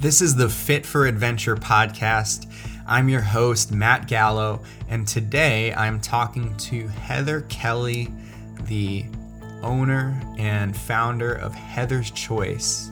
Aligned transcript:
This 0.00 0.22
is 0.22 0.34
the 0.34 0.48
Fit 0.48 0.86
for 0.86 1.04
Adventure 1.04 1.56
podcast. 1.56 2.50
I'm 2.86 3.10
your 3.10 3.20
host, 3.20 3.70
Matt 3.70 4.08
Gallo, 4.08 4.62
and 4.88 5.06
today 5.06 5.74
I'm 5.74 6.00
talking 6.00 6.56
to 6.56 6.88
Heather 6.88 7.42
Kelly, 7.50 8.08
the 8.62 9.04
owner 9.60 10.18
and 10.38 10.74
founder 10.74 11.34
of 11.34 11.54
Heather's 11.54 12.10
Choice, 12.12 12.90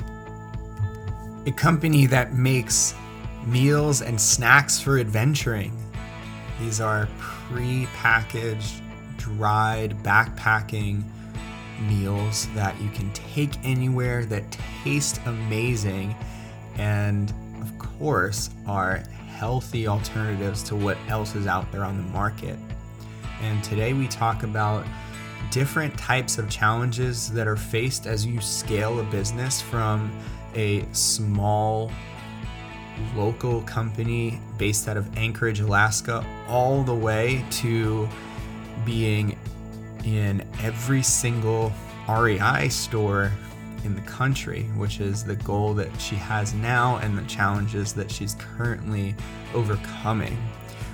a 1.46 1.50
company 1.52 2.04
that 2.04 2.34
makes 2.34 2.94
meals 3.46 4.02
and 4.02 4.20
snacks 4.20 4.78
for 4.78 4.98
adventuring. 4.98 5.74
These 6.60 6.78
are 6.78 7.08
pre 7.18 7.86
packaged, 7.94 8.82
dried, 9.16 9.96
backpacking 10.02 11.04
meals 11.88 12.48
that 12.48 12.78
you 12.82 12.90
can 12.90 13.10
take 13.14 13.52
anywhere 13.64 14.26
that 14.26 14.44
taste 14.84 15.22
amazing 15.24 16.14
and, 16.78 17.32
of 17.60 17.76
course, 17.78 18.50
are 18.66 19.02
healthy 19.36 19.86
alternatives 19.86 20.62
to 20.64 20.76
what 20.76 20.96
else 21.08 21.34
is 21.34 21.46
out 21.46 21.70
there 21.70 21.84
on 21.84 21.96
the 21.96 22.12
market. 22.12 22.58
And 23.42 23.62
today 23.62 23.92
we 23.92 24.08
talk 24.08 24.42
about 24.42 24.84
different 25.50 25.96
types 25.96 26.38
of 26.38 26.48
challenges 26.50 27.30
that 27.32 27.46
are 27.46 27.56
faced 27.56 28.06
as 28.06 28.26
you 28.26 28.40
scale 28.40 29.00
a 29.00 29.04
business 29.04 29.60
from 29.60 30.10
a 30.54 30.84
small 30.92 31.90
local 33.14 33.62
company 33.62 34.40
based 34.56 34.88
out 34.88 34.96
of 34.96 35.16
Anchorage, 35.16 35.60
Alaska, 35.60 36.24
all 36.48 36.82
the 36.82 36.94
way 36.94 37.44
to 37.50 38.08
being 38.84 39.38
in 40.04 40.44
every 40.62 41.02
single 41.02 41.72
REI 42.08 42.68
store 42.68 43.30
in 43.84 43.94
the 43.94 44.00
country, 44.02 44.64
which 44.76 45.00
is 45.00 45.24
the 45.24 45.36
goal 45.36 45.74
that 45.74 46.00
she 46.00 46.16
has 46.16 46.54
now 46.54 46.96
and 46.98 47.16
the 47.16 47.22
challenges 47.22 47.92
that 47.94 48.10
she's 48.10 48.34
currently 48.34 49.14
overcoming. 49.54 50.36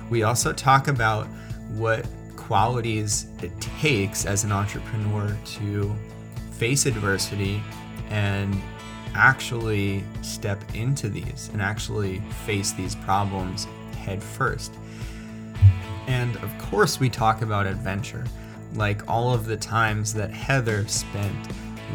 We 0.09 0.23
also 0.23 0.53
talk 0.53 0.87
about 0.87 1.27
what 1.73 2.05
qualities 2.35 3.27
it 3.41 3.59
takes 3.59 4.25
as 4.25 4.43
an 4.43 4.51
entrepreneur 4.51 5.35
to 5.45 5.95
face 6.51 6.85
adversity 6.85 7.61
and 8.09 8.55
actually 9.15 10.03
step 10.21 10.61
into 10.75 11.09
these 11.09 11.49
and 11.53 11.61
actually 11.61 12.19
face 12.45 12.71
these 12.73 12.95
problems 12.95 13.65
head 13.97 14.21
first. 14.21 14.73
And 16.07 16.35
of 16.37 16.55
course, 16.59 16.99
we 16.99 17.09
talk 17.09 17.41
about 17.41 17.65
adventure, 17.65 18.25
like 18.75 19.01
all 19.09 19.33
of 19.33 19.45
the 19.45 19.57
times 19.57 20.13
that 20.13 20.31
Heather 20.31 20.87
spent 20.87 21.35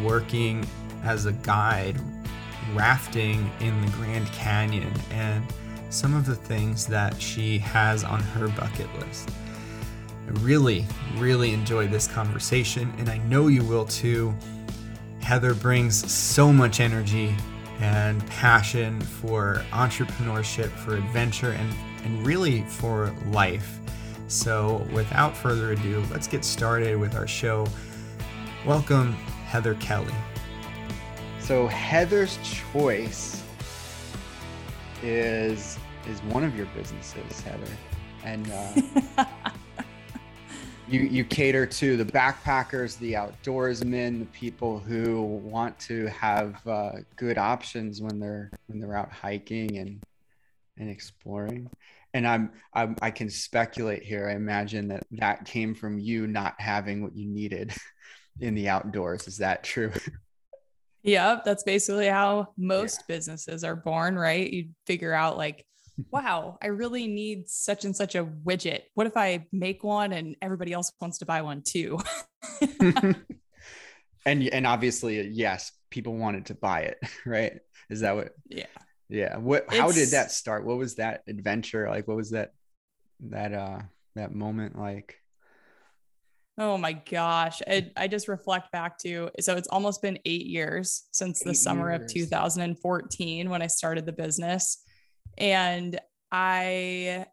working 0.03 0.67
as 1.05 1.27
a 1.27 1.33
guide, 1.33 1.97
rafting 2.75 3.51
in 3.61 3.81
the 3.85 3.91
Grand 3.93 4.27
Canyon, 4.33 4.93
and 5.11 5.45
some 5.91 6.15
of 6.15 6.27
the 6.27 6.37
things 6.37 6.87
that 6.87 7.21
she 7.21 7.59
has 7.59 8.05
on 8.05 8.21
her 8.21 8.49
bucket 8.49 8.93
list. 8.99 9.31
I 10.27 10.31
really, 10.41 10.87
really 11.17 11.53
enjoyed 11.53 11.91
this 11.91 12.07
conversation, 12.07 12.93
and 12.99 13.09
I 13.09 13.19
know 13.19 13.49
you 13.49 13.65
will 13.65 13.87
too. 13.87 14.35
Heather 15.21 15.55
brings 15.55 16.11
so 16.11 16.53
much 16.53 16.81
energy 16.81 17.35
and 17.81 18.25
passion 18.27 19.01
for 19.01 19.65
entrepreneurship, 19.73 20.71
for 20.71 20.97
adventure, 20.97 21.53
and, 21.53 21.75
and 22.05 22.27
really 22.27 22.63
for 22.63 23.15
life. 23.27 23.79
So, 24.29 24.87
without 24.93 25.37
further 25.37 25.73
ado, 25.73 26.05
let's 26.13 26.29
get 26.29 26.45
started 26.45 26.97
with 26.97 27.17
our 27.17 27.27
show. 27.27 27.67
Welcome, 28.65 29.15
Heather 29.47 29.75
Kelly. 29.75 30.15
So, 31.51 31.67
Heather's 31.67 32.39
Choice 32.45 33.43
is 35.03 35.77
is 36.09 36.23
one 36.29 36.45
of 36.45 36.57
your 36.57 36.67
businesses, 36.77 37.41
Heather, 37.41 37.73
and 38.23 38.49
uh, 39.19 39.25
you 40.89 41.01
you 41.01 41.25
cater 41.25 41.67
to 41.67 41.97
the 41.97 42.05
backpackers, 42.05 42.97
the 43.01 43.15
outdoorsmen, 43.15 44.21
the 44.21 44.27
people 44.27 44.79
who 44.79 45.23
want 45.23 45.77
to 45.81 46.07
have 46.07 46.65
uh, 46.69 46.93
good 47.17 47.37
options 47.37 48.01
when 48.01 48.21
they're 48.21 48.53
when 48.69 48.79
they're 48.79 48.97
out 48.97 49.11
hiking 49.11 49.79
and 49.79 50.01
and 50.79 50.89
exploring. 50.89 51.69
And 52.15 52.29
I'm, 52.29 52.53
I'm 52.73 52.95
I 53.03 53.11
can 53.11 53.29
speculate 53.29 54.05
here. 54.05 54.29
I 54.29 54.35
imagine 54.35 54.87
that 54.87 55.05
that 55.11 55.47
came 55.47 55.75
from 55.75 55.99
you 55.99 56.29
not 56.29 56.55
having 56.61 57.03
what 57.03 57.17
you 57.17 57.27
needed 57.27 57.75
in 58.39 58.55
the 58.55 58.69
outdoors. 58.69 59.27
Is 59.27 59.39
that 59.39 59.65
true? 59.65 59.91
Yep, 61.03 61.45
that's 61.45 61.63
basically 61.63 62.09
how 62.09 62.49
most 62.59 63.01
yeah. 63.01 63.15
businesses 63.17 63.65
are 63.65 63.77
born, 63.77 64.17
right? 64.17 64.51
You 64.51 64.71
figure 64.87 65.13
out 65.13 65.37
like 65.37 65.65
wow, 66.11 66.59
I 66.63 66.69
really 66.69 67.07
need 67.07 67.49
such 67.49 67.85
and 67.85 67.95
such 67.95 68.15
a 68.15 68.25
widget. 68.25 68.83
What 68.95 69.07
if 69.07 69.17
I 69.17 69.47
make 69.53 69.85
one 69.85 70.13
and 70.13 70.37
everybody 70.43 70.73
else 70.73 70.93
wants 71.01 71.19
to 71.19 71.27
buy 71.27 71.43
one 71.43 71.63
too? 71.63 71.99
and 72.81 74.49
and 74.49 74.67
obviously, 74.67 75.27
yes, 75.29 75.73
people 75.91 76.17
wanted 76.17 76.47
to 76.47 76.55
buy 76.55 76.81
it, 76.83 76.99
right? 77.27 77.61
Is 77.89 78.01
that 78.01 78.17
what? 78.17 78.31
Yeah. 78.49 78.67
Yeah. 79.09 79.37
What? 79.39 79.73
How 79.73 79.89
it's, 79.89 79.97
did 79.97 80.09
that 80.11 80.31
start? 80.31 80.65
What 80.65 80.79
was 80.79 80.97
that 80.97 81.23
adventure 81.27 81.89
like? 81.89 82.07
What 82.07 82.17
was 82.17 82.31
that 82.31 82.53
that 83.21 83.53
uh 83.53 83.81
that 84.15 84.35
moment 84.35 84.79
like? 84.79 85.20
Oh 86.59 86.77
my 86.77 86.93
gosh. 86.93 87.63
I, 87.67 87.91
I 87.97 88.09
just 88.09 88.29
reflect 88.29 88.71
back 88.73 88.99
to 88.99 89.31
so 89.41 89.57
it's 89.57 89.69
almost 89.69 90.03
been 90.03 90.19
eight 90.25 90.47
years 90.47 91.05
since 91.11 91.41
eight 91.41 91.49
the 91.49 91.55
summer 91.55 91.91
years. 91.91 92.03
of 92.03 92.15
2014 92.15 93.49
when 93.49 93.63
I 93.63 93.67
started 93.67 94.05
the 94.05 94.13
business 94.13 94.83
and 95.39 95.99
I 96.31 97.27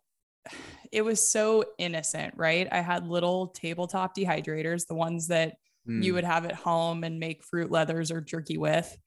it 0.92 1.04
was 1.04 1.28
so 1.28 1.64
innocent, 1.78 2.34
right? 2.38 2.68
I 2.72 2.80
had 2.80 3.08
little 3.08 3.48
tabletop 3.48 4.16
dehydrators, 4.16 4.88
the 4.88 4.96
ones 4.96 5.28
that 5.28 5.56
mm. 5.88 6.02
you 6.02 6.14
would 6.14 6.24
have 6.24 6.46
at 6.46 6.54
home 6.56 7.04
and 7.04 7.20
make 7.20 7.44
fruit 7.44 7.70
leathers 7.70 8.12
or 8.12 8.22
jerky 8.22 8.58
with. 8.58 8.98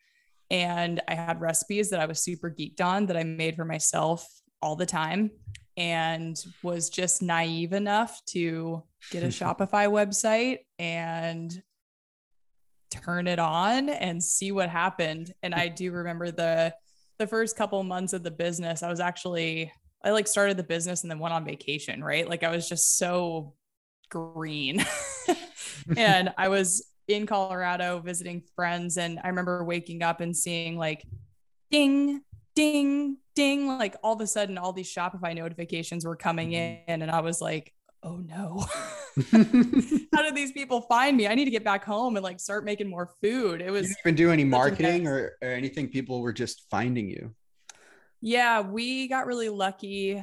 And 0.51 1.01
I 1.09 1.15
had 1.15 1.41
recipes 1.41 1.91
that 1.91 2.01
I 2.01 2.07
was 2.07 2.21
super 2.21 2.51
geeked 2.51 2.81
on 2.81 3.07
that 3.07 3.17
I 3.17 3.23
made 3.25 3.57
for 3.57 3.65
myself 3.65 4.27
all 4.61 4.77
the 4.77 4.87
time 4.87 5.31
and 5.77 6.37
was 6.63 6.91
just 6.91 7.23
naive 7.23 7.73
enough 7.73 8.21
to 8.27 8.83
get 9.11 9.23
a 9.23 9.27
Shopify 9.29 9.89
website 9.89 10.59
and 10.79 11.63
turn 12.91 13.27
it 13.27 13.39
on 13.39 13.89
and 13.89 14.23
see 14.23 14.53
what 14.53 14.69
happened. 14.69 15.33
And 15.43 15.55
I 15.55 15.69
do 15.69 15.93
remember 15.93 16.31
the 16.31 16.75
the 17.19 17.27
first 17.27 17.55
couple 17.55 17.83
months 17.83 18.15
of 18.15 18.23
the 18.23 18.31
business, 18.31 18.83
I 18.83 18.89
was 18.89 19.01
actually 19.01 19.73
I 20.03 20.11
like 20.11 20.27
started 20.27 20.57
the 20.57 20.63
business 20.63 21.03
and 21.03 21.11
then 21.11 21.19
went 21.19 21.35
on 21.35 21.45
vacation, 21.45 22.03
right? 22.03 22.29
Like 22.29 22.43
I 22.43 22.51
was 22.51 22.69
just 22.69 22.97
so 22.97 23.55
green. 24.11 24.85
and 25.97 26.33
I 26.39 26.49
was 26.49 26.87
in 27.07 27.27
Colorado 27.27 28.01
visiting 28.01 28.43
friends 28.57 28.97
and 28.97 29.19
I 29.23 29.29
remember 29.29 29.63
waking 29.65 30.03
up 30.03 30.21
and 30.21 30.35
seeing 30.35 30.79
like 30.79 31.05
ding 31.71 32.23
ding 32.61 33.17
ding 33.35 33.67
like 33.67 33.97
all 34.03 34.15
of 34.15 34.21
a 34.21 34.27
sudden 34.27 34.59
all 34.59 34.73
these 34.73 34.93
Shopify 34.93 35.35
notifications 35.35 36.05
were 36.05 36.17
coming 36.17 36.51
mm-hmm. 36.51 36.91
in 36.91 37.03
and 37.03 37.11
I 37.11 37.21
was 37.21 37.41
like 37.41 37.73
oh 38.03 38.19
no. 38.19 38.67
How 40.15 40.23
did 40.23 40.35
these 40.35 40.53
people 40.53 40.83
find 40.83 41.17
me? 41.17 41.27
I 41.27 41.35
need 41.35 41.45
to 41.47 41.51
get 41.51 41.65
back 41.65 41.85
home 41.85 42.17
and 42.17 42.23
like 42.23 42.39
start 42.39 42.65
making 42.65 42.89
more 42.89 43.11
food. 43.21 43.61
It 43.61 43.71
was 43.71 43.83
you 43.83 43.89
didn't 43.89 43.99
even 44.07 44.15
do 44.15 44.31
any 44.31 44.45
marketing 44.45 45.07
or, 45.07 45.37
or 45.43 45.49
anything. 45.49 45.89
People 45.89 46.21
were 46.21 46.33
just 46.33 46.67
finding 46.71 47.09
you. 47.09 47.35
Yeah 48.21 48.61
we 48.61 49.09
got 49.09 49.27
really 49.27 49.49
lucky 49.49 50.23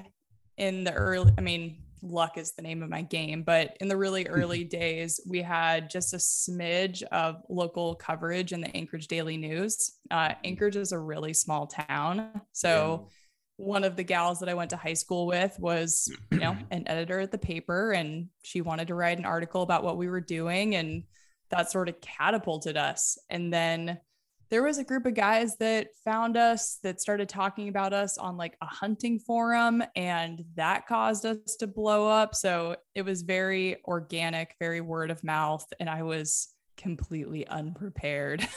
in 0.57 0.83
the 0.83 0.93
early 0.93 1.31
i 1.37 1.41
mean 1.41 1.77
luck 2.01 2.37
is 2.37 2.53
the 2.53 2.61
name 2.61 2.83
of 2.83 2.89
my 2.89 3.01
game 3.01 3.43
but 3.43 3.75
in 3.79 3.87
the 3.87 3.97
really 3.97 4.27
early 4.27 4.63
days 4.63 5.19
we 5.25 5.41
had 5.41 5.89
just 5.89 6.13
a 6.13 6.17
smidge 6.17 7.03
of 7.03 7.41
local 7.49 7.95
coverage 7.95 8.53
in 8.53 8.61
the 8.61 8.75
anchorage 8.75 9.07
daily 9.07 9.37
news. 9.37 9.93
Uh, 10.11 10.33
anchorage 10.43 10.75
is 10.75 10.91
a 10.91 10.99
really 10.99 11.33
small 11.33 11.67
town 11.67 12.29
so 12.53 13.07
yeah. 13.07 13.65
one 13.65 13.83
of 13.83 13.95
the 13.95 14.03
gals 14.03 14.39
that 14.39 14.49
I 14.49 14.53
went 14.53 14.69
to 14.71 14.77
high 14.77 14.93
school 14.93 15.27
with 15.27 15.57
was, 15.59 16.11
you 16.31 16.39
know, 16.39 16.55
an 16.71 16.87
editor 16.87 17.19
at 17.19 17.31
the 17.31 17.37
paper 17.37 17.91
and 17.91 18.27
she 18.43 18.61
wanted 18.61 18.87
to 18.87 18.95
write 18.95 19.17
an 19.17 19.25
article 19.25 19.61
about 19.61 19.83
what 19.83 19.97
we 19.97 20.07
were 20.07 20.21
doing 20.21 20.75
and 20.75 21.03
that 21.49 21.71
sort 21.71 21.89
of 21.89 21.99
catapulted 22.01 22.77
us. 22.77 23.17
And 23.29 23.53
then 23.53 23.99
there 24.49 24.63
was 24.63 24.77
a 24.77 24.83
group 24.83 25.05
of 25.05 25.13
guys 25.13 25.57
that 25.57 25.89
found 26.05 26.37
us 26.37 26.79
that 26.83 27.01
started 27.01 27.27
talking 27.27 27.67
about 27.67 27.93
us 27.93 28.17
on 28.17 28.37
like 28.37 28.55
a 28.61 28.65
hunting 28.65 29.19
forum 29.19 29.83
and 29.95 30.43
that 30.55 30.87
caused 30.87 31.25
us 31.25 31.55
to 31.59 31.67
blow 31.67 32.07
up. 32.07 32.33
So 32.33 32.75
it 32.95 33.03
was 33.03 33.23
very 33.23 33.77
organic, 33.85 34.55
very 34.59 34.81
word 34.81 35.11
of 35.11 35.23
mouth 35.23 35.65
and 35.79 35.89
I 35.89 36.03
was 36.03 36.49
completely 36.77 37.45
unprepared 37.47 38.43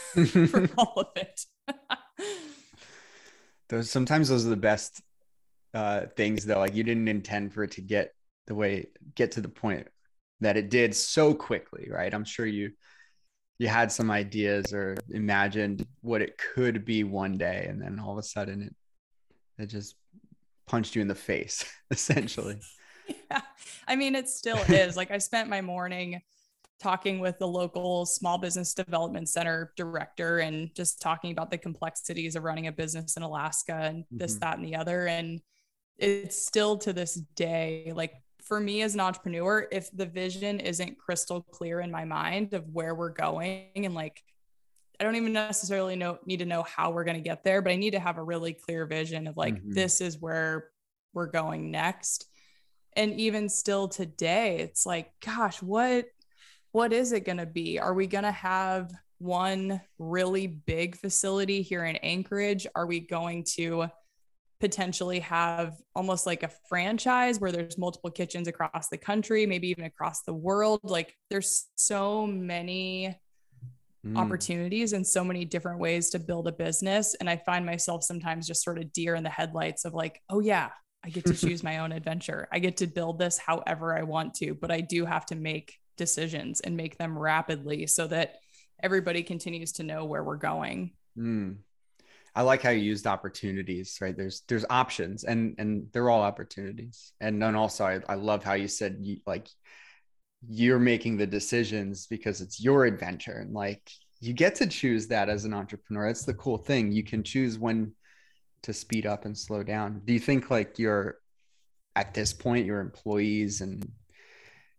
for 0.46 0.68
all 0.78 0.94
of 0.96 1.08
it. 1.16 1.40
those 3.68 3.90
sometimes 3.90 4.28
those 4.28 4.46
are 4.46 4.50
the 4.50 4.56
best 4.56 5.00
uh 5.74 6.02
things 6.16 6.44
though 6.44 6.58
like 6.58 6.74
you 6.74 6.82
didn't 6.82 7.06
intend 7.06 7.52
for 7.52 7.62
it 7.62 7.70
to 7.70 7.80
get 7.80 8.12
the 8.48 8.54
way 8.54 8.84
get 9.14 9.30
to 9.30 9.40
the 9.40 9.48
point 9.48 9.86
that 10.40 10.56
it 10.56 10.68
did 10.68 10.94
so 10.94 11.32
quickly 11.32 11.88
right 11.88 12.12
i'm 12.12 12.24
sure 12.24 12.46
you 12.46 12.72
you 13.60 13.68
had 13.68 13.92
some 13.92 14.10
ideas 14.10 14.72
or 14.72 14.96
imagined 15.10 15.86
what 16.00 16.22
it 16.22 16.40
could 16.54 16.84
be 16.84 17.04
one 17.04 17.36
day 17.36 17.66
and 17.68 17.80
then 17.80 18.00
all 18.00 18.10
of 18.10 18.18
a 18.18 18.22
sudden 18.22 18.62
it 18.62 18.74
that 19.58 19.66
just 19.66 19.94
punched 20.66 20.96
you 20.96 21.02
in 21.02 21.08
the 21.08 21.14
face, 21.14 21.64
essentially. 21.90 22.58
yeah. 23.30 23.42
I 23.86 23.96
mean, 23.96 24.14
it 24.14 24.28
still 24.28 24.56
is. 24.68 24.96
like 24.96 25.10
I 25.10 25.18
spent 25.18 25.50
my 25.50 25.60
morning 25.60 26.22
talking 26.80 27.20
with 27.20 27.38
the 27.38 27.46
local 27.46 28.06
small 28.06 28.38
business 28.38 28.72
development 28.72 29.28
center 29.28 29.74
director 29.76 30.38
and 30.38 30.74
just 30.74 31.02
talking 31.02 31.30
about 31.30 31.50
the 31.50 31.58
complexities 31.58 32.36
of 32.36 32.44
running 32.44 32.68
a 32.68 32.72
business 32.72 33.18
in 33.18 33.22
Alaska 33.22 33.74
and 33.74 34.04
this, 34.10 34.32
mm-hmm. 34.32 34.40
that, 34.40 34.56
and 34.56 34.66
the 34.66 34.76
other. 34.76 35.06
And 35.06 35.42
it's 35.98 36.40
still 36.46 36.78
to 36.78 36.94
this 36.94 37.16
day, 37.36 37.92
like 37.94 38.14
for 38.50 38.58
me 38.58 38.82
as 38.82 38.94
an 38.94 39.00
entrepreneur, 39.00 39.68
if 39.70 39.96
the 39.96 40.04
vision 40.04 40.58
isn't 40.58 40.98
crystal 40.98 41.40
clear 41.52 41.78
in 41.78 41.88
my 41.88 42.04
mind 42.04 42.52
of 42.52 42.68
where 42.72 42.96
we're 42.96 43.10
going 43.10 43.68
and 43.76 43.94
like, 43.94 44.24
I 44.98 45.04
don't 45.04 45.14
even 45.14 45.32
necessarily 45.32 45.94
know 45.94 46.18
need 46.26 46.40
to 46.40 46.46
know 46.46 46.64
how 46.64 46.90
we're 46.90 47.04
going 47.04 47.16
to 47.16 47.22
get 47.22 47.44
there, 47.44 47.62
but 47.62 47.70
I 47.70 47.76
need 47.76 47.92
to 47.92 48.00
have 48.00 48.18
a 48.18 48.24
really 48.24 48.52
clear 48.52 48.86
vision 48.86 49.28
of 49.28 49.36
like 49.36 49.54
mm-hmm. 49.54 49.70
this 49.70 50.00
is 50.00 50.18
where 50.18 50.66
we're 51.14 51.28
going 51.28 51.70
next. 51.70 52.26
And 52.96 53.20
even 53.20 53.48
still 53.48 53.86
today, 53.86 54.58
it's 54.58 54.84
like, 54.84 55.12
gosh, 55.24 55.62
what 55.62 56.06
what 56.72 56.92
is 56.92 57.12
it 57.12 57.24
going 57.24 57.38
to 57.38 57.46
be? 57.46 57.78
Are 57.78 57.94
we 57.94 58.08
going 58.08 58.24
to 58.24 58.32
have 58.32 58.90
one 59.18 59.80
really 60.00 60.48
big 60.48 60.96
facility 60.96 61.62
here 61.62 61.84
in 61.84 61.94
Anchorage? 61.96 62.66
Are 62.74 62.86
we 62.86 62.98
going 62.98 63.44
to 63.54 63.86
potentially 64.60 65.20
have 65.20 65.76
almost 65.94 66.26
like 66.26 66.42
a 66.42 66.50
franchise 66.68 67.40
where 67.40 67.50
there's 67.50 67.78
multiple 67.78 68.10
kitchens 68.10 68.46
across 68.46 68.88
the 68.88 68.98
country, 68.98 69.46
maybe 69.46 69.68
even 69.68 69.84
across 69.84 70.22
the 70.22 70.34
world? 70.34 70.80
Like 70.82 71.16
there's 71.30 71.66
so 71.76 72.26
many 72.26 73.18
mm. 74.06 74.16
opportunities 74.16 74.92
and 74.92 75.06
so 75.06 75.24
many 75.24 75.44
different 75.44 75.80
ways 75.80 76.10
to 76.10 76.18
build 76.18 76.46
a 76.46 76.52
business. 76.52 77.14
And 77.14 77.28
I 77.28 77.36
find 77.36 77.64
myself 77.64 78.04
sometimes 78.04 78.46
just 78.46 78.62
sort 78.62 78.78
of 78.78 78.92
deer 78.92 79.14
in 79.14 79.24
the 79.24 79.30
headlights 79.30 79.84
of 79.84 79.94
like, 79.94 80.20
oh, 80.28 80.40
yeah, 80.40 80.70
I 81.04 81.10
get 81.10 81.24
to 81.26 81.34
choose 81.46 81.62
my 81.62 81.78
own 81.78 81.92
adventure. 81.92 82.48
I 82.52 82.58
get 82.58 82.76
to 82.78 82.86
build 82.86 83.18
this 83.18 83.38
however 83.38 83.96
I 83.96 84.02
want 84.02 84.34
to, 84.34 84.54
but 84.54 84.70
I 84.70 84.80
do 84.80 85.04
have 85.04 85.26
to 85.26 85.34
make 85.34 85.78
decisions 85.96 86.60
and 86.60 86.76
make 86.76 86.98
them 86.98 87.18
rapidly 87.18 87.86
so 87.86 88.06
that 88.06 88.36
everybody 88.82 89.22
continues 89.22 89.72
to 89.72 89.82
know 89.82 90.04
where 90.04 90.24
we're 90.24 90.36
going. 90.36 90.92
Mm. 91.18 91.56
I 92.34 92.42
like 92.42 92.62
how 92.62 92.70
you 92.70 92.82
used 92.82 93.06
opportunities, 93.06 93.98
right? 94.00 94.16
There's 94.16 94.42
there's 94.48 94.64
options 94.70 95.24
and 95.24 95.54
and 95.58 95.86
they're 95.92 96.10
all 96.10 96.22
opportunities. 96.22 97.12
And 97.20 97.42
then 97.42 97.54
also 97.54 97.84
I, 97.84 98.00
I 98.08 98.14
love 98.14 98.44
how 98.44 98.54
you 98.54 98.68
said 98.68 98.98
you, 99.00 99.18
like 99.26 99.48
you're 100.48 100.78
making 100.78 101.16
the 101.16 101.26
decisions 101.26 102.06
because 102.06 102.40
it's 102.40 102.60
your 102.60 102.84
adventure 102.84 103.38
and 103.38 103.52
like 103.52 103.90
you 104.20 104.32
get 104.32 104.54
to 104.56 104.66
choose 104.66 105.08
that 105.08 105.28
as 105.28 105.44
an 105.44 105.54
entrepreneur. 105.54 106.06
That's 106.06 106.24
the 106.24 106.34
cool 106.34 106.58
thing. 106.58 106.92
You 106.92 107.02
can 107.02 107.22
choose 107.22 107.58
when 107.58 107.92
to 108.62 108.72
speed 108.72 109.06
up 109.06 109.24
and 109.24 109.36
slow 109.36 109.62
down. 109.62 110.02
Do 110.04 110.12
you 110.12 110.20
think 110.20 110.50
like 110.50 110.78
your 110.78 111.18
at 111.96 112.14
this 112.14 112.32
point 112.32 112.66
your 112.66 112.80
employees 112.80 113.60
and 113.60 113.90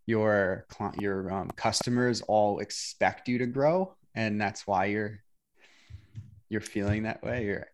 your 0.06 0.66
your 1.00 1.32
um, 1.32 1.50
customers 1.56 2.22
all 2.22 2.60
expect 2.60 3.28
you 3.28 3.38
to 3.38 3.46
grow 3.46 3.96
and 4.16 4.40
that's 4.40 4.66
why 4.66 4.86
you're 4.86 5.24
you're 6.52 6.60
feeling 6.60 7.04
that 7.04 7.24
way 7.24 7.48
or 7.48 7.68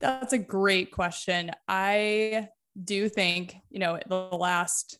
that's 0.00 0.32
a 0.32 0.38
great 0.38 0.90
question 0.90 1.50
i 1.68 2.48
do 2.82 3.08
think 3.08 3.54
you 3.70 3.78
know 3.78 3.98
the 4.08 4.16
last 4.16 4.98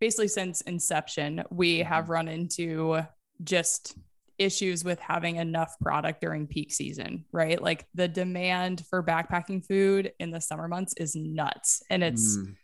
basically 0.00 0.28
since 0.28 0.62
inception 0.62 1.44
we 1.50 1.78
mm-hmm. 1.78 1.88
have 1.88 2.08
run 2.08 2.26
into 2.26 2.98
just 3.44 3.96
issues 4.38 4.82
with 4.82 4.98
having 4.98 5.36
enough 5.36 5.78
product 5.80 6.22
during 6.22 6.46
peak 6.46 6.72
season 6.72 7.24
right 7.32 7.62
like 7.62 7.86
the 7.94 8.08
demand 8.08 8.82
for 8.88 9.02
backpacking 9.02 9.64
food 9.64 10.10
in 10.18 10.30
the 10.30 10.40
summer 10.40 10.68
months 10.68 10.94
is 10.96 11.14
nuts 11.14 11.82
and 11.90 12.02
it's 12.02 12.38
mm 12.38 12.54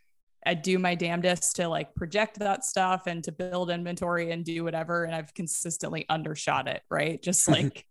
I 0.44 0.54
do 0.54 0.78
my 0.78 0.94
damnedest 0.94 1.56
to 1.56 1.68
like 1.68 1.94
project 1.94 2.38
that 2.40 2.64
stuff 2.64 3.06
and 3.06 3.22
to 3.24 3.32
build 3.32 3.70
inventory 3.70 4.32
and 4.32 4.44
do 4.44 4.64
whatever. 4.64 5.04
And 5.04 5.14
I've 5.14 5.32
consistently 5.34 6.04
undershot 6.08 6.68
it, 6.68 6.82
right? 6.90 7.22
Just 7.22 7.48
like, 7.48 7.86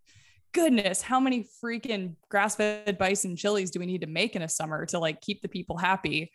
goodness, 0.53 1.01
how 1.01 1.19
many 1.19 1.47
freaking 1.63 2.15
grass 2.29 2.55
fed 2.55 2.97
bison 2.97 3.35
chilies 3.35 3.71
do 3.71 3.79
we 3.79 3.85
need 3.85 4.01
to 4.01 4.07
make 4.07 4.35
in 4.35 4.41
a 4.41 4.49
summer 4.49 4.85
to 4.87 4.99
like 4.99 5.21
keep 5.21 5.41
the 5.41 5.47
people 5.47 5.77
happy? 5.77 6.31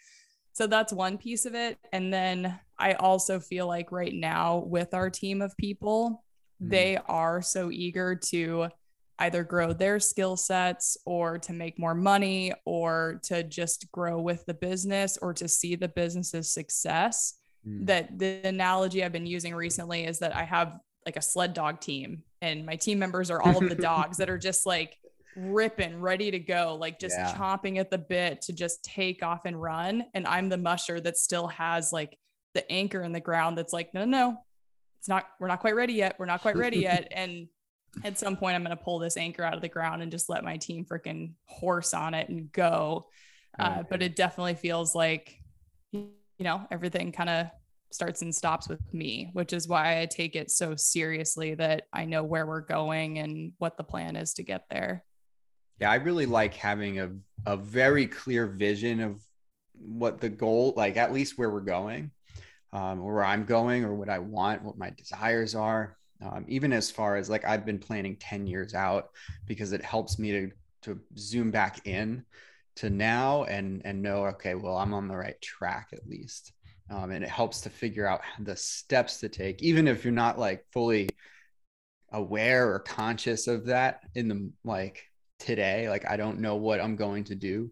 So 0.53 0.67
that's 0.67 0.93
one 0.93 1.19
piece 1.19 1.45
of 1.45 1.55
it. 1.55 1.79
And 1.93 2.13
then 2.13 2.59
I 2.79 2.95
also 2.95 3.39
feel 3.41 3.67
like 3.67 3.93
right 3.93 4.15
now 4.15 4.59
with 4.59 4.95
our 4.95 5.11
team 5.11 5.43
of 5.43 5.57
people, 5.57 6.25
mm. 6.63 6.71
they 6.71 6.99
are 7.09 7.43
so 7.43 7.71
eager 7.71 8.15
to 8.31 8.69
either 9.19 9.45
grow 9.45 9.73
their 9.73 9.99
skill 9.99 10.37
sets 10.37 10.97
or 11.05 11.39
to 11.39 11.53
make 11.53 11.79
more 11.79 11.95
money 11.95 12.53
or 12.65 13.21
to 13.25 13.43
just 13.43 13.91
grow 13.93 14.21
with 14.21 14.45
the 14.47 14.55
business 14.55 15.19
or 15.19 15.33
to 15.35 15.49
see 15.49 15.75
the 15.75 15.89
business's 15.89 16.51
success. 16.51 17.35
Mm. 17.67 17.87
That 17.87 18.19
the 18.19 18.41
analogy 18.45 19.05
I've 19.05 19.13
been 19.13 19.27
using 19.27 19.55
recently 19.55 20.05
is 20.05 20.21
that 20.21 20.35
I 20.35 20.45
have 20.45 20.79
like 21.05 21.17
a 21.17 21.23
sled 21.23 21.53
dog 21.55 21.81
team 21.81 22.23
and 22.43 22.67
my 22.67 22.77
team 22.77 22.99
members 22.99 23.31
are 23.31 23.41
all 23.41 23.63
of 23.63 23.69
the 23.69 23.75
dogs 23.83 24.19
that 24.19 24.31
are 24.31 24.39
just 24.39 24.67
like 24.67 24.97
ripping, 25.37 26.01
ready 26.01 26.31
to 26.31 26.39
go, 26.39 26.77
like 26.81 26.99
just 26.99 27.17
yeah. 27.17 27.35
chomping 27.35 27.79
at 27.79 27.91
the 27.91 27.99
bit 27.99 28.43
to 28.43 28.53
just 28.53 28.83
take 28.85 29.23
off 29.23 29.45
and 29.45 29.61
run. 29.61 30.05
And 30.15 30.27
I'm 30.27 30.49
the 30.49 30.57
musher 30.57 31.01
that 31.01 31.17
still 31.17 31.47
has 31.49 31.93
like 31.93 32.19
the 32.55 32.71
anchor 32.71 33.03
in 33.03 33.13
the 33.13 33.21
ground 33.21 33.59
that's 33.59 33.73
like, 33.73 33.93
no, 33.95 34.05
no, 34.05 34.31
no, 34.31 34.39
it's 34.99 35.09
not, 35.09 35.27
we're 35.39 35.49
not 35.49 35.61
quite 35.61 35.77
ready 35.77 35.95
yet. 35.95 36.17
We're 36.19 36.27
not 36.27 36.43
quite 36.43 36.57
ready 36.57 36.81
yet. 36.81 37.13
And 37.17 37.49
at 38.05 38.19
some 38.19 38.37
point 38.37 38.57
I'm 38.57 38.65
going 38.65 38.77
to 38.77 38.83
pull 38.83 38.99
this 38.99 39.17
anchor 39.17 39.43
out 39.43 39.55
of 39.55 39.63
the 39.63 39.69
ground 39.69 40.03
and 40.03 40.11
just 40.11 40.29
let 40.29 40.45
my 40.45 40.59
team 40.59 40.85
freaking 40.85 41.33
horse 41.47 41.95
on 41.95 42.15
it 42.15 42.29
and 42.29 42.51
go. 42.53 43.07
Uh, 43.59 43.85
but 43.89 44.03
it 44.03 44.17
definitely 44.17 44.55
feels 44.55 44.95
like, 44.95 45.35
you 45.93 46.11
know, 46.41 46.67
everything 46.71 47.11
kind 47.11 47.31
of 47.31 47.47
starts 47.97 48.23
and 48.23 48.35
stops 48.35 48.69
with 48.69 48.81
me, 48.95 49.31
which 49.33 49.53
is 49.53 49.67
why 49.67 50.01
I 50.01 50.07
take 50.07 50.37
it 50.37 50.51
so 50.51 50.77
seriously 50.77 51.55
that 51.55 51.89
I 51.93 52.05
know 52.05 52.23
where 52.23 52.47
we're 52.47 52.61
going 52.61 53.19
and 53.19 53.53
what 53.59 53.77
the 53.77 53.85
plan 53.85 54.15
is 54.15 54.35
to 54.35 54.45
get 54.45 54.67
there. 54.71 55.05
Yeah, 55.81 55.91
I 55.91 55.97
really 55.97 56.27
like 56.27 56.55
having 56.55 57.01
a, 57.01 57.11
a 57.45 57.57
very 57.57 58.07
clear 58.07 58.47
vision 58.47 59.01
of 59.01 59.21
what 59.73 60.21
the 60.21 60.29
goal, 60.29 60.73
like 60.77 60.97
at 60.97 61.13
least 61.13 61.37
where 61.37 61.51
we're 61.51 61.61
going, 61.61 62.13
um, 62.73 63.03
or 63.03 63.15
where 63.15 63.25
I'm 63.25 63.45
going, 63.45 63.85
or 63.85 63.95
what 63.95 64.09
I 64.09 64.21
want, 64.21 64.63
what 64.63 64.79
my 64.79 64.91
desires 64.91 65.55
are 65.55 65.97
um, 66.23 66.45
even 66.49 66.73
as 66.73 66.91
far 66.91 67.17
as 67.17 67.29
like 67.29 67.45
I've 67.45 67.67
been 67.67 67.79
planning 67.79 68.17
10 68.17 68.47
years 68.47 68.75
out 68.75 69.11
because 69.47 69.73
it 69.73 69.85
helps 69.85 70.19
me 70.19 70.33
to 70.33 70.51
to 70.83 71.01
zoom 71.19 71.51
back 71.51 71.87
in 71.87 72.25
to 72.77 72.91
now 72.91 73.45
and 73.45 73.83
and 73.85 74.03
know 74.03 74.27
okay 74.27 74.55
well 74.55 74.77
I'm 74.77 74.95
on 74.95 75.09
the 75.09 75.17
right 75.17 75.41
track 75.41 75.89
at 75.93 76.07
least 76.07 76.53
um, 76.91 77.11
and 77.11 77.25
it 77.25 77.31
helps 77.31 77.61
to 77.63 77.71
figure 77.71 78.07
out 78.07 78.21
the 78.41 78.57
steps 78.57 79.19
to 79.19 79.29
take 79.29 79.63
even 79.63 79.89
if 79.89 80.05
you're 80.05 80.13
not 80.13 80.39
like 80.39 80.65
fully 80.73 81.09
aware 82.13 82.71
or 82.73 82.79
conscious 82.79 83.47
of 83.47 83.67
that 83.67 84.03
in 84.15 84.29
the 84.29 84.51
like 84.65 85.05
today 85.39 85.89
like 85.89 86.09
I 86.09 86.17
don't 86.17 86.41
know 86.41 86.57
what 86.57 86.81
I'm 86.81 86.97
going 86.97 87.25
to 87.25 87.35
do 87.35 87.71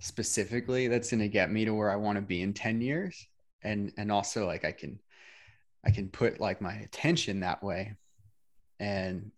specifically 0.00 0.88
that's 0.88 1.10
going 1.10 1.20
to 1.20 1.28
get 1.28 1.50
me 1.50 1.64
to 1.64 1.74
where 1.74 1.90
I 1.90 1.96
want 1.96 2.16
to 2.16 2.22
be 2.22 2.42
in 2.42 2.54
10 2.54 2.80
years 2.80 3.26
and 3.62 3.92
and 3.96 4.10
also 4.10 4.46
like 4.46 4.64
I 4.64 4.72
can 4.72 4.98
I 5.84 5.90
can 5.90 6.08
put 6.08 6.40
like 6.40 6.60
my 6.60 6.74
attention 6.74 7.40
that 7.40 7.62
way. 7.62 7.94
And 8.80 9.30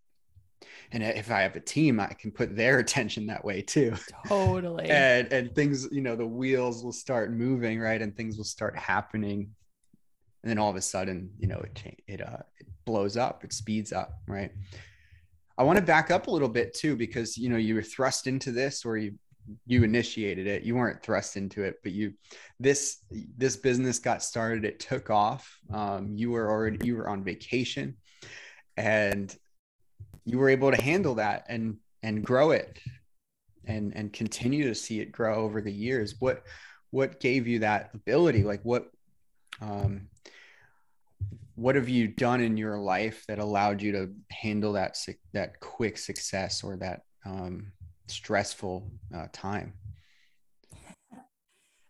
and 0.92 1.02
if 1.02 1.30
I 1.30 1.42
have 1.42 1.56
a 1.56 1.60
team, 1.60 2.00
I 2.00 2.06
can 2.06 2.30
put 2.30 2.56
their 2.56 2.78
attention 2.84 3.26
that 3.26 3.44
way 3.44 3.62
too. 3.62 3.94
Totally. 4.26 4.90
and 4.90 5.32
and 5.32 5.54
things, 5.54 5.88
you 5.90 6.00
know, 6.00 6.16
the 6.16 6.26
wheels 6.26 6.84
will 6.84 6.92
start 6.92 7.32
moving, 7.32 7.80
right? 7.80 8.00
And 8.00 8.16
things 8.16 8.36
will 8.36 8.44
start 8.44 8.76
happening. 8.76 9.50
And 10.42 10.50
then 10.50 10.58
all 10.58 10.70
of 10.70 10.76
a 10.76 10.82
sudden, 10.82 11.30
you 11.38 11.48
know, 11.48 11.58
it 11.58 11.82
it 12.06 12.20
uh 12.20 12.38
it 12.58 12.66
blows 12.84 13.16
up, 13.16 13.44
it 13.44 13.52
speeds 13.52 13.92
up, 13.92 14.18
right? 14.26 14.50
I 15.58 15.62
want 15.62 15.78
to 15.78 15.84
back 15.84 16.10
up 16.10 16.26
a 16.26 16.30
little 16.30 16.48
bit 16.48 16.72
too, 16.74 16.96
because 16.96 17.36
you 17.36 17.50
know, 17.50 17.58
you 17.58 17.74
were 17.74 17.82
thrust 17.82 18.26
into 18.26 18.50
this 18.50 18.84
or 18.84 18.96
you 18.96 19.14
you 19.66 19.82
initiated 19.82 20.46
it 20.46 20.62
you 20.62 20.76
weren't 20.76 21.02
thrust 21.02 21.36
into 21.36 21.64
it 21.64 21.76
but 21.82 21.90
you 21.90 22.12
this 22.60 22.98
this 23.36 23.56
business 23.56 23.98
got 23.98 24.22
started 24.22 24.64
it 24.64 24.78
took 24.78 25.10
off 25.10 25.58
um, 25.72 26.14
you 26.14 26.30
were 26.30 26.48
already 26.48 26.78
you 26.86 26.94
were 26.94 27.08
on 27.08 27.24
vacation 27.24 27.96
and 28.76 29.36
you 30.30 30.38
were 30.38 30.48
able 30.48 30.70
to 30.70 30.82
handle 30.82 31.14
that 31.16 31.46
and 31.48 31.76
and 32.02 32.24
grow 32.24 32.50
it 32.50 32.78
and 33.66 33.94
and 33.96 34.12
continue 34.12 34.64
to 34.68 34.74
see 34.74 35.00
it 35.00 35.12
grow 35.12 35.36
over 35.36 35.60
the 35.60 35.72
years 35.72 36.16
what 36.18 36.44
what 36.90 37.20
gave 37.20 37.46
you 37.46 37.58
that 37.60 37.90
ability 37.94 38.42
like 38.42 38.60
what 38.62 38.90
um 39.60 40.08
what 41.54 41.74
have 41.74 41.90
you 41.90 42.08
done 42.08 42.40
in 42.40 42.56
your 42.56 42.78
life 42.78 43.24
that 43.28 43.38
allowed 43.38 43.82
you 43.82 43.92
to 43.92 44.10
handle 44.30 44.72
that 44.72 44.96
that 45.34 45.60
quick 45.60 45.98
success 45.98 46.64
or 46.64 46.76
that 46.76 47.02
um 47.26 47.70
stressful 48.10 48.90
uh, 49.14 49.26
time? 49.32 49.74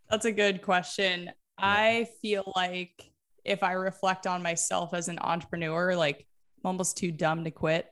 That's 0.09 0.25
a 0.25 0.31
good 0.31 0.61
question. 0.61 1.25
Yeah. 1.25 1.31
I 1.57 2.07
feel 2.21 2.51
like 2.55 3.11
if 3.43 3.63
I 3.63 3.73
reflect 3.73 4.27
on 4.27 4.43
myself 4.43 4.93
as 4.93 5.07
an 5.07 5.19
entrepreneur, 5.21 5.95
like 5.95 6.27
I'm 6.63 6.69
almost 6.69 6.97
too 6.97 7.11
dumb 7.11 7.43
to 7.45 7.51
quit, 7.51 7.87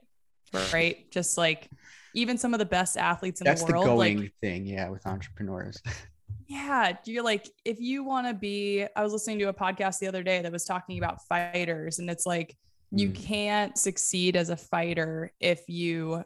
right? 0.72 1.10
Just 1.10 1.36
like 1.38 1.68
even 2.14 2.36
some 2.38 2.52
of 2.54 2.58
the 2.58 2.64
best 2.66 2.96
athletes 2.96 3.40
in 3.40 3.44
That's 3.44 3.62
the 3.64 3.72
world. 3.72 3.84
the 3.86 3.90
going 3.90 4.18
like, 4.20 4.32
thing, 4.40 4.66
yeah, 4.66 4.88
with 4.88 5.06
entrepreneurs. 5.06 5.80
yeah, 6.48 6.96
you're 7.04 7.22
like, 7.22 7.48
if 7.64 7.80
you 7.80 8.02
want 8.02 8.26
to 8.26 8.34
be, 8.34 8.84
I 8.96 9.02
was 9.02 9.12
listening 9.12 9.38
to 9.40 9.44
a 9.48 9.54
podcast 9.54 9.98
the 10.00 10.08
other 10.08 10.22
day 10.22 10.42
that 10.42 10.50
was 10.50 10.64
talking 10.64 10.98
about 10.98 11.24
fighters, 11.26 11.98
and 12.00 12.10
it's 12.10 12.26
like, 12.26 12.56
you 12.92 13.10
Mm. 13.10 13.14
can't 13.14 13.78
succeed 13.78 14.34
as 14.34 14.50
a 14.50 14.56
fighter 14.56 15.32
if 15.38 15.68
you 15.68 16.24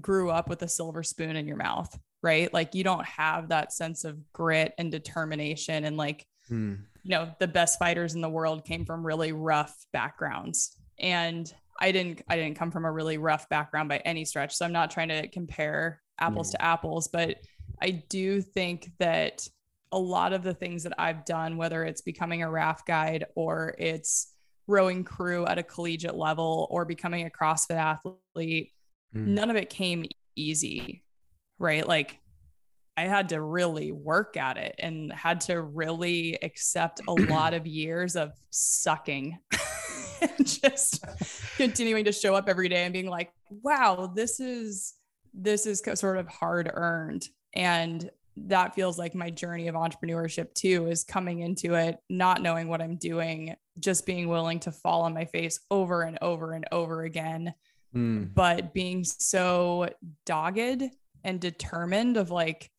grew 0.00 0.30
up 0.30 0.48
with 0.48 0.62
a 0.62 0.68
silver 0.68 1.02
spoon 1.02 1.34
in 1.34 1.48
your 1.48 1.56
mouth, 1.56 1.98
right? 2.22 2.52
Like, 2.54 2.76
you 2.76 2.84
don't 2.84 3.04
have 3.04 3.48
that 3.48 3.72
sense 3.72 4.04
of 4.04 4.32
grit 4.32 4.72
and 4.78 4.92
determination. 4.92 5.84
And, 5.84 5.96
like, 5.96 6.24
Hmm. 6.46 6.74
you 7.02 7.10
know, 7.10 7.32
the 7.40 7.48
best 7.48 7.80
fighters 7.80 8.14
in 8.14 8.20
the 8.20 8.28
world 8.28 8.64
came 8.64 8.84
from 8.84 9.04
really 9.04 9.32
rough 9.32 9.84
backgrounds. 9.92 10.76
And 11.00 11.52
I 11.80 11.92
didn't 11.92 12.22
I 12.28 12.36
didn't 12.36 12.56
come 12.56 12.70
from 12.70 12.84
a 12.84 12.92
really 12.92 13.18
rough 13.18 13.48
background 13.48 13.88
by 13.88 13.98
any 13.98 14.24
stretch. 14.24 14.54
So 14.54 14.64
I'm 14.64 14.72
not 14.72 14.90
trying 14.90 15.08
to 15.08 15.28
compare 15.28 16.00
apples 16.18 16.50
to 16.52 16.62
apples, 16.62 17.08
but 17.08 17.36
I 17.82 17.90
do 18.08 18.40
think 18.40 18.90
that 18.98 19.46
a 19.92 19.98
lot 19.98 20.32
of 20.32 20.42
the 20.42 20.54
things 20.54 20.82
that 20.84 20.94
I've 20.98 21.24
done, 21.24 21.56
whether 21.56 21.84
it's 21.84 22.00
becoming 22.00 22.42
a 22.42 22.50
raft 22.50 22.86
guide 22.86 23.26
or 23.34 23.74
it's 23.78 24.32
rowing 24.66 25.04
crew 25.04 25.46
at 25.46 25.58
a 25.58 25.62
collegiate 25.62 26.16
level 26.16 26.66
or 26.70 26.84
becoming 26.84 27.26
a 27.26 27.30
CrossFit 27.30 27.76
athlete, 27.76 28.72
Hmm. 29.12 29.34
none 29.34 29.50
of 29.50 29.56
it 29.56 29.70
came 29.70 30.04
easy, 30.34 31.02
right? 31.58 31.86
Like 31.86 32.18
I 32.96 33.02
had 33.02 33.28
to 33.30 33.40
really 33.40 33.92
work 33.92 34.36
at 34.36 34.56
it 34.56 34.74
and 34.78 35.12
had 35.12 35.40
to 35.42 35.60
really 35.60 36.38
accept 36.42 37.00
a 37.06 37.12
lot 37.12 37.54
of 37.54 37.66
years 37.66 38.16
of 38.16 38.32
sucking. 38.50 39.38
and 40.20 40.46
just 40.62 41.04
continuing 41.56 42.04
to 42.04 42.12
show 42.12 42.34
up 42.34 42.48
every 42.48 42.68
day 42.68 42.84
and 42.84 42.92
being 42.92 43.08
like, 43.08 43.30
wow, 43.62 44.12
this 44.14 44.40
is 44.40 44.94
this 45.34 45.66
is 45.66 45.82
sort 45.94 46.16
of 46.16 46.26
hard 46.28 46.70
earned. 46.72 47.28
And 47.54 48.10
that 48.38 48.74
feels 48.74 48.98
like 48.98 49.14
my 49.14 49.30
journey 49.30 49.68
of 49.68 49.74
entrepreneurship 49.74 50.52
too 50.54 50.88
is 50.88 51.04
coming 51.04 51.40
into 51.40 51.74
it 51.74 51.98
not 52.10 52.42
knowing 52.42 52.68
what 52.68 52.82
I'm 52.82 52.96
doing, 52.96 53.54
just 53.78 54.06
being 54.06 54.28
willing 54.28 54.60
to 54.60 54.72
fall 54.72 55.02
on 55.02 55.14
my 55.14 55.24
face 55.24 55.60
over 55.70 56.02
and 56.02 56.18
over 56.22 56.52
and 56.52 56.66
over 56.72 57.02
again 57.02 57.54
Hmm. 57.96 58.24
but 58.34 58.74
being 58.74 59.04
so 59.04 59.88
dogged 60.26 60.82
and 61.24 61.40
determined 61.40 62.18
of 62.18 62.30
like 62.30 62.70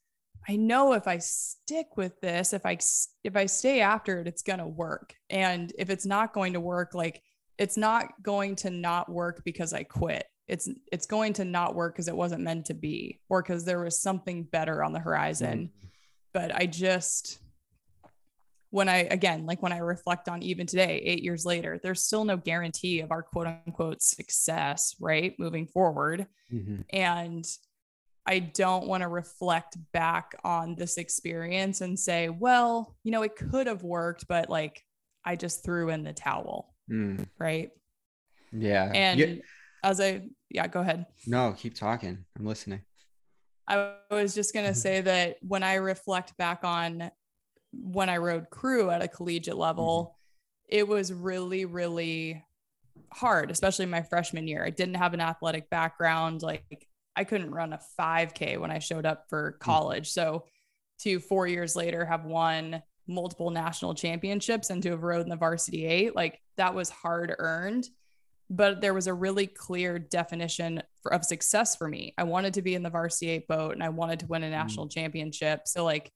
i 0.47 0.55
know 0.55 0.93
if 0.93 1.07
i 1.07 1.17
stick 1.17 1.97
with 1.97 2.21
this 2.21 2.53
if 2.53 2.67
I 2.67 2.77
if 3.23 3.35
i 3.35 3.47
stay 3.47 3.81
after 3.81 4.19
it 4.19 4.27
it's 4.27 4.43
going 4.43 4.59
to 4.59 4.67
work 4.67 5.15
and 5.31 5.73
if 5.79 5.89
it's 5.89 6.05
not 6.05 6.33
going 6.33 6.53
to 6.53 6.59
work 6.59 6.93
like 6.93 7.23
it's 7.57 7.77
not 7.77 8.11
going 8.21 8.55
to 8.55 8.69
not 8.69 9.09
work 9.09 9.41
because 9.43 9.73
i 9.73 9.83
quit 9.83 10.25
it's 10.47 10.69
it's 10.91 11.05
going 11.05 11.33
to 11.33 11.43
not 11.45 11.75
work 11.75 11.93
because 11.93 12.07
it 12.07 12.15
wasn't 12.15 12.41
meant 12.41 12.65
to 12.65 12.73
be 12.73 13.19
or 13.29 13.41
because 13.41 13.65
there 13.65 13.83
was 13.83 14.01
something 14.01 14.43
better 14.43 14.83
on 14.83 14.93
the 14.93 14.99
horizon 14.99 15.69
but 16.33 16.53
i 16.55 16.65
just 16.65 17.39
when 18.69 18.89
I 18.89 18.97
again, 19.09 19.45
like 19.45 19.63
when 19.63 19.71
I 19.71 19.77
reflect 19.77 20.27
on 20.27 20.43
even 20.43 20.67
today, 20.67 21.01
eight 21.03 21.23
years 21.23 21.45
later, 21.45 21.79
there's 21.81 22.03
still 22.03 22.25
no 22.25 22.37
guarantee 22.37 22.99
of 22.99 23.11
our 23.11 23.23
quote 23.23 23.47
unquote 23.47 24.01
success, 24.01 24.95
right? 24.99 25.33
Moving 25.39 25.67
forward. 25.67 26.27
Mhm. 26.51 26.83
And 26.91 27.45
I 28.25 28.39
don't 28.39 28.87
want 28.87 29.03
to 29.03 29.07
reflect 29.07 29.77
back 29.93 30.35
on 30.43 30.75
this 30.75 30.97
experience 30.97 31.79
and 31.79 31.97
say, 31.97 32.27
well, 32.27 32.97
you 33.03 33.11
know, 33.11 33.23
it 33.23 33.37
could 33.37 33.67
have 33.67 33.83
worked, 33.83 34.27
but 34.27 34.49
like 34.49 34.83
I 35.23 35.37
just 35.37 35.63
threw 35.63 35.89
in 35.89 36.03
the 36.03 36.13
towel, 36.13 36.75
Hmm. 36.87 37.23
right? 37.39 37.71
Yeah. 38.51 38.91
And 38.93 39.19
Yeah. 39.19 39.35
as 39.83 39.99
I, 39.99 40.21
yeah, 40.49 40.67
go 40.67 40.81
ahead. 40.81 41.05
No, 41.25 41.53
keep 41.57 41.75
talking. 41.75 42.25
I'm 42.37 42.45
listening. 42.45 42.81
I 43.67 43.95
was 44.09 44.33
just 44.33 44.53
going 44.53 44.65
to 44.73 44.73
say 44.75 45.01
that 45.01 45.37
when 45.41 45.63
I 45.63 45.75
reflect 45.75 46.37
back 46.37 46.63
on 46.63 47.11
when 47.73 48.09
I 48.09 48.17
rode 48.17 48.49
crew 48.49 48.89
at 48.89 49.03
a 49.03 49.07
collegiate 49.07 49.57
level, 49.57 50.17
it 50.67 50.87
was 50.87 51.11
really, 51.13 51.65
really 51.65 52.43
hard, 53.11 53.51
especially 53.51 53.85
my 53.85 54.01
freshman 54.01 54.47
year. 54.47 54.63
I 54.63 54.69
didn't 54.69 54.95
have 54.95 55.13
an 55.13 55.21
athletic 55.21 55.69
background. 55.69 56.41
Like 56.41 56.87
I 57.15 57.23
couldn't 57.23 57.51
run 57.51 57.73
a 57.73 57.79
5K 57.99 58.57
when 58.59 58.71
I 58.71 58.79
showed 58.79 59.05
up 59.05 59.25
for 59.29 59.53
college. 59.59 60.09
So 60.11 60.45
to 61.01 61.19
four 61.19 61.45
years 61.47 61.75
later 61.75 62.05
have 62.05 62.25
won 62.25 62.81
multiple 63.07 63.49
national 63.49 63.95
championships 63.95 64.69
and 64.69 64.83
to 64.83 64.91
have 64.91 65.03
rode 65.03 65.21
in 65.21 65.29
the 65.29 65.35
varsity 65.35 65.85
eight, 65.85 66.15
like 66.15 66.41
that 66.57 66.75
was 66.75 66.89
hard 66.89 67.33
earned. 67.39 67.87
But 68.49 68.79
there 68.79 68.93
was 68.93 69.07
a 69.07 69.13
really 69.13 69.47
clear 69.47 69.99
definition 69.99 70.81
for, 71.01 71.13
of 71.13 71.25
success 71.25 71.75
for 71.75 71.87
me. 71.87 72.13
I 72.17 72.23
wanted 72.23 72.53
to 72.53 72.61
be 72.61 72.75
in 72.75 72.83
the 72.83 72.89
varsity 72.89 73.29
eight 73.29 73.47
boat 73.47 73.73
and 73.73 73.83
I 73.83 73.89
wanted 73.89 74.19
to 74.21 74.27
win 74.27 74.43
a 74.43 74.47
mm. 74.47 74.51
national 74.51 74.87
championship. 74.87 75.61
So 75.65 75.83
like 75.83 76.11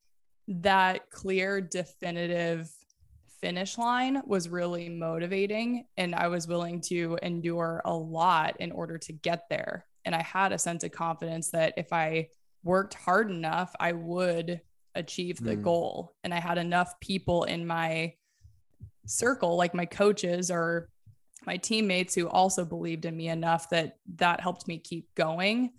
that 0.47 1.09
clear, 1.09 1.59
definitive 1.59 2.69
finish 3.41 3.77
line 3.77 4.21
was 4.25 4.47
really 4.47 4.87
motivating. 4.87 5.85
And 5.97 6.15
I 6.15 6.27
was 6.27 6.47
willing 6.47 6.79
to 6.81 7.17
endure 7.21 7.81
a 7.85 7.93
lot 7.93 8.55
in 8.59 8.71
order 8.71 8.97
to 8.99 9.13
get 9.13 9.49
there. 9.49 9.85
And 10.05 10.15
I 10.15 10.21
had 10.21 10.51
a 10.51 10.59
sense 10.59 10.83
of 10.83 10.91
confidence 10.91 11.51
that 11.51 11.73
if 11.77 11.91
I 11.91 12.29
worked 12.63 12.93
hard 12.93 13.29
enough, 13.29 13.75
I 13.79 13.91
would 13.93 14.61
achieve 14.95 15.39
the 15.41 15.55
Mm. 15.55 15.63
goal. 15.63 16.15
And 16.23 16.33
I 16.33 16.39
had 16.39 16.57
enough 16.57 16.99
people 16.99 17.43
in 17.45 17.65
my 17.65 18.15
circle, 19.05 19.55
like 19.55 19.73
my 19.73 19.85
coaches 19.85 20.51
or 20.51 20.89
my 21.45 21.57
teammates, 21.57 22.13
who 22.13 22.27
also 22.29 22.65
believed 22.65 23.05
in 23.05 23.15
me 23.17 23.29
enough 23.29 23.69
that 23.69 23.97
that 24.15 24.39
helped 24.41 24.67
me 24.67 24.77
keep 24.77 25.13
going. 25.15 25.71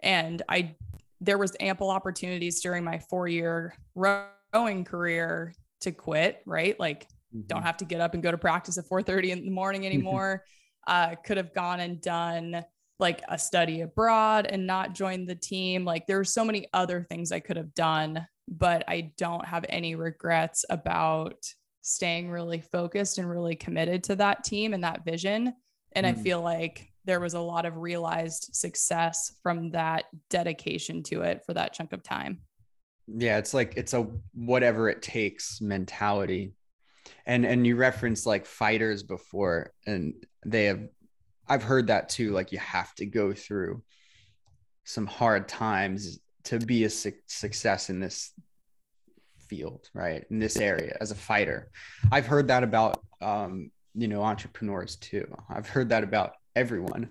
And 0.00 0.42
I, 0.48 0.76
there 1.20 1.38
was 1.38 1.56
ample 1.60 1.90
opportunities 1.90 2.60
during 2.60 2.84
my 2.84 2.98
four 2.98 3.28
year 3.28 3.74
rowing 3.94 4.84
career 4.84 5.54
to 5.80 5.92
quit, 5.92 6.42
right? 6.46 6.78
Like 6.80 7.06
don't 7.48 7.62
have 7.62 7.76
to 7.78 7.84
get 7.84 8.00
up 8.00 8.14
and 8.14 8.22
go 8.22 8.30
to 8.30 8.38
practice 8.38 8.78
at 8.78 8.86
4:30 8.86 9.30
in 9.30 9.44
the 9.44 9.50
morning 9.50 9.84
anymore. 9.86 10.44
uh, 10.88 11.16
could 11.24 11.36
have 11.36 11.52
gone 11.52 11.80
and 11.80 12.00
done 12.00 12.64
like 13.00 13.20
a 13.28 13.36
study 13.36 13.80
abroad 13.80 14.46
and 14.46 14.66
not 14.66 14.94
joined 14.94 15.28
the 15.28 15.34
team. 15.34 15.84
Like 15.84 16.06
there 16.06 16.16
were 16.16 16.24
so 16.24 16.44
many 16.44 16.68
other 16.72 17.04
things 17.10 17.32
I 17.32 17.40
could 17.40 17.56
have 17.56 17.74
done, 17.74 18.24
but 18.48 18.84
I 18.88 19.12
don't 19.16 19.44
have 19.44 19.64
any 19.68 19.94
regrets 19.94 20.64
about 20.70 21.36
staying 21.82 22.30
really 22.30 22.60
focused 22.60 23.18
and 23.18 23.28
really 23.30 23.56
committed 23.56 24.04
to 24.04 24.16
that 24.16 24.44
team 24.44 24.74
and 24.74 24.82
that 24.84 25.04
vision. 25.04 25.54
And 25.92 26.06
I 26.06 26.12
Mm. 26.12 26.22
feel 26.22 26.42
like 26.42 26.92
there 27.04 27.20
was 27.20 27.34
a 27.34 27.40
lot 27.40 27.64
of 27.66 27.76
realized 27.76 28.48
success 28.52 29.32
from 29.42 29.70
that 29.70 30.04
dedication 30.28 31.02
to 31.04 31.22
it 31.22 31.44
for 31.46 31.54
that 31.54 31.72
chunk 31.72 31.92
of 31.92 32.02
time. 32.02 32.40
yeah 33.06 33.38
it's 33.38 33.54
like 33.54 33.74
it's 33.76 33.94
a 33.94 34.02
whatever 34.34 34.88
it 34.88 35.00
takes 35.00 35.60
mentality 35.60 36.52
and 37.24 37.46
and 37.46 37.64
you 37.64 37.76
referenced 37.76 38.26
like 38.26 38.44
fighters 38.46 39.04
before 39.04 39.70
and 39.86 40.12
they 40.44 40.64
have 40.64 40.88
i've 41.46 41.62
heard 41.62 41.86
that 41.86 42.08
too 42.08 42.32
like 42.32 42.50
you 42.50 42.58
have 42.58 42.92
to 42.96 43.06
go 43.06 43.32
through 43.32 43.80
some 44.82 45.06
hard 45.06 45.46
times 45.46 46.18
to 46.46 46.58
be 46.58 46.84
a 46.84 46.90
su- 46.90 47.12
success 47.26 47.90
in 47.90 48.00
this 48.00 48.32
field 49.48 49.88
right 49.94 50.24
in 50.30 50.38
this 50.40 50.56
area 50.56 50.96
as 51.00 51.12
a 51.12 51.14
fighter 51.14 51.70
i've 52.10 52.26
heard 52.26 52.48
that 52.48 52.64
about 52.64 53.04
um 53.20 53.70
you 53.94 54.08
know 54.08 54.22
entrepreneurs 54.22 54.96
too 54.96 55.26
i've 55.48 55.68
heard 55.68 55.90
that 55.90 56.02
about 56.02 56.32
everyone 56.56 57.08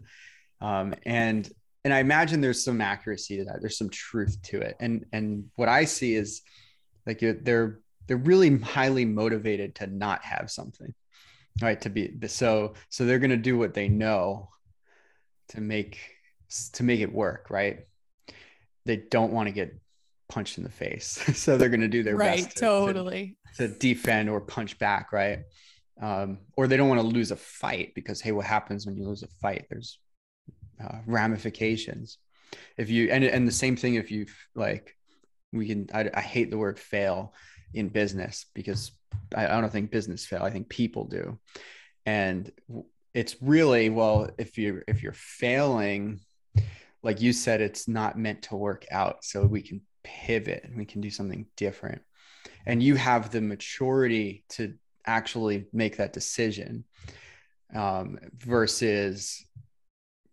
um 0.60 0.94
and 1.06 1.50
and 1.86 1.94
I 1.94 2.00
imagine 2.00 2.42
there's 2.42 2.63
some 2.63 2.82
accuracy 2.82 3.38
to 3.38 3.46
that. 3.46 3.62
There's 3.62 3.77
some 3.77 3.92
truth 3.92 4.42
to 4.46 4.60
it. 4.60 4.75
And 4.80 5.06
and 5.13 5.46
what 5.56 5.70
I 5.70 5.86
see 5.86 6.15
is 6.15 6.42
like 7.06 7.20
they're 7.20 7.80
they're 8.08 8.18
really 8.18 8.58
highly 8.58 9.06
motivated 9.06 9.75
to 9.75 9.88
not 9.88 10.25
have 10.25 10.50
something, 10.50 10.94
right? 11.62 11.80
To 11.82 11.89
be 11.92 12.12
so 12.25 12.74
so 12.89 13.06
they're 13.06 13.20
gonna 13.20 13.38
do 13.38 13.58
what 13.58 13.75
they 13.75 13.88
know 13.88 14.50
to 15.50 15.62
make 15.62 16.00
to 16.74 16.84
make 16.84 17.01
it 17.01 17.13
work, 17.13 17.51
right? 17.51 17.86
They 18.86 18.98
don't 18.98 19.32
want 19.32 19.48
to 19.48 19.54
get 19.54 19.77
punched 20.30 20.58
in 20.58 20.63
the 20.63 20.72
face, 20.72 21.08
so 21.38 21.58
they're 21.58 21.70
gonna 21.70 21.88
do 21.88 22.04
their 22.04 22.15
right. 22.15 22.44
best 22.44 22.50
to- 22.50 22.54
to- 22.56 22.65
totally. 22.65 23.38
to 23.58 23.68
defend 23.68 24.30
or 24.30 24.42
punch 24.42 24.77
back, 24.80 25.12
right? 25.12 25.39
Um, 26.01 26.39
or 26.58 26.68
they 26.68 26.75
don't 26.77 26.89
want 26.89 27.00
to 27.01 27.08
lose 27.08 27.32
a 27.32 27.38
fight 27.38 27.94
because 27.96 28.22
hey, 28.22 28.32
what 28.32 28.46
happens 28.46 28.86
when 28.86 28.98
you 28.98 29.08
lose 29.08 29.24
a 29.24 29.27
fight? 29.42 29.65
There's 29.70 30.00
uh, 30.84 31.00
ramifications. 31.06 32.18
If 32.77 32.89
you 32.89 33.10
and 33.12 33.24
and 33.24 33.48
the 33.48 33.51
same 33.51 33.75
thing 33.75 33.96
if 33.96 34.12
you 34.12 34.25
like, 34.56 34.96
we 35.54 35.68
can. 35.68 35.89
I, 35.94 36.10
I 36.13 36.22
hate 36.22 36.51
the 36.51 36.58
word 36.58 36.80
fail 36.80 37.34
in 37.74 37.89
business 37.89 38.46
because 38.54 38.92
I, 39.36 39.46
I 39.48 39.62
don't 39.62 39.72
think 39.72 39.92
business 39.92 40.25
fail. 40.25 40.44
I 40.44 40.51
think 40.51 40.70
people 40.70 41.06
do, 41.06 41.39
and 42.06 42.51
it's 43.13 43.38
really 43.42 43.89
well 43.89 44.30
if 44.38 44.58
you're 44.58 44.84
if 44.88 45.01
you're 45.01 45.13
failing, 45.13 46.20
like 47.06 47.22
you 47.22 47.32
said, 47.32 47.62
it's 47.62 47.88
not 47.88 48.18
meant 48.18 48.42
to 48.42 48.58
work 48.58 48.86
out. 48.92 49.24
So 49.24 49.46
we 49.46 49.62
can 49.62 49.82
pivot 50.04 50.66
and 50.66 50.76
we 50.76 50.86
can 50.86 51.00
do 51.00 51.10
something 51.10 51.46
different 51.56 52.02
and 52.66 52.82
you 52.82 52.96
have 52.96 53.32
the 53.32 53.42
maturity 53.42 54.44
to 54.50 54.74
actually 55.06 55.66
make 55.72 55.98
that 55.98 56.14
decision 56.14 56.84
um, 57.76 58.18
versus 58.38 59.46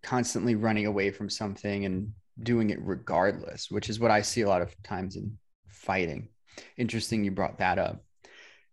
constantly 0.02 0.55
running 0.55 0.87
away 0.87 1.11
from 1.11 1.29
something 1.29 1.85
and 1.85 2.12
doing 2.43 2.71
it 2.71 2.79
regardless, 2.83 3.71
which 3.71 3.91
is 3.91 4.00
what 4.00 4.11
I 4.11 4.23
see 4.23 4.41
a 4.43 4.49
lot 4.49 4.62
of 4.62 4.75
times 4.83 5.17
in 5.17 5.38
fighting. 5.69 6.29
Interesting, 6.76 7.25
you 7.25 7.31
brought 7.31 7.59
that 7.59 7.79
up. 7.79 8.02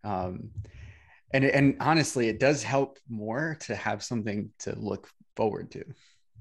Um, 0.03 0.51
and 1.31 1.43
and 1.43 1.77
honestly, 1.79 2.27
it 2.27 2.39
does 2.39 2.63
help 2.63 2.97
more 3.07 3.57
to 3.61 3.75
have 3.75 4.01
something 4.03 4.49
to 4.59 4.73
look 4.79 5.09
forward 5.35 5.69
to, 5.71 5.83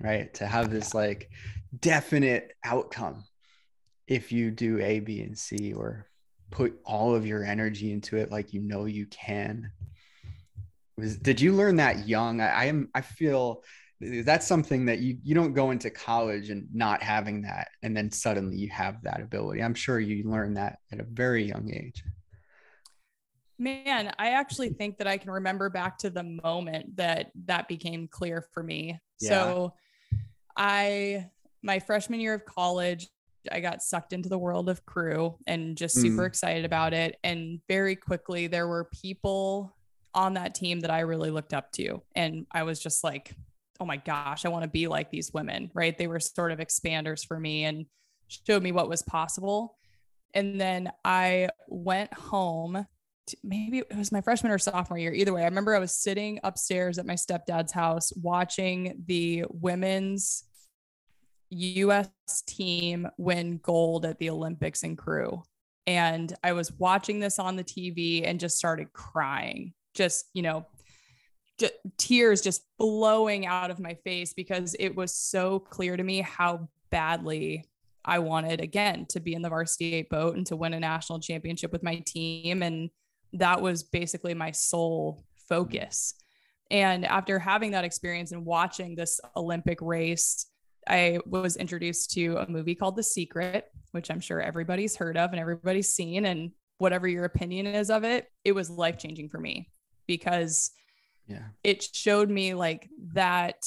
right? 0.01 0.33
To 0.35 0.47
have 0.47 0.71
this 0.71 0.95
like 0.95 1.31
definite 1.79 2.53
outcome 2.65 3.25
if 4.07 4.33
you 4.33 4.51
do 4.51 4.81
A, 4.81 5.01
B, 5.01 5.21
and 5.21 5.37
C, 5.37 5.73
or 5.73 6.09
put 6.51 6.79
all 6.85 7.15
of 7.15 7.27
your 7.27 7.45
energy 7.45 7.93
into 7.93 8.17
it 8.17 8.31
like 8.31 8.53
you 8.53 8.61
know 8.61 8.87
you 8.87 9.07
can. 9.07 9.71
Was, 10.97 11.17
did 11.17 11.41
you 11.41 11.53
learn 11.53 11.77
that 11.77 12.09
young? 12.09 12.41
I, 12.41 12.49
I 12.49 12.65
am. 12.65 12.89
I 12.95 13.03
feel 13.03 13.63
that's 14.01 14.47
something 14.47 14.87
that 14.87 15.01
you 15.01 15.19
you 15.25 15.35
don't 15.35 15.55
go 15.55 15.71
into 15.71 15.91
college 15.91 16.51
and 16.51 16.69
not 16.73 17.03
having 17.03 17.43
that 17.43 17.69
and 17.83 17.97
then 17.97 18.11
suddenly 18.11 18.57
you 18.57 18.69
have 18.69 19.03
that 19.03 19.21
ability 19.21 19.61
i'm 19.61 19.75
sure 19.75 19.99
you 19.99 20.29
learn 20.31 20.55
that 20.55 20.79
at 20.93 21.01
a 21.01 21.05
very 21.05 21.45
young 21.45 21.69
age 21.75 22.05
man 23.59 24.13
i 24.19 24.31
actually 24.31 24.69
think 24.69 24.99
that 24.99 25.09
i 25.09 25.17
can 25.17 25.33
remember 25.33 25.69
back 25.69 25.99
to 25.99 26.11
the 26.11 26.23
moment 26.23 26.97
that 26.97 27.33
that 27.47 27.67
became 27.67 28.07
clear 28.07 28.45
for 28.55 28.63
me 28.63 28.97
yeah. 29.21 29.29
so 29.31 29.75
i 30.59 31.25
my 31.63 31.79
freshman 31.79 32.21
year 32.21 32.35
of 32.35 32.45
college 32.45 33.09
I 33.51 33.61
got 33.61 33.83
sucked 33.83 34.13
into 34.13 34.29
the 34.29 34.39
world 34.39 34.69
of 34.69 34.85
crew 34.85 35.37
and 35.47 35.77
just 35.77 35.95
super 35.95 36.23
mm. 36.23 36.27
excited 36.27 36.65
about 36.65 36.93
it. 36.93 37.17
And 37.25 37.61
very 37.69 37.97
quickly, 37.97 38.47
there 38.47 38.69
were 38.69 38.91
people 38.93 39.75
on 40.15 40.35
that 40.35 40.55
team 40.55 40.81
that 40.81 40.91
I 40.91 41.01
really 41.01 41.31
looked 41.31 41.55
up 41.55 41.71
to. 41.73 42.03
And 42.15 42.47
I 42.53 42.65
was 42.65 42.81
just 42.81 43.05
like, 43.05 43.35
oh 43.81 43.85
my 43.85 43.97
gosh, 43.97 44.45
I 44.45 44.49
want 44.49 44.65
to 44.65 44.71
be 44.71 44.89
like 44.89 45.11
these 45.11 45.33
women, 45.33 45.71
right? 45.75 45.97
They 45.97 46.09
were 46.09 46.21
sort 46.21 46.53
of 46.53 46.59
expanders 46.59 47.27
for 47.27 47.39
me 47.39 47.65
and 47.65 47.87
showed 48.27 48.63
me 48.63 48.73
what 48.73 48.89
was 48.89 49.03
possible. 49.03 49.77
And 50.35 50.61
then 50.61 50.91
I 51.05 51.49
went 51.69 52.13
home. 52.13 52.87
To, 53.29 53.37
maybe 53.45 53.79
it 53.79 53.97
was 53.97 54.11
my 54.11 54.21
freshman 54.21 54.53
or 54.53 54.59
sophomore 54.59 54.99
year. 54.99 55.13
Either 55.13 55.33
way, 55.33 55.43
I 55.43 55.47
remember 55.47 55.75
I 55.75 55.79
was 55.79 55.93
sitting 55.93 56.41
upstairs 56.43 56.99
at 56.99 57.07
my 57.07 57.15
stepdad's 57.15 57.73
house 57.73 58.13
watching 58.17 59.05
the 59.07 59.45
women's 59.51 60.45
US 61.51 62.09
team 62.47 63.09
win 63.17 63.59
gold 63.63 64.05
at 64.05 64.19
the 64.19 64.31
Olympics 64.31 64.83
in 64.83 64.97
crew. 64.97 65.43
And 65.87 66.35
I 66.45 66.53
was 66.53 66.73
watching 66.73 67.19
this 67.19 67.39
on 67.39 67.57
the 67.57 67.65
TV 67.65 68.23
and 68.27 68.39
just 68.39 68.59
started 68.59 68.93
crying. 68.93 69.73
Just, 69.95 70.27
you 70.35 70.43
know, 70.43 70.67
just, 71.59 71.73
tears 71.97 72.43
just 72.43 72.63
blowing 72.79 73.47
out 73.47 73.71
of 73.71 73.81
my 73.81 73.95
face 74.05 74.35
because 74.35 74.77
it 74.79 74.95
was 74.95 75.15
so 75.15 75.59
clear 75.59 75.97
to 75.97 76.03
me 76.03 76.21
how 76.21 76.69
badly 76.91 77.65
I 78.05 78.19
wanted 78.21 78.61
again 78.61 79.07
to 79.11 79.21
be 79.21 79.35
in 79.35 79.43
the 79.43 79.49
varsity 79.49 79.95
eight 79.95 80.11
boat 80.11 80.37
and 80.37 80.47
to 80.47 80.57
win 80.57 80.75
a 80.75 80.81
national 80.81 81.21
championship 81.21 81.73
with 81.73 81.83
my 81.83 82.03
team. 82.07 82.63
And 82.63 82.91
that 83.33 83.61
was 83.61 83.83
basically 83.83 84.35
my 84.35 84.51
sole 84.51 85.25
focus. 85.49 86.15
And 86.71 87.05
after 87.07 87.39
having 87.39 87.71
that 87.73 87.85
experience 87.85 88.33
and 88.33 88.45
watching 88.45 88.95
this 88.95 89.21
Olympic 89.37 89.81
race, 89.81 90.47
I 90.89 91.19
was 91.27 91.57
introduced 91.57 92.11
to 92.13 92.37
a 92.37 92.49
movie 92.49 92.75
called 92.75 92.97
The 92.97 93.03
Secret, 93.03 93.67
which 93.93 94.11
I'm 94.11 94.21
sure 94.21 94.41
everybody's 94.41 94.97
heard 94.97 95.17
of 95.17 95.31
and 95.31 95.41
everybody's 95.41 95.93
seen. 95.93 96.25
And 96.25 96.53
whatever 96.79 97.07
your 97.07 97.25
opinion 97.25 97.67
is 97.67 97.91
of 97.91 98.05
it, 98.05 98.27
it 98.45 98.53
was 98.53 98.71
life 98.71 98.99
changing 98.99 99.29
for 99.29 99.39
me 99.39 99.71
because 100.07 100.73
yeah 101.29 101.45
it 101.63 101.83
showed 101.95 102.29
me 102.29 102.55
like 102.55 102.89
that 103.13 103.63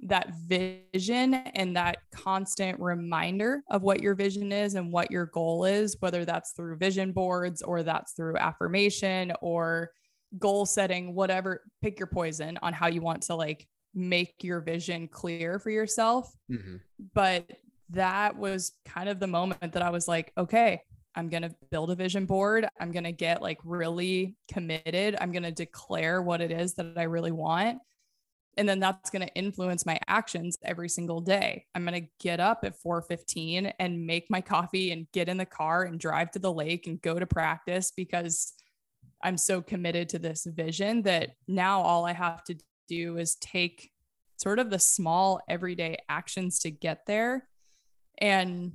that 0.00 0.30
vision 0.46 1.34
and 1.34 1.76
that 1.76 1.98
constant 2.14 2.78
reminder 2.80 3.62
of 3.70 3.82
what 3.82 4.02
your 4.02 4.14
vision 4.14 4.52
is 4.52 4.74
and 4.74 4.92
what 4.92 5.10
your 5.10 5.26
goal 5.26 5.64
is 5.64 5.96
whether 6.00 6.24
that's 6.24 6.52
through 6.52 6.76
vision 6.76 7.12
boards 7.12 7.60
or 7.62 7.82
that's 7.82 8.12
through 8.12 8.36
affirmation 8.36 9.32
or 9.40 9.90
goal 10.38 10.66
setting 10.66 11.14
whatever 11.14 11.62
pick 11.82 11.98
your 11.98 12.06
poison 12.06 12.58
on 12.62 12.72
how 12.72 12.86
you 12.86 13.00
want 13.00 13.22
to 13.22 13.34
like 13.34 13.66
make 13.94 14.34
your 14.42 14.60
vision 14.60 15.08
clear 15.08 15.58
for 15.58 15.70
yourself 15.70 16.32
mm-hmm. 16.50 16.76
but 17.14 17.50
that 17.90 18.36
was 18.36 18.72
kind 18.84 19.08
of 19.08 19.20
the 19.20 19.26
moment 19.26 19.72
that 19.72 19.82
i 19.82 19.90
was 19.90 20.08
like 20.08 20.32
okay 20.36 20.80
I'm 21.16 21.28
going 21.28 21.42
to 21.42 21.54
build 21.70 21.90
a 21.90 21.94
vision 21.94 22.26
board. 22.26 22.66
I'm 22.80 22.90
going 22.90 23.04
to 23.04 23.12
get 23.12 23.40
like 23.40 23.58
really 23.64 24.36
committed. 24.52 25.16
I'm 25.20 25.32
going 25.32 25.44
to 25.44 25.52
declare 25.52 26.20
what 26.22 26.40
it 26.40 26.50
is 26.50 26.74
that 26.74 26.94
I 26.96 27.04
really 27.04 27.32
want. 27.32 27.78
And 28.56 28.68
then 28.68 28.78
that's 28.78 29.10
going 29.10 29.26
to 29.26 29.34
influence 29.34 29.84
my 29.84 29.98
actions 30.06 30.58
every 30.64 30.88
single 30.88 31.20
day. 31.20 31.66
I'm 31.74 31.84
going 31.84 32.04
to 32.04 32.10
get 32.20 32.40
up 32.40 32.60
at 32.64 32.80
4:15 32.80 33.72
and 33.78 34.06
make 34.06 34.30
my 34.30 34.40
coffee 34.40 34.92
and 34.92 35.10
get 35.12 35.28
in 35.28 35.36
the 35.36 35.46
car 35.46 35.84
and 35.84 35.98
drive 35.98 36.30
to 36.32 36.38
the 36.38 36.52
lake 36.52 36.86
and 36.86 37.02
go 37.02 37.18
to 37.18 37.26
practice 37.26 37.92
because 37.96 38.52
I'm 39.22 39.38
so 39.38 39.60
committed 39.60 40.08
to 40.10 40.18
this 40.18 40.44
vision 40.44 41.02
that 41.02 41.30
now 41.48 41.80
all 41.80 42.04
I 42.04 42.12
have 42.12 42.44
to 42.44 42.56
do 42.88 43.18
is 43.18 43.36
take 43.36 43.90
sort 44.36 44.58
of 44.58 44.70
the 44.70 44.78
small 44.78 45.40
everyday 45.48 45.96
actions 46.08 46.60
to 46.60 46.70
get 46.70 47.06
there. 47.06 47.48
And 48.18 48.72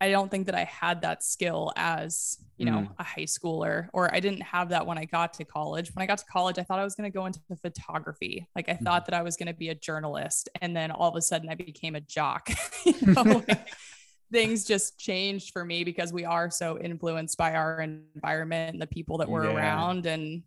I 0.00 0.10
don't 0.10 0.30
think 0.30 0.46
that 0.46 0.54
I 0.54 0.64
had 0.64 1.02
that 1.02 1.22
skill 1.22 1.72
as, 1.74 2.38
you 2.58 2.66
know, 2.66 2.78
mm. 2.78 2.90
a 2.98 3.02
high 3.02 3.22
schooler, 3.22 3.88
or 3.94 4.14
I 4.14 4.20
didn't 4.20 4.42
have 4.42 4.68
that 4.68 4.86
when 4.86 4.98
I 4.98 5.06
got 5.06 5.32
to 5.34 5.44
college. 5.44 5.90
When 5.94 6.02
I 6.02 6.06
got 6.06 6.18
to 6.18 6.24
college, 6.26 6.58
I 6.58 6.64
thought 6.64 6.78
I 6.78 6.84
was 6.84 6.94
going 6.94 7.10
to 7.10 7.14
go 7.14 7.24
into 7.24 7.40
photography. 7.62 8.46
Like 8.54 8.68
I 8.68 8.74
mm. 8.74 8.82
thought 8.82 9.06
that 9.06 9.14
I 9.14 9.22
was 9.22 9.36
going 9.36 9.46
to 9.46 9.54
be 9.54 9.70
a 9.70 9.74
journalist. 9.74 10.50
And 10.60 10.76
then 10.76 10.90
all 10.90 11.08
of 11.08 11.16
a 11.16 11.22
sudden 11.22 11.48
I 11.48 11.54
became 11.54 11.94
a 11.94 12.00
jock. 12.00 12.50
know, 13.02 13.42
like, 13.48 13.68
things 14.32 14.64
just 14.64 14.98
changed 14.98 15.52
for 15.52 15.64
me 15.64 15.82
because 15.82 16.12
we 16.12 16.24
are 16.24 16.50
so 16.50 16.78
influenced 16.78 17.38
by 17.38 17.54
our 17.54 17.80
environment 17.80 18.74
and 18.74 18.82
the 18.82 18.86
people 18.86 19.18
that 19.18 19.28
we're 19.30 19.44
yeah. 19.44 19.56
around. 19.56 20.04
And 20.04 20.42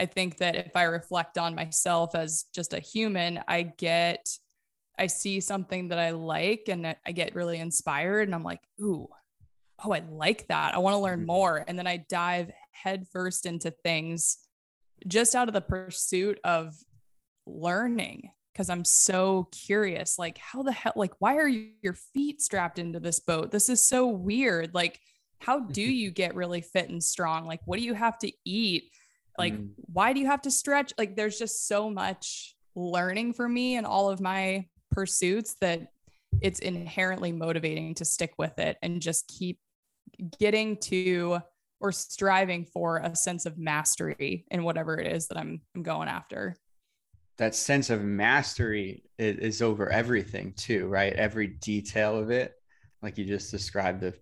I 0.00 0.06
think 0.06 0.38
that 0.38 0.56
if 0.56 0.74
I 0.74 0.84
reflect 0.84 1.36
on 1.36 1.54
myself 1.54 2.14
as 2.14 2.46
just 2.54 2.72
a 2.72 2.80
human, 2.80 3.38
I 3.46 3.62
get 3.62 4.26
I 4.98 5.06
see 5.06 5.40
something 5.40 5.88
that 5.88 5.98
I 5.98 6.10
like 6.10 6.64
and 6.68 6.86
I 7.06 7.12
get 7.12 7.34
really 7.34 7.58
inspired 7.58 8.28
and 8.28 8.34
I'm 8.34 8.42
like, 8.42 8.60
ooh, 8.80 9.08
oh, 9.84 9.92
I 9.92 10.02
like 10.10 10.48
that. 10.48 10.74
I 10.74 10.78
want 10.78 10.94
to 10.94 10.98
learn 10.98 11.20
mm-hmm. 11.20 11.26
more. 11.26 11.64
And 11.66 11.78
then 11.78 11.86
I 11.86 12.04
dive 12.08 12.50
headfirst 12.72 13.46
into 13.46 13.70
things 13.70 14.38
just 15.06 15.34
out 15.34 15.48
of 15.48 15.54
the 15.54 15.60
pursuit 15.60 16.38
of 16.44 16.74
learning 17.46 18.30
because 18.52 18.68
I'm 18.68 18.84
so 18.84 19.48
curious. 19.52 20.18
Like, 20.18 20.38
how 20.38 20.62
the 20.62 20.72
hell, 20.72 20.92
like, 20.96 21.12
why 21.18 21.36
are 21.36 21.48
your 21.48 21.94
feet 22.14 22.42
strapped 22.42 22.78
into 22.78 23.00
this 23.00 23.20
boat? 23.20 23.50
This 23.50 23.68
is 23.68 23.86
so 23.86 24.06
weird. 24.06 24.74
Like, 24.74 24.98
how 25.40 25.60
do 25.60 25.82
you 26.02 26.10
get 26.10 26.34
really 26.34 26.60
fit 26.60 26.88
and 26.88 27.02
strong? 27.02 27.46
Like, 27.46 27.60
what 27.64 27.78
do 27.78 27.84
you 27.84 27.94
have 27.94 28.18
to 28.18 28.32
eat? 28.44 28.84
Like, 29.40 29.54
mm. 29.54 29.70
why 29.92 30.12
do 30.12 30.20
you 30.20 30.26
have 30.26 30.42
to 30.42 30.50
stretch? 30.50 30.92
Like, 30.98 31.16
there's 31.16 31.38
just 31.38 31.66
so 31.66 31.90
much 31.90 32.54
learning 32.76 33.32
for 33.32 33.48
me 33.48 33.76
and 33.76 33.86
all 33.86 34.10
of 34.10 34.20
my 34.20 34.66
pursuits 34.90 35.56
that 35.60 35.88
it's 36.40 36.60
inherently 36.60 37.32
motivating 37.32 37.94
to 37.94 38.04
stick 38.04 38.34
with 38.38 38.58
it 38.58 38.76
and 38.82 39.00
just 39.00 39.26
keep 39.28 39.58
getting 40.38 40.76
to 40.76 41.40
or 41.80 41.90
striving 41.90 42.66
for 42.66 42.98
a 42.98 43.16
sense 43.16 43.46
of 43.46 43.56
mastery 43.56 44.44
in 44.50 44.62
whatever 44.62 44.98
it 44.98 45.10
is 45.10 45.28
that 45.28 45.38
I'm, 45.38 45.62
I'm 45.74 45.82
going 45.82 46.08
after. 46.08 46.56
That 47.38 47.54
sense 47.54 47.88
of 47.88 48.02
mastery 48.02 49.04
is, 49.18 49.38
is 49.38 49.62
over 49.62 49.88
everything 49.88 50.52
too, 50.52 50.86
right? 50.88 51.14
Every 51.14 51.46
detail 51.46 52.18
of 52.18 52.30
it, 52.30 52.52
like 53.02 53.16
you 53.16 53.24
just 53.24 53.50
described 53.50 54.02
the 54.02 54.14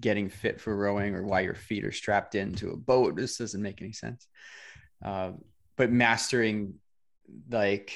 getting 0.00 0.28
fit 0.28 0.60
for 0.60 0.76
rowing 0.76 1.14
or 1.14 1.22
why 1.22 1.40
your 1.40 1.54
feet 1.54 1.84
are 1.84 1.92
strapped 1.92 2.34
into 2.34 2.70
a 2.70 2.76
boat. 2.76 3.16
This 3.16 3.38
doesn't 3.38 3.62
make 3.62 3.80
any 3.80 3.92
sense. 3.92 4.26
Um, 5.04 5.42
but 5.76 5.90
mastering 5.90 6.74
like 7.50 7.92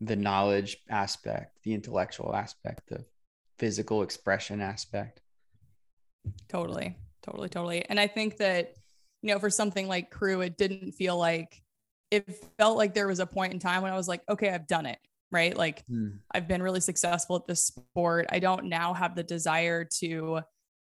the 0.00 0.16
knowledge 0.16 0.78
aspect, 0.88 1.58
the 1.62 1.74
intellectual 1.74 2.34
aspect, 2.34 2.88
the 2.88 3.04
physical 3.58 4.02
expression 4.02 4.60
aspect. 4.60 5.20
Totally, 6.48 6.96
totally, 7.22 7.48
totally. 7.48 7.84
And 7.88 7.98
I 7.98 8.06
think 8.06 8.38
that, 8.38 8.74
you 9.22 9.32
know, 9.32 9.38
for 9.38 9.50
something 9.50 9.86
like 9.86 10.10
crew, 10.10 10.40
it 10.40 10.56
didn't 10.56 10.92
feel 10.92 11.16
like 11.16 11.62
it 12.10 12.28
felt 12.58 12.76
like 12.76 12.94
there 12.94 13.06
was 13.06 13.20
a 13.20 13.26
point 13.26 13.52
in 13.52 13.58
time 13.58 13.82
when 13.82 13.92
I 13.92 13.96
was 13.96 14.08
like, 14.08 14.22
okay, 14.28 14.50
I've 14.50 14.66
done 14.66 14.86
it. 14.86 14.98
Right. 15.30 15.56
Like 15.56 15.86
mm. 15.86 16.18
I've 16.30 16.46
been 16.46 16.62
really 16.62 16.80
successful 16.80 17.36
at 17.36 17.46
this 17.46 17.64
sport. 17.64 18.26
I 18.30 18.38
don't 18.38 18.66
now 18.66 18.92
have 18.92 19.14
the 19.14 19.22
desire 19.22 19.84
to 20.00 20.40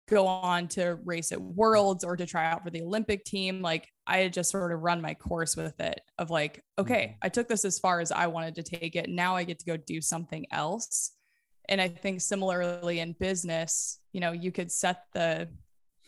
go 0.08 0.26
on 0.26 0.68
to 0.68 0.98
race 1.04 1.32
at 1.32 1.40
worlds 1.40 2.04
or 2.04 2.16
to 2.16 2.26
try 2.26 2.50
out 2.50 2.62
for 2.62 2.70
the 2.70 2.82
Olympic 2.82 3.24
team. 3.24 3.62
Like 3.62 3.88
I 4.06 4.18
had 4.18 4.32
just 4.32 4.50
sort 4.50 4.72
of 4.72 4.80
run 4.80 5.00
my 5.00 5.14
course 5.14 5.56
with 5.56 5.78
it 5.80 6.00
of 6.18 6.30
like, 6.30 6.62
okay, 6.78 7.06
mm-hmm. 7.06 7.18
I 7.22 7.28
took 7.28 7.48
this 7.48 7.64
as 7.64 7.78
far 7.78 8.00
as 8.00 8.12
I 8.12 8.26
wanted 8.26 8.56
to 8.56 8.62
take 8.62 8.96
it. 8.96 9.08
Now 9.08 9.36
I 9.36 9.44
get 9.44 9.58
to 9.60 9.66
go 9.66 9.76
do 9.76 10.00
something 10.00 10.46
else. 10.50 11.12
And 11.68 11.80
I 11.80 11.88
think 11.88 12.20
similarly 12.20 13.00
in 13.00 13.16
business, 13.18 13.98
you 14.12 14.20
know, 14.20 14.32
you 14.32 14.52
could 14.52 14.70
set 14.70 15.04
the 15.12 15.48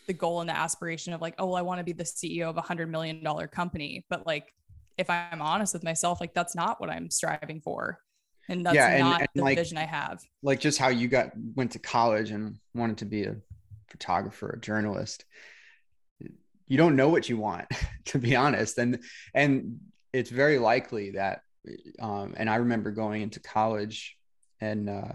the 0.06 0.12
goal 0.12 0.40
and 0.40 0.48
the 0.48 0.56
aspiration 0.56 1.12
of 1.12 1.20
like, 1.20 1.34
oh, 1.38 1.46
well, 1.46 1.56
I 1.56 1.62
want 1.62 1.78
to 1.78 1.84
be 1.84 1.92
the 1.92 2.04
CEO 2.04 2.48
of 2.48 2.56
a 2.56 2.62
hundred 2.62 2.88
million 2.90 3.24
dollar 3.24 3.48
company. 3.48 4.04
But 4.08 4.26
like 4.26 4.52
if 4.98 5.10
I'm 5.10 5.42
honest 5.42 5.74
with 5.74 5.84
myself, 5.84 6.20
like 6.20 6.34
that's 6.34 6.54
not 6.54 6.80
what 6.80 6.90
I'm 6.90 7.10
striving 7.10 7.60
for. 7.60 7.98
And 8.48 8.64
that's 8.64 8.76
yeah, 8.76 8.88
and, 8.88 9.00
not 9.00 9.20
and 9.20 9.28
the 9.34 9.42
like, 9.42 9.58
vision 9.58 9.76
I 9.76 9.86
have. 9.86 10.22
Like 10.42 10.60
just 10.60 10.78
how 10.78 10.88
you 10.88 11.08
got 11.08 11.30
went 11.54 11.72
to 11.72 11.78
college 11.78 12.30
and 12.30 12.58
wanted 12.74 12.98
to 12.98 13.04
be 13.04 13.24
a 13.24 13.36
photographer, 13.96 14.50
a 14.50 14.60
journalist. 14.60 15.24
You 16.68 16.76
don't 16.76 16.96
know 16.96 17.08
what 17.08 17.28
you 17.28 17.38
want, 17.38 17.66
to 18.06 18.18
be 18.18 18.36
honest. 18.36 18.78
And 18.78 19.02
and 19.34 19.80
it's 20.12 20.30
very 20.30 20.58
likely 20.58 21.12
that 21.12 21.40
um, 21.98 22.34
and 22.36 22.48
I 22.48 22.56
remember 22.56 22.90
going 22.90 23.22
into 23.22 23.40
college 23.40 24.16
and 24.60 24.88
uh, 24.88 25.12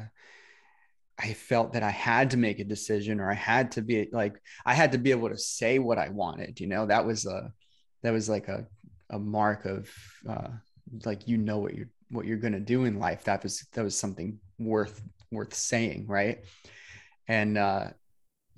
I 1.17 1.34
felt 1.34 1.74
that 1.74 1.84
I 1.84 1.91
had 1.91 2.32
to 2.32 2.38
make 2.38 2.60
a 2.60 2.63
decision 2.63 3.20
or 3.20 3.30
I 3.30 3.36
had 3.36 3.72
to 3.74 3.82
be 3.82 4.10
like 4.12 4.41
I 4.65 4.74
had 4.74 4.94
to 4.94 4.98
be 4.98 5.12
able 5.12 5.30
to 5.30 5.38
say 5.38 5.80
what 5.80 5.98
I 5.98 6.10
wanted. 6.10 6.60
You 6.60 6.67
know, 6.67 6.86
that 6.88 7.06
was 7.06 7.26
a 7.26 7.52
that 8.02 8.12
was 8.12 8.28
like 8.28 8.48
a 8.48 8.65
a 9.10 9.20
mark 9.20 9.65
of 9.65 9.89
uh, 10.28 10.50
like 11.06 11.28
you 11.28 11.38
know 11.38 11.60
what 11.60 11.76
you're 11.76 11.89
what 12.10 12.26
you're 12.26 12.38
gonna 12.38 12.60
do 12.60 12.86
in 12.86 13.00
life. 13.00 13.24
That 13.26 13.44
was 13.44 13.65
that 13.74 13.84
was 13.84 13.98
something 13.98 14.39
worth 14.58 15.02
worth 15.32 15.54
saying, 15.54 16.08
right? 16.08 16.44
And 17.28 17.58
uh, 17.58 17.89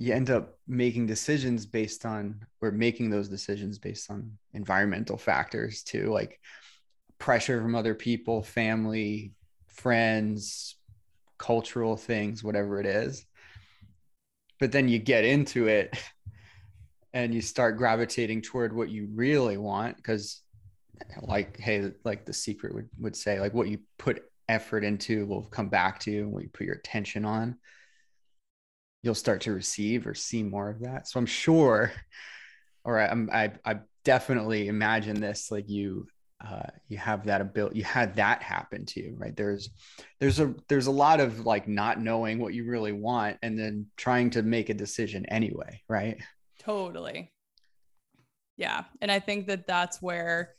you 0.04 0.14
end 0.14 0.30
up 0.30 0.58
making 0.68 1.06
decisions 1.06 1.66
based 1.66 2.06
on 2.06 2.46
or 2.62 2.72
making 2.72 3.10
those 3.10 3.30
decisions 3.30 3.80
based 3.80 4.12
on 4.12 4.38
environmental 4.54 5.18
factors 5.18 5.82
too, 5.82 6.12
like 6.12 6.42
pressure 7.20 7.62
from 7.62 7.74
other 7.74 7.96
people, 7.96 8.44
family, 8.44 9.32
friends, 9.68 10.76
cultural 11.38 11.96
things, 11.96 12.44
whatever 12.44 12.82
it 12.82 12.86
is. 12.86 13.26
But 14.60 14.74
then 14.74 14.90
you 14.90 15.00
get 15.00 15.24
into 15.24 15.68
it 15.68 15.98
and 17.14 17.34
you 17.34 17.40
start 17.40 17.78
gravitating 17.78 18.42
toward 18.42 18.76
what 18.76 18.90
you 18.90 19.08
really 19.14 19.58
want 19.58 19.96
because 19.96 20.42
like 21.22 21.58
hey 21.60 21.92
like 22.04 22.26
the 22.26 22.34
secret 22.34 22.76
would, 22.76 22.90
would 23.00 23.16
say 23.16 23.40
like 23.40 23.54
what 23.54 23.70
you 23.70 23.80
put 23.98 24.24
effort 24.50 24.84
into 24.84 25.26
will 25.26 25.44
come 25.44 25.70
back 25.70 25.98
to 26.00 26.12
you 26.12 26.24
and 26.24 26.32
what 26.34 26.44
you 26.44 26.50
put 26.50 26.66
your 26.68 26.76
attention 26.76 27.24
on 27.24 27.58
you'll 29.04 29.14
start 29.14 29.42
to 29.42 29.52
receive 29.52 30.08
or 30.08 30.16
see 30.16 30.42
more 30.42 30.70
of 30.70 30.80
that. 30.80 31.08
So 31.08 31.20
i'm 31.20 31.26
sure 31.26 31.92
or 32.86 33.00
I'm, 33.00 33.30
I, 33.32 33.52
I 33.64 33.80
definitely 34.04 34.68
imagine 34.68 35.22
this 35.22 35.52
like 35.52 35.70
you 35.70 36.08
uh, 36.46 36.68
you 36.90 36.98
have 36.98 37.26
that 37.26 37.40
ability 37.40 37.78
you 37.78 37.86
had 37.86 38.18
that 38.18 38.44
happen 38.44 38.86
to 38.86 39.02
you 39.02 39.16
right? 39.18 39.34
There's 39.36 39.70
there's 40.20 40.42
a 40.42 40.54
there's 40.68 40.88
a 40.88 40.92
lot 40.92 41.22
of 41.22 41.46
like 41.46 41.70
not 41.70 42.02
knowing 42.02 42.40
what 42.40 42.54
you 42.54 42.66
really 42.66 42.92
want 42.92 43.38
and 43.42 43.58
then 43.58 43.86
trying 43.96 44.30
to 44.32 44.42
make 44.42 44.70
a 44.70 44.74
decision 44.74 45.26
anyway 45.28 45.82
right? 45.88 46.18
Totally. 46.60 47.32
Yeah 48.58 48.84
and 49.02 49.12
i 49.12 49.20
think 49.20 49.48
that 49.48 49.68
that's 49.68 50.02
where 50.02 50.52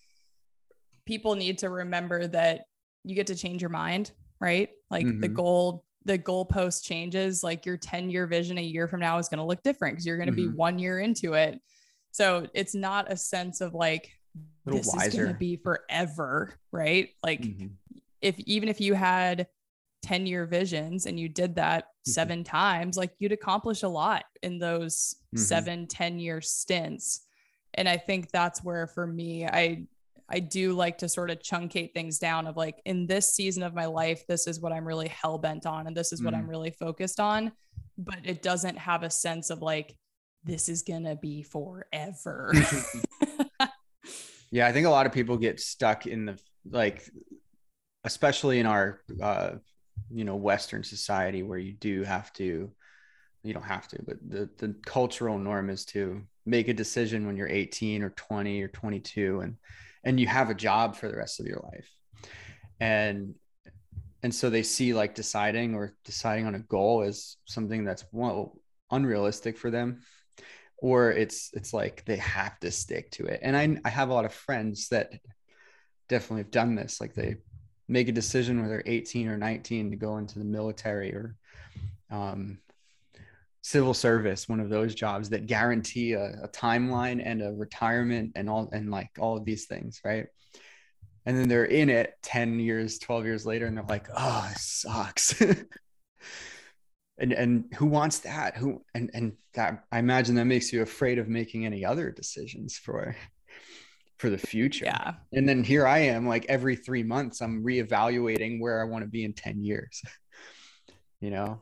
people 1.07 1.35
need 1.35 1.59
to 1.59 1.69
remember 1.69 2.27
that 2.27 2.65
you 3.05 3.15
get 3.15 3.27
to 3.27 3.37
change 3.37 3.61
your 3.61 3.71
mind 3.71 4.11
right? 4.41 4.71
Like 4.91 5.07
mm-hmm. 5.07 5.21
the 5.21 5.29
goal 5.29 5.85
the 6.05 6.19
goalpost 6.19 6.85
changes 6.85 7.43
like 7.43 7.65
your 7.65 7.77
10 7.77 8.11
year 8.11 8.27
vision 8.27 8.59
a 8.59 8.63
year 8.63 8.87
from 8.87 9.01
now 9.01 9.19
is 9.19 9.29
going 9.29 9.39
to 9.39 9.45
look 9.45 9.63
different 9.63 9.95
because 9.95 10.07
you're 10.07 10.17
going 10.17 10.27
to 10.29 10.33
mm-hmm. 10.33 10.51
be 10.51 10.57
one 10.57 10.79
year 10.79 11.01
into 11.01 11.35
it 11.35 11.61
so 12.15 12.47
it's 12.55 12.77
not 12.77 13.11
a 13.11 13.17
sense 13.17 13.61
of 13.61 13.75
like 13.75 14.13
this 14.67 14.87
wiser. 14.95 15.09
is 15.09 15.15
going 15.17 15.29
to 15.29 15.35
be 15.35 15.57
forever, 15.57 16.55
right? 16.73 17.11
Like 17.25 17.43
mm-hmm. 17.43 17.67
if 18.21 18.39
even 18.41 18.69
if 18.69 18.81
you 18.81 18.95
had 18.95 19.49
10 20.03 20.27
year 20.27 20.47
visions 20.47 21.07
and 21.07 21.19
you 21.19 21.29
did 21.29 21.57
that 21.57 21.85
mm-hmm. 21.85 22.11
seven 22.11 22.45
times, 22.45 22.97
like 22.97 23.13
you'd 23.19 23.33
accomplish 23.33 23.83
a 23.83 23.89
lot 23.89 24.25
in 24.43 24.59
those 24.59 25.17
mm-hmm. 25.35 25.43
seven, 25.43 25.87
10 25.87 26.19
year 26.19 26.41
stints. 26.41 27.27
And 27.75 27.89
I 27.89 27.97
think 27.97 28.31
that's 28.31 28.63
where 28.63 28.87
for 28.87 29.07
me, 29.07 29.47
I 29.47 29.87
I 30.35 30.41
do 30.41 30.73
like 30.73 30.99
to 30.99 31.09
sort 31.09 31.31
of 31.31 31.39
chunkate 31.39 31.95
things 31.95 32.19
down 32.19 32.47
of 32.47 32.57
like 32.57 32.83
in 32.85 33.07
this 33.07 33.35
season 33.35 33.63
of 33.63 33.73
my 33.73 33.87
life, 33.87 34.27
this 34.27 34.47
is 34.47 34.61
what 34.61 34.73
I'm 34.73 34.87
really 34.87 35.09
hell 35.09 35.39
bent 35.39 35.65
on 35.65 35.87
and 35.87 35.97
this 35.97 36.13
is 36.13 36.23
what 36.23 36.35
I'm 36.35 36.41
mm-hmm. 36.41 36.51
really 36.51 36.71
focused 36.73 37.21
on. 37.21 37.53
But 37.97 38.19
it 38.25 38.43
doesn't 38.43 38.77
have 38.77 39.05
a 39.05 39.11
sense 39.11 39.51
of 39.51 39.63
like, 39.63 39.97
this 40.43 40.69
is 40.69 40.83
gonna 40.83 41.17
be 41.17 41.43
forever. 41.43 42.53
Yeah, 44.55 44.69
I 44.69 44.73
think 44.73 44.87
a 44.87 44.91
lot 44.91 45.05
of 45.07 45.11
people 45.11 45.37
get 45.37 45.59
stuck 45.59 46.07
in 46.07 46.27
the 46.27 46.39
like, 46.71 47.11
especially 48.05 48.61
in 48.61 48.67
our 48.67 49.01
uh, 49.21 49.55
you 50.13 50.25
know 50.25 50.37
Western 50.37 50.85
society 50.85 51.43
where 51.43 51.59
you 51.59 51.73
do 51.73 52.05
have 52.05 52.33
to, 52.35 52.71
you 53.43 53.53
don't 53.53 53.65
have 53.65 53.89
to, 53.89 53.99
but 54.07 54.19
the 54.25 54.49
the 54.59 54.77
cultural 54.87 55.41
norm 55.41 55.71
is 55.71 55.85
to 55.87 56.23
make 56.47 56.69
a 56.69 56.73
decision 56.73 57.27
when 57.27 57.37
you're 57.37 57.49
18 57.49 58.05
or 58.05 58.11
20 58.11 58.63
or 58.63 58.69
22, 58.69 59.41
and 59.41 59.57
and 60.05 60.21
you 60.21 60.27
have 60.27 60.51
a 60.51 60.55
job 60.55 60.97
for 60.97 61.09
the 61.09 61.17
rest 61.17 61.41
of 61.41 61.47
your 61.47 61.61
life, 61.73 61.91
and 62.81 63.35
and 64.23 64.35
so 64.35 64.49
they 64.49 64.63
see 64.63 64.95
like 64.95 65.15
deciding 65.15 65.75
or 65.75 65.95
deciding 66.05 66.47
on 66.47 66.55
a 66.55 66.61
goal 66.61 67.03
as 67.03 67.37
something 67.45 67.85
that's 67.85 68.05
well 68.13 68.59
unrealistic 68.91 69.59
for 69.59 69.71
them 69.71 70.01
or 70.79 71.11
it's 71.11 71.51
it's 71.55 71.73
like 71.73 72.05
they 72.05 72.17
have 72.17 72.59
to 72.61 72.71
stick 72.71 73.11
to 73.11 73.25
it. 73.27 73.41
And 73.43 73.57
i 73.57 73.77
i 73.87 73.89
have 73.89 74.11
a 74.11 74.15
lot 74.15 74.25
of 74.25 74.35
friends 74.35 74.89
that 74.89 75.13
definitely 76.09 76.43
have 76.43 76.51
done 76.51 76.75
this. 76.75 77.01
Like 77.01 77.15
they 77.15 77.37
make 77.89 78.09
a 78.09 78.13
decision 78.13 78.61
when 78.61 78.69
they're 78.69 78.83
18 78.85 79.29
or 79.29 79.37
19 79.37 79.91
to 79.91 79.97
go 79.97 80.19
into 80.19 80.39
the 80.39 80.45
military 80.45 81.15
or 81.15 81.37
um, 82.11 82.59
civil 83.65 83.95
service 83.95 84.47
one 84.47 84.61
of 84.61 84.69
those 84.69 84.95
jobs 84.95 85.31
that 85.31 85.47
guarantee 85.47 86.13
a, 86.13 86.39
a 86.43 86.49
timeline 86.49 87.23
and 87.25 87.41
a 87.41 87.51
retirement 87.51 88.31
and 88.37 88.51
all 88.51 88.69
and 88.73 88.91
like 88.91 89.09
all 89.19 89.39
of 89.39 89.45
these 89.47 89.65
things 89.65 90.03
right? 90.05 90.27
And 91.25 91.35
then 91.39 91.49
they're 91.49 91.65
in 91.65 91.89
it 91.89 92.13
10 92.23 92.61
years 92.61 92.99
12 92.99 93.25
years 93.25 93.47
later 93.47 93.65
and 93.65 93.75
they're 93.75 93.85
like 93.89 94.07
oh 94.15 94.49
it 94.53 94.59
sucks. 94.59 95.43
And 97.17 97.33
and 97.33 97.73
who 97.77 97.87
wants 97.87 98.19
that? 98.21 98.57
Who 98.57 98.83
and 98.93 99.09
and 99.15 99.35
that 99.55 99.85
i 99.93 100.01
imagine 100.01 100.35
that 100.35 100.47
makes 100.47 100.73
you 100.73 100.83
afraid 100.83 101.21
of 101.21 101.29
making 101.29 101.65
any 101.65 101.85
other 101.85 102.11
decisions 102.11 102.77
for 102.77 103.15
for 104.19 104.31
the 104.31 104.39
future. 104.39 104.87
Yeah. 104.87 105.13
And 105.33 105.49
then 105.49 105.63
here 105.63 105.87
i 105.87 106.01
am 106.01 106.27
like 106.27 106.45
every 106.49 106.75
three 106.75 107.05
months 107.05 107.41
i'm 107.41 107.63
reevaluating 107.63 108.61
where 108.61 108.81
i 108.81 108.85
want 108.85 109.05
to 109.05 109.09
be 109.09 109.25
in 109.25 109.33
10 109.33 109.63
years 109.63 110.03
you 111.21 111.31
know 111.31 111.61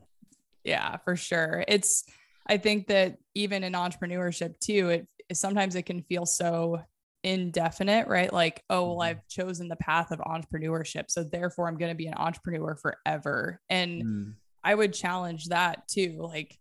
yeah 0.64 0.96
for 0.98 1.16
sure 1.16 1.64
it's 1.68 2.04
i 2.46 2.56
think 2.56 2.86
that 2.86 3.16
even 3.34 3.64
in 3.64 3.72
entrepreneurship 3.72 4.58
too 4.60 4.88
it 4.88 5.06
sometimes 5.32 5.74
it 5.74 5.82
can 5.82 6.02
feel 6.02 6.26
so 6.26 6.80
indefinite 7.24 8.08
right 8.08 8.32
like 8.32 8.62
oh 8.68 8.82
well 8.82 8.92
mm-hmm. 8.92 9.02
i've 9.02 9.28
chosen 9.28 9.68
the 9.68 9.76
path 9.76 10.10
of 10.10 10.18
entrepreneurship 10.20 11.04
so 11.08 11.22
therefore 11.22 11.68
i'm 11.68 11.78
going 11.78 11.90
to 11.90 11.96
be 11.96 12.06
an 12.06 12.14
entrepreneur 12.14 12.74
forever 12.74 13.60
and 13.70 14.02
mm 14.02 14.32
I 14.64 14.74
would 14.74 14.92
challenge 14.92 15.46
that 15.46 15.88
too. 15.88 16.18
Like, 16.20 16.58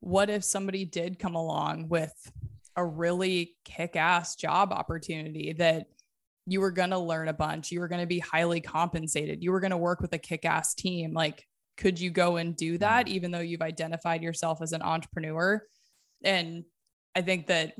what 0.00 0.30
if 0.30 0.44
somebody 0.44 0.84
did 0.84 1.18
come 1.18 1.34
along 1.34 1.88
with 1.88 2.12
a 2.76 2.84
really 2.84 3.54
kick 3.64 3.96
ass 3.96 4.36
job 4.36 4.72
opportunity 4.72 5.52
that 5.54 5.86
you 6.46 6.60
were 6.60 6.72
going 6.72 6.90
to 6.90 6.98
learn 6.98 7.28
a 7.28 7.32
bunch, 7.32 7.70
you 7.70 7.80
were 7.80 7.88
going 7.88 8.00
to 8.00 8.06
be 8.06 8.18
highly 8.18 8.60
compensated, 8.60 9.42
you 9.42 9.52
were 9.52 9.60
going 9.60 9.70
to 9.70 9.76
work 9.76 10.00
with 10.00 10.12
a 10.12 10.18
kick 10.18 10.44
ass 10.44 10.74
team? 10.74 11.14
Like, 11.14 11.46
could 11.76 11.98
you 11.98 12.10
go 12.10 12.36
and 12.36 12.56
do 12.56 12.78
that 12.78 13.08
even 13.08 13.30
though 13.30 13.40
you've 13.40 13.62
identified 13.62 14.22
yourself 14.22 14.62
as 14.62 14.72
an 14.72 14.82
entrepreneur? 14.82 15.62
And 16.22 16.64
I 17.14 17.22
think 17.22 17.48
that, 17.48 17.74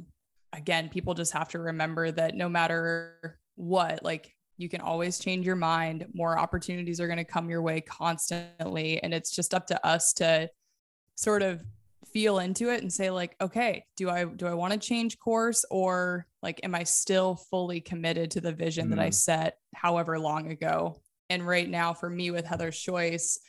again, 0.53 0.89
people 0.89 1.15
just 1.15 1.33
have 1.33 1.49
to 1.51 1.59
remember 1.59 2.11
that 2.11 2.35
no 2.35 2.49
matter 2.49 3.39
what, 3.57 4.03
like, 4.03 4.35
you 4.57 4.69
can 4.69 4.81
always 4.81 5.19
change 5.19 5.47
your 5.47 5.57
mind. 5.57 6.07
More 6.15 6.39
opportunities 6.39 7.01
are 7.01 7.09
going 7.09 7.19
to 7.19 7.25
come 7.25 7.51
your 7.51 7.63
way 7.63 7.81
constantly. 7.81 9.03
And 9.03 9.13
it's 9.13 9.35
just 9.35 9.53
up 9.53 9.67
to 9.69 9.87
us 9.87 10.13
to 10.15 10.49
sort 11.17 11.43
of 11.43 11.61
feel 12.13 12.39
into 12.39 12.71
it 12.71 12.81
and 12.81 12.93
say 12.93 13.11
like 13.11 13.35
okay 13.41 13.85
do 13.97 14.09
i 14.09 14.25
do 14.25 14.47
i 14.47 14.55
want 14.55 14.73
to 14.73 14.79
change 14.79 15.19
course 15.19 15.65
or 15.71 16.27
like 16.43 16.61
am 16.63 16.75
i 16.75 16.85
still 16.85 17.35
fully 17.35 17.81
committed 17.81 18.31
to 18.31 18.41
the 18.41 18.53
vision 18.53 18.87
mm. 18.87 18.91
that 18.91 18.99
i 19.01 19.09
mm. 19.09 19.15
set 19.15 19.59
however 19.75 20.19
long 20.19 20.53
ago 20.53 21.01
and 21.29 21.45
right 21.45 21.69
now 21.69 21.93
for 21.93 22.09
me 22.09 22.31
with 22.31 22.45
heather's 22.45 22.79
choice 22.79 23.41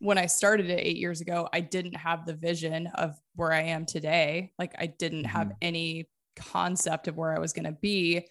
when 0.00 0.18
i 0.18 0.26
started 0.26 0.68
it 0.68 0.80
eight 0.80 0.96
years 0.96 1.20
ago 1.20 1.48
i 1.52 1.60
didn't 1.60 1.96
have 1.96 2.26
the 2.26 2.34
vision 2.34 2.88
of 2.96 3.14
where 3.36 3.52
i 3.52 3.62
am 3.62 3.86
today 3.86 4.52
like 4.58 4.74
i 4.78 4.86
didn't 4.86 5.24
have 5.24 5.46
mm-hmm. 5.46 5.58
any 5.62 6.08
concept 6.36 7.08
of 7.08 7.16
where 7.16 7.34
i 7.34 7.38
was 7.38 7.52
going 7.52 7.64
to 7.64 7.78
be 7.80 8.26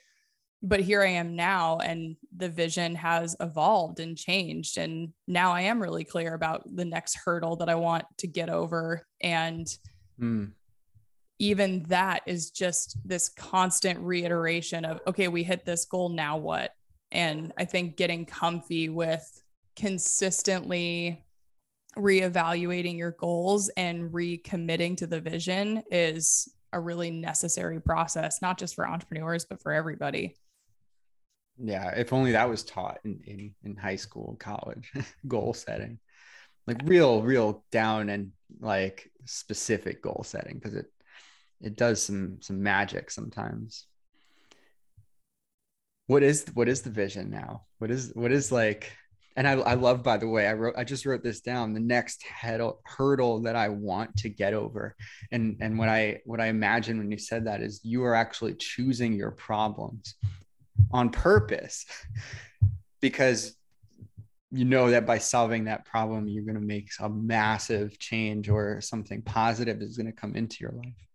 but 0.61 0.81
here 0.81 1.01
I 1.01 1.07
am 1.11 1.35
now, 1.35 1.77
and 1.77 2.17
the 2.35 2.49
vision 2.49 2.93
has 2.95 3.35
evolved 3.39 3.99
and 3.99 4.17
changed. 4.17 4.77
And 4.77 5.13
now 5.27 5.53
I 5.53 5.61
am 5.61 5.81
really 5.81 6.03
clear 6.03 6.33
about 6.33 6.63
the 6.75 6.83
next 6.83 7.15
hurdle 7.15 7.55
that 7.57 7.69
I 7.69 7.75
want 7.75 8.05
to 8.17 8.27
get 8.27 8.49
over. 8.49 9.07
And 9.21 9.67
mm. 10.19 10.51
even 11.39 11.83
that 11.83 12.23
is 12.25 12.51
just 12.51 12.97
this 13.05 13.29
constant 13.29 13.99
reiteration 13.99 14.83
of, 14.83 14.99
okay, 15.07 15.29
we 15.29 15.43
hit 15.43 15.65
this 15.65 15.85
goal, 15.85 16.09
now 16.09 16.35
what? 16.35 16.73
And 17.11 17.53
I 17.57 17.63
think 17.63 17.95
getting 17.95 18.25
comfy 18.25 18.89
with 18.89 19.41
consistently 19.77 21.23
reevaluating 21.97 22.97
your 22.97 23.11
goals 23.11 23.69
and 23.69 24.11
recommitting 24.11 24.97
to 24.97 25.07
the 25.07 25.19
vision 25.19 25.83
is 25.91 26.47
a 26.71 26.79
really 26.79 27.11
necessary 27.11 27.81
process, 27.81 28.41
not 28.41 28.57
just 28.57 28.75
for 28.75 28.87
entrepreneurs, 28.87 29.45
but 29.45 29.61
for 29.61 29.71
everybody. 29.71 30.35
Yeah, 31.57 31.89
if 31.89 32.13
only 32.13 32.31
that 32.33 32.49
was 32.49 32.63
taught 32.63 32.99
in 33.03 33.19
in, 33.25 33.53
in 33.63 33.75
high 33.75 33.97
school, 33.97 34.37
college, 34.39 34.91
goal 35.27 35.53
setting, 35.53 35.99
like 36.67 36.81
real, 36.85 37.21
real 37.21 37.65
down 37.71 38.09
and 38.09 38.31
like 38.59 39.11
specific 39.25 40.01
goal 40.01 40.23
setting 40.23 40.55
because 40.55 40.75
it 40.75 40.85
it 41.61 41.75
does 41.75 42.01
some 42.01 42.37
some 42.41 42.63
magic 42.63 43.11
sometimes. 43.11 43.85
What 46.07 46.23
is 46.23 46.45
what 46.53 46.69
is 46.69 46.81
the 46.81 46.89
vision 46.89 47.29
now? 47.29 47.63
What 47.79 47.91
is 47.91 48.11
what 48.15 48.31
is 48.31 48.51
like 48.51 48.93
and 49.35 49.47
I, 49.47 49.53
I 49.53 49.73
love 49.75 50.03
by 50.03 50.17
the 50.17 50.27
way 50.27 50.47
i 50.47 50.53
wrote 50.53 50.75
i 50.77 50.83
just 50.83 51.05
wrote 51.05 51.23
this 51.23 51.41
down 51.41 51.73
the 51.73 51.79
next 51.79 52.23
head, 52.23 52.61
hurdle 52.83 53.41
that 53.41 53.55
i 53.55 53.69
want 53.69 54.15
to 54.17 54.29
get 54.29 54.53
over. 54.53 54.95
And 55.31 55.57
and 55.61 55.77
what 55.77 55.89
i 55.89 56.21
what 56.25 56.39
i 56.39 56.47
imagine 56.47 56.97
when 56.97 57.11
you 57.11 57.17
said 57.17 57.45
that 57.45 57.61
is 57.61 57.81
you 57.83 58.03
are 58.03 58.15
actually 58.15 58.55
choosing 58.55 59.13
your 59.13 59.31
problems 59.31 60.15
on 60.91 61.09
purpose 61.09 61.85
because 63.01 63.55
you 64.51 64.65
know 64.65 64.89
that 64.89 65.05
by 65.05 65.19
solving 65.19 65.65
that 65.65 65.85
problem 65.85 66.27
you're 66.27 66.43
going 66.43 66.55
to 66.55 66.61
make 66.61 66.89
a 66.99 67.09
massive 67.09 67.99
change 67.99 68.49
or 68.49 68.81
something 68.81 69.21
positive 69.21 69.81
is 69.81 69.95
going 69.95 70.07
to 70.07 70.11
come 70.11 70.35
into 70.35 70.57
your 70.61 70.71
life. 70.71 71.07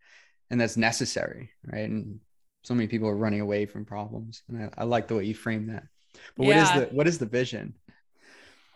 And 0.51 0.61
that's 0.61 0.77
necessary 0.77 1.51
right? 1.67 1.89
And 1.89 2.21
so 2.63 2.75
many 2.75 2.87
people 2.87 3.09
are 3.09 3.17
running 3.17 3.41
away 3.41 3.67
from 3.67 3.85
problems. 3.85 4.43
And 4.49 4.65
i, 4.65 4.83
I 4.83 4.85
like 4.85 5.09
the 5.09 5.17
way 5.17 5.25
you 5.25 5.35
frame 5.35 5.67
that. 5.67 5.85
But 6.37 6.47
yeah. 6.47 6.49
what 6.49 6.57
is 6.57 6.71
the 6.89 6.95
what 6.95 7.09
is 7.09 7.19
the 7.19 7.27
vision 7.27 7.75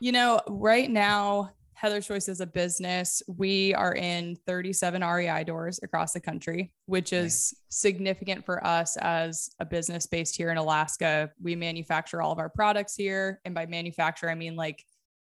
you 0.00 0.12
know, 0.12 0.40
right 0.48 0.90
now, 0.90 1.52
Heather's 1.74 2.08
Choice 2.08 2.28
is 2.28 2.40
a 2.40 2.46
business. 2.46 3.22
We 3.28 3.72
are 3.74 3.94
in 3.94 4.36
37 4.46 5.00
REI 5.00 5.44
doors 5.44 5.78
across 5.82 6.12
the 6.12 6.18
country, 6.20 6.72
which 6.86 7.12
is 7.12 7.54
significant 7.68 8.44
for 8.44 8.66
us 8.66 8.96
as 8.96 9.50
a 9.60 9.64
business 9.64 10.04
based 10.06 10.36
here 10.36 10.50
in 10.50 10.56
Alaska. 10.56 11.30
We 11.40 11.54
manufacture 11.54 12.20
all 12.20 12.32
of 12.32 12.40
our 12.40 12.48
products 12.48 12.96
here. 12.96 13.40
And 13.44 13.54
by 13.54 13.66
manufacture, 13.66 14.28
I 14.28 14.34
mean 14.34 14.56
like 14.56 14.84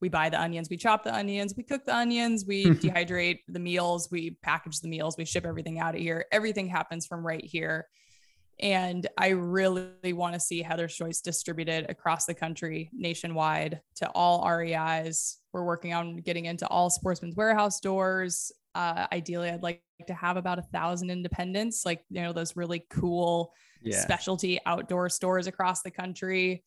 we 0.01 0.09
buy 0.09 0.31
the 0.31 0.41
onions, 0.41 0.71
we 0.71 0.79
chop 0.79 1.05
the 1.05 1.15
onions, 1.15 1.53
we 1.55 1.63
cook 1.63 1.85
the 1.85 1.95
onions, 1.95 2.47
we 2.47 2.65
dehydrate 2.65 3.41
the 3.49 3.61
meals, 3.61 4.09
we 4.11 4.39
package 4.43 4.81
the 4.81 4.89
meals, 4.89 5.17
we 5.19 5.27
ship 5.27 5.45
everything 5.45 5.79
out 5.79 5.95
of 5.95 6.01
here. 6.01 6.25
Everything 6.33 6.69
happens 6.69 7.07
from 7.07 7.27
right 7.27 7.45
here. 7.45 7.87
And 8.61 9.07
I 9.17 9.29
really 9.29 10.13
want 10.13 10.35
to 10.35 10.41
see 10.41 10.61
Heather's 10.61 10.95
Choice 10.95 11.23
distributed 11.23 11.87
across 11.89 12.27
the 12.27 12.35
country, 12.35 12.91
nationwide, 12.93 13.81
to 13.97 14.09
all 14.11 14.47
REIs. 14.47 15.39
We're 15.53 15.65
working 15.65 15.95
on 15.95 16.19
getting 16.19 16.45
into 16.45 16.67
all 16.69 16.91
Sportsman's 16.91 17.37
Warehouse 17.37 17.77
stores. 17.77 18.53
Uh, 18.75 19.07
ideally, 19.13 19.49
I'd 19.49 19.63
like 19.63 19.83
to 20.07 20.15
have 20.15 20.37
about 20.37 20.59
a 20.59 20.63
thousand 20.63 21.11
independents, 21.11 21.85
like 21.87 22.05
you 22.11 22.23
know 22.23 22.33
those 22.33 22.55
really 22.55 22.85
cool 22.91 23.53
yeah. 23.83 24.01
specialty 24.01 24.61
outdoor 24.67 25.09
stores 25.09 25.47
across 25.47 25.83
the 25.83 25.91
country. 25.91 26.63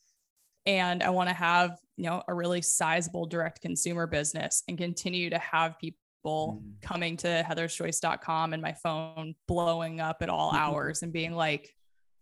And 0.65 1.03
I 1.03 1.11
want 1.11 1.29
to 1.29 1.35
have 1.35 1.77
you 1.95 2.05
know 2.05 2.23
a 2.27 2.33
really 2.33 2.63
sizable 2.63 3.27
direct 3.27 3.61
consumer 3.61 4.07
business 4.07 4.63
and 4.67 4.79
continue 4.79 5.29
to 5.29 5.37
have 5.37 5.77
people 5.77 5.93
mm. 6.25 6.81
coming 6.81 7.17
to 7.17 7.45
heatherschoice.com 7.47 8.53
and 8.53 8.61
my 8.61 8.73
phone 8.73 9.35
blowing 9.47 10.01
up 10.01 10.17
at 10.21 10.29
all 10.29 10.51
hours 10.55 11.03
and 11.03 11.13
being 11.13 11.33
like 11.33 11.73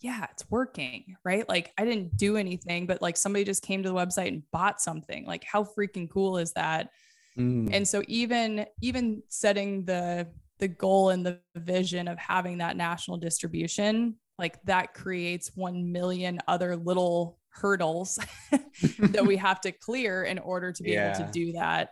yeah, 0.02 0.26
it's 0.32 0.44
working, 0.50 1.16
right? 1.24 1.48
Like 1.48 1.72
I 1.78 1.86
didn't 1.86 2.18
do 2.18 2.36
anything, 2.36 2.88
but 2.88 3.02
like 3.02 3.16
somebody 3.16 3.46
just 3.46 3.64
came 3.64 3.84
to 3.84 3.90
the 3.90 3.96
website 3.96 4.30
and 4.30 4.44
bought 4.52 4.82
something. 4.82 5.26
Like 5.26 5.44
how 5.44 5.64
freaking 5.64 6.10
cool 6.10 6.38
is 6.38 6.54
that? 6.54 6.90
Mm. 7.38 7.70
And 7.72 7.88
so 7.88 8.04
even 8.08 8.66
even 8.82 9.22
setting 9.30 9.86
the 9.86 10.28
the 10.60 10.68
goal 10.68 11.10
and 11.10 11.26
the 11.26 11.40
vision 11.56 12.08
of 12.08 12.18
having 12.18 12.60
that 12.60 12.78
national 12.78 13.18
distribution, 13.18 14.16
like 14.38 14.62
that 14.64 14.94
creates 14.94 15.52
1 15.56 15.92
million 15.92 16.40
other 16.48 16.76
little 16.76 17.40
hurdles 17.50 18.20
that 19.00 19.26
we 19.26 19.38
have 19.38 19.62
to 19.62 19.72
clear 19.72 20.24
in 20.24 20.40
order 20.40 20.72
to 20.72 20.84
be 20.84 20.92
yeah. 20.92 21.16
able 21.16 21.26
to 21.26 21.32
do 21.32 21.54
that. 21.54 21.90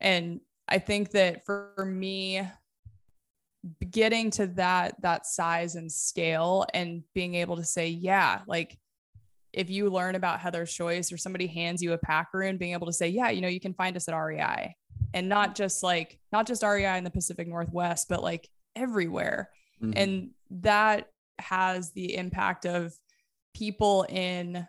And 0.00 0.40
I 0.66 0.78
think 0.78 1.10
that 1.10 1.44
for 1.44 1.74
me, 1.84 2.40
getting 3.90 4.30
to 4.30 4.46
that 4.46 4.94
that 5.02 5.26
size 5.26 5.74
and 5.74 5.90
scale 5.90 6.64
and 6.72 7.02
being 7.14 7.34
able 7.34 7.56
to 7.56 7.64
say 7.64 7.88
yeah 7.88 8.40
like 8.46 8.78
if 9.52 9.68
you 9.68 9.90
learn 9.90 10.14
about 10.14 10.40
heather's 10.40 10.72
choice 10.72 11.12
or 11.12 11.18
somebody 11.18 11.46
hands 11.46 11.82
you 11.82 11.92
a 11.92 11.98
packaroon 11.98 12.56
being 12.56 12.72
able 12.72 12.86
to 12.86 12.92
say 12.92 13.08
yeah 13.08 13.28
you 13.28 13.42
know 13.42 13.48
you 13.48 13.60
can 13.60 13.74
find 13.74 13.96
us 13.96 14.08
at 14.08 14.14
rei 14.14 14.74
and 15.12 15.28
not 15.28 15.54
just 15.54 15.82
like 15.82 16.18
not 16.32 16.46
just 16.46 16.62
rei 16.62 16.96
in 16.96 17.04
the 17.04 17.10
pacific 17.10 17.48
northwest 17.48 18.06
but 18.08 18.22
like 18.22 18.48
everywhere 18.76 19.50
mm-hmm. 19.82 19.92
and 19.94 20.30
that 20.50 21.08
has 21.38 21.92
the 21.92 22.16
impact 22.16 22.64
of 22.64 22.94
people 23.54 24.06
in 24.08 24.66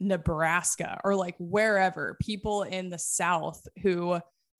nebraska 0.00 1.00
or 1.04 1.14
like 1.14 1.34
wherever 1.38 2.16
people 2.22 2.62
in 2.62 2.88
the 2.88 2.98
south 2.98 3.66
who 3.82 4.18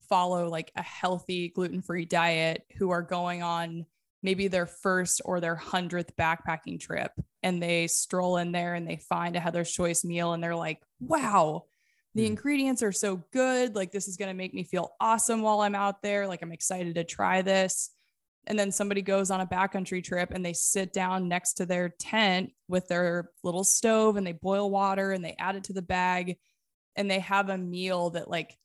follow 0.09 0.49
like 0.49 0.71
a 0.75 0.81
healthy 0.81 1.49
gluten 1.49 1.81
free 1.81 2.05
diet 2.05 2.63
who 2.77 2.89
are 2.89 3.01
going 3.01 3.43
on 3.43 3.85
maybe 4.23 4.47
their 4.47 4.65
first 4.65 5.21
or 5.25 5.39
their 5.39 5.55
hundredth 5.55 6.15
backpacking 6.17 6.79
trip 6.79 7.11
and 7.43 7.61
they 7.61 7.87
stroll 7.87 8.37
in 8.37 8.51
there 8.51 8.73
and 8.73 8.87
they 8.87 8.97
find 8.97 9.35
a 9.35 9.39
Heather's 9.39 9.71
Choice 9.71 10.03
meal 10.03 10.33
and 10.33 10.43
they're 10.43 10.55
like, 10.55 10.81
wow, 10.99 11.65
the 12.15 12.23
mm. 12.23 12.27
ingredients 12.27 12.81
are 12.83 12.91
so 12.91 13.23
good. 13.31 13.75
Like, 13.75 13.91
this 13.91 14.07
is 14.07 14.17
going 14.17 14.29
to 14.29 14.37
make 14.37 14.53
me 14.53 14.63
feel 14.63 14.95
awesome 14.99 15.41
while 15.41 15.61
I'm 15.61 15.75
out 15.75 16.01
there. 16.01 16.27
Like, 16.27 16.41
I'm 16.41 16.51
excited 16.51 16.95
to 16.95 17.03
try 17.03 17.41
this. 17.41 17.91
And 18.47 18.57
then 18.57 18.71
somebody 18.71 19.01
goes 19.01 19.29
on 19.29 19.41
a 19.41 19.47
backcountry 19.47 20.03
trip 20.03 20.31
and 20.31 20.43
they 20.43 20.53
sit 20.53 20.93
down 20.93 21.27
next 21.27 21.53
to 21.55 21.65
their 21.65 21.89
tent 21.89 22.51
with 22.67 22.87
their 22.87 23.29
little 23.43 23.63
stove 23.63 24.15
and 24.15 24.25
they 24.25 24.31
boil 24.31 24.71
water 24.71 25.11
and 25.11 25.23
they 25.23 25.35
add 25.37 25.55
it 25.55 25.65
to 25.65 25.73
the 25.73 25.81
bag 25.81 26.37
and 26.95 27.11
they 27.11 27.19
have 27.19 27.49
a 27.49 27.57
meal 27.57 28.09
that, 28.11 28.29
like, 28.29 28.57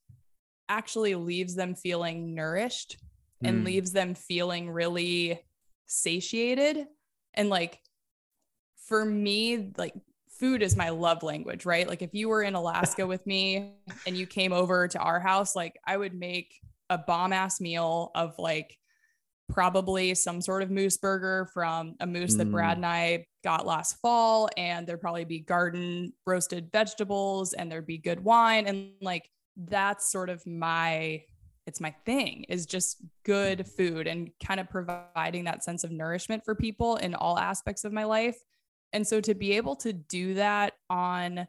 actually 0.73 1.15
leaves 1.15 1.55
them 1.55 1.75
feeling 1.75 2.35
nourished 2.35 2.97
mm. 3.43 3.49
and 3.49 3.65
leaves 3.65 3.93
them 3.93 4.15
feeling 4.15 4.71
really 4.71 5.39
satiated 5.87 6.87
and 7.35 7.51
like 7.51 7.79
for 8.89 9.05
me 9.05 9.73
like 9.77 9.95
food 10.41 10.63
is 10.63 10.75
my 10.75 10.89
love 10.89 11.23
language 11.23 11.67
right 11.67 11.87
like 11.87 12.01
if 12.01 12.15
you 12.15 12.29
were 12.29 12.43
in 12.43 12.55
alaska 12.55 13.07
with 13.07 13.25
me 13.27 13.75
and 14.07 14.17
you 14.17 14.27
came 14.27 14.53
over 14.53 14.89
to 14.89 14.99
our 14.99 15.21
house 15.21 15.55
like 15.55 15.79
i 15.87 15.95
would 15.95 16.15
make 16.15 16.59
a 16.89 16.97
bomb 16.97 17.33
ass 17.33 17.61
meal 17.61 18.11
of 18.15 18.35
like 18.39 18.79
probably 19.53 20.15
some 20.15 20.41
sort 20.41 20.63
of 20.63 20.71
moose 20.71 20.97
burger 20.97 21.49
from 21.53 21.95
a 22.01 22.07
moose 22.07 22.35
mm. 22.35 22.39
that 22.39 22.51
Brad 22.51 22.79
and 22.79 22.87
I 22.87 23.27
got 23.45 23.67
last 23.67 23.99
fall. 24.01 24.49
And 24.57 24.87
there'd 24.87 25.01
probably 25.01 25.25
be 25.25 25.41
garden 25.41 26.13
roasted 26.27 26.71
vegetables 26.73 27.53
and 27.53 27.71
there'd 27.71 27.87
be 27.87 27.99
good 27.99 28.25
wine. 28.25 28.67
And 28.67 28.93
like 29.01 29.29
that's 29.57 30.11
sort 30.11 30.31
of 30.31 30.47
my 30.47 31.23
it's 31.67 31.81
my 31.81 31.95
thing 32.05 32.45
is 32.49 32.67
just 32.67 32.99
good 33.25 33.67
food 33.67 34.07
and 34.07 34.31
kind 34.45 34.59
of 34.59 34.69
providing 34.69 35.45
that 35.45 35.63
sense 35.63 35.85
of 35.85 35.93
nourishment 35.93 36.45
for 36.45 36.55
people 36.55 36.97
in 36.97 37.15
all 37.15 37.39
aspects 37.39 37.85
of 37.85 37.93
my 37.93 38.03
life. 38.05 38.37
And 38.93 39.07
so 39.07 39.21
to 39.21 39.35
be 39.35 39.53
able 39.53 39.77
to 39.77 39.93
do 39.93 40.35
that 40.35 40.73
on 40.91 41.47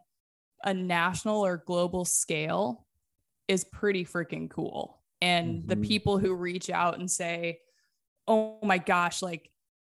a 0.63 0.73
national 0.73 1.43
or 1.43 1.63
global 1.65 2.05
scale 2.05 2.85
is 3.47 3.65
pretty 3.65 4.05
freaking 4.05 4.49
cool. 4.49 5.01
And 5.21 5.59
mm-hmm. 5.59 5.67
the 5.67 5.77
people 5.77 6.19
who 6.19 6.35
reach 6.35 6.69
out 6.69 6.99
and 6.99 7.09
say, 7.09 7.59
"Oh 8.27 8.59
my 8.61 8.77
gosh, 8.77 9.21
like 9.21 9.49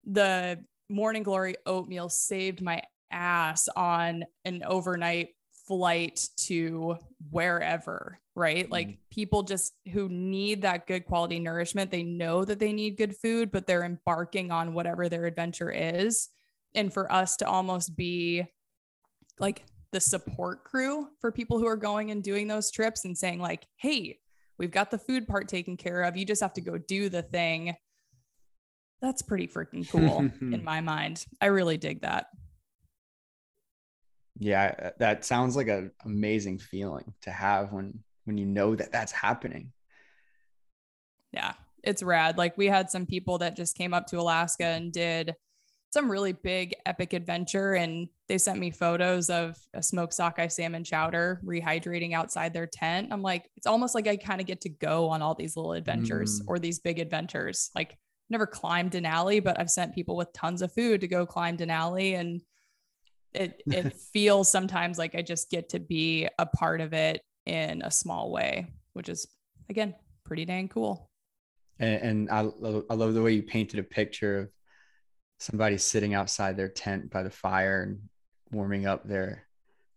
the 0.06 0.64
Morning 0.90 1.24
Glory 1.24 1.56
oatmeal 1.66 2.10
saved 2.10 2.62
my 2.62 2.82
ass 3.12 3.68
on 3.76 4.26
an 4.46 4.64
overnight 4.66 5.30
flight 5.70 6.28
to 6.36 6.98
wherever, 7.30 8.20
right? 8.36 8.64
Mm-hmm. 8.64 8.72
Like 8.74 8.98
people 9.12 9.44
just 9.44 9.74
who 9.94 10.10
need 10.10 10.64
that 10.64 10.88
good 10.88 11.06
quality 11.06 11.40
nourishment, 11.40 11.92
they 11.92 12.02
know 12.02 12.44
that 12.44 12.60
they 12.60 12.74
need 12.74 12.98
good 12.98 13.16
food, 13.16 13.52
but 13.52 13.68
they're 13.68 13.84
embarking 13.84 14.52
on 14.52 14.74
whatever 14.74 15.08
their 15.08 15.26
adventure 15.26 15.72
is. 15.72 16.30
And 16.74 16.92
for 16.92 17.10
us 17.12 17.38
to 17.38 17.48
almost 17.48 17.96
be 17.96 18.46
like 19.40 19.64
the 19.92 20.00
support 20.00 20.64
crew 20.64 21.08
for 21.22 21.32
people 21.32 21.60
who 21.60 21.68
are 21.68 21.78
going 21.78 22.10
and 22.10 22.24
doing 22.24 22.48
those 22.48 22.72
trips 22.72 23.06
and 23.06 23.16
saying, 23.16 23.40
like, 23.40 23.68
hey, 23.78 24.18
we've 24.58 24.72
got 24.72 24.90
the 24.90 24.98
food 24.98 25.28
part 25.28 25.48
taken 25.48 25.78
care 25.78 26.02
of. 26.02 26.18
You 26.18 26.26
just 26.26 26.42
have 26.42 26.54
to 26.54 26.62
go 26.62 26.80
do 26.80 27.10
the 27.10 27.22
thing. 27.22 27.76
That's 29.04 29.22
pretty 29.22 29.48
freaking 29.48 29.88
cool 29.88 30.30
in 30.42 30.64
my 30.64 30.82
mind. 30.82 31.26
I 31.40 31.48
really 31.48 31.78
dig 31.78 32.02
that 32.02 32.28
yeah 34.40 34.74
uh, 34.82 34.90
that 34.98 35.26
sounds 35.26 35.56
like 35.56 35.68
an 35.68 35.92
amazing 36.06 36.58
feeling 36.58 37.14
to 37.22 37.32
have 37.32 37.72
when 37.72 38.00
when 38.26 38.38
you 38.38 38.46
know 38.46 38.76
that 38.76 38.92
that's 38.92 39.12
happening. 39.12 39.72
Yeah 41.32 41.54
it's 41.84 42.04
rad. 42.04 42.38
Like 42.38 42.58
we 42.58 42.68
had 42.68 42.90
some 42.90 43.06
people 43.06 43.40
that 43.40 43.56
just 43.56 43.78
came 43.78 43.94
up 43.94 44.08
to 44.08 44.20
alaska 44.20 44.66
and 44.66 44.92
did 44.92 45.36
some 45.92 46.12
really 46.12 46.34
big 46.34 46.76
epic 46.86 47.14
adventure 47.14 47.74
and 47.74 48.08
they 48.28 48.38
sent 48.38 48.60
me 48.60 48.70
photos 48.70 49.32
of 49.32 49.58
a 49.74 49.82
smoked 49.82 50.14
sockeye 50.14 50.48
salmon 50.48 50.84
chowder 50.84 51.42
rehydrating 51.44 52.14
outside 52.14 52.54
their 52.54 52.68
tent. 52.68 53.08
I'm 53.12 53.24
like 53.24 53.50
it's 53.56 53.66
almost 53.68 53.96
like 53.96 54.08
i 54.08 54.16
kind 54.16 54.40
of 54.40 54.48
get 54.48 54.62
to 54.62 54.70
go 54.70 55.10
on 55.10 55.22
all 55.22 55.34
these 55.34 55.56
little 55.56 55.74
adventures 55.74 56.42
mm. 56.42 56.46
or 56.48 56.60
these 56.60 56.80
big 56.80 57.00
adventures. 57.00 57.72
Like 57.76 57.98
never 58.32 58.46
climbed 58.46 58.92
denali 58.92 59.44
but 59.44 59.60
i've 59.60 59.72
sent 59.72 59.96
people 59.96 60.16
with 60.16 60.32
tons 60.34 60.62
of 60.62 60.72
food 60.72 61.02
to 61.02 61.08
go 61.08 61.26
climb 61.26 61.58
denali 61.58 62.14
and 62.14 62.40
it 63.34 63.62
it 63.66 63.94
feels 64.14 64.52
sometimes 64.52 64.98
like 64.98 65.16
I 65.16 65.22
just 65.22 65.50
get 65.50 65.70
to 65.70 65.80
be 65.80 66.28
a 66.38 66.46
part 66.46 66.82
of 66.82 66.94
it 66.94 67.22
in 67.46 67.82
a 67.82 67.92
small 67.92 68.32
way, 68.32 68.68
which 68.94 69.10
is 69.10 69.28
again 69.70 69.96
pretty 70.26 70.46
dang 70.46 70.68
cool. 70.68 71.10
And, 71.80 72.02
and 72.02 72.30
I, 72.30 72.40
I 72.90 72.94
love 72.94 73.14
the 73.14 73.22
way 73.22 73.32
you 73.32 73.44
painted 73.44 73.80
a 73.80 73.84
picture 73.84 74.40
of 74.40 74.50
somebody 75.40 75.78
sitting 75.78 76.14
outside 76.14 76.58
their 76.58 76.68
tent 76.68 77.10
by 77.10 77.24
the 77.24 77.30
fire 77.30 77.84
and 77.84 78.00
warming 78.52 78.86
up 78.86 79.08
their 79.08 79.48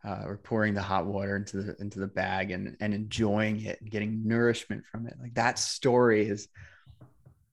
uh, 0.04 0.22
or 0.24 0.36
pouring 0.36 0.74
the 0.74 0.82
hot 0.82 1.06
water 1.06 1.36
into 1.36 1.62
the 1.62 1.76
into 1.80 2.00
the 2.00 2.06
bag 2.06 2.50
and 2.50 2.76
and 2.80 2.92
enjoying 2.94 3.62
it 3.62 3.80
and 3.80 3.90
getting 3.90 4.26
nourishment 4.26 4.84
from 4.90 5.06
it. 5.06 5.14
Like 5.20 5.34
that 5.34 5.58
story 5.58 6.26
is 6.26 6.48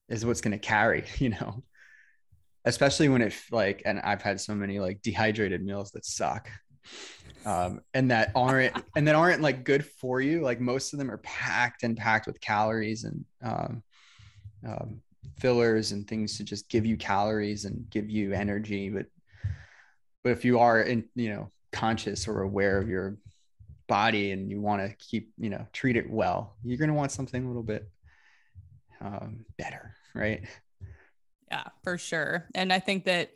is 0.08 0.26
what's 0.26 0.40
going 0.40 0.52
to 0.52 0.58
carry, 0.58 1.04
you 1.18 1.30
know. 1.30 1.62
Especially 2.64 3.08
when 3.08 3.22
it 3.22 3.34
like, 3.50 3.82
and 3.84 4.00
I've 4.00 4.22
had 4.22 4.40
so 4.40 4.54
many 4.54 4.80
like 4.80 5.00
dehydrated 5.02 5.64
meals 5.64 5.92
that 5.92 6.04
suck, 6.04 6.50
um, 7.46 7.80
and 7.94 8.10
that 8.10 8.32
aren't 8.34 8.74
and 8.96 9.08
that 9.08 9.14
aren't 9.14 9.40
like 9.40 9.64
good 9.64 9.84
for 9.84 10.20
you. 10.20 10.42
Like 10.42 10.60
most 10.60 10.92
of 10.92 10.98
them 10.98 11.10
are 11.10 11.18
packed 11.18 11.82
and 11.82 11.96
packed 11.96 12.26
with 12.26 12.40
calories 12.40 13.04
and 13.04 13.24
um, 13.42 13.82
um, 14.66 15.00
fillers 15.38 15.92
and 15.92 16.06
things 16.06 16.36
to 16.36 16.44
just 16.44 16.68
give 16.68 16.84
you 16.84 16.96
calories 16.96 17.64
and 17.64 17.88
give 17.88 18.10
you 18.10 18.32
energy. 18.34 18.90
But 18.90 19.06
but 20.22 20.32
if 20.32 20.44
you 20.44 20.58
are 20.58 20.82
in, 20.82 21.04
you 21.14 21.30
know, 21.30 21.50
conscious 21.72 22.28
or 22.28 22.42
aware 22.42 22.78
of 22.78 22.88
your 22.88 23.16
body 23.88 24.32
and 24.32 24.50
you 24.50 24.60
want 24.60 24.82
to 24.82 24.94
keep, 24.96 25.32
you 25.38 25.50
know, 25.50 25.66
treat 25.72 25.96
it 25.96 26.10
well, 26.10 26.56
you're 26.62 26.78
going 26.78 26.88
to 26.88 26.94
want 26.94 27.12
something 27.12 27.42
a 27.42 27.46
little 27.46 27.62
bit 27.62 27.88
um, 29.00 29.44
better, 29.56 29.94
right? 30.14 30.44
Yeah, 31.50 31.64
for 31.82 31.98
sure. 31.98 32.48
And 32.54 32.72
I 32.72 32.78
think 32.78 33.04
that, 33.04 33.30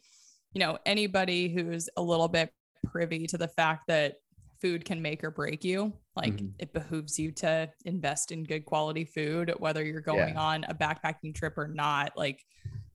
you 0.53 0.61
know, 0.61 0.79
anybody 0.87 1.49
who's 1.49 1.89
a 1.97 2.03
little 2.03 2.29
bit 2.29 2.53
privy 2.85 3.27
to 3.27 3.39
the 3.39 3.49
fact 3.49 3.85
that 3.89 4.15
food 4.63 4.85
can 4.85 5.03
make 5.03 5.25
or 5.25 5.31
break 5.31 5.65
you, 5.65 5.93
like 6.17 6.35
mm-hmm. 6.35 6.49
it 6.59 6.73
behooves 6.73 7.19
you 7.19 7.33
to 7.33 7.69
invest 7.85 8.31
in 8.31 8.45
good 8.45 8.65
quality 8.65 9.05
food, 9.05 9.53
whether 9.59 9.85
you're 9.85 10.01
going 10.01 10.35
yeah. 10.35 10.41
on 10.41 10.65
a 10.69 10.75
backpacking 10.75 11.35
trip 11.35 11.59
or 11.59 11.69
not. 11.69 12.13
Like 12.17 12.41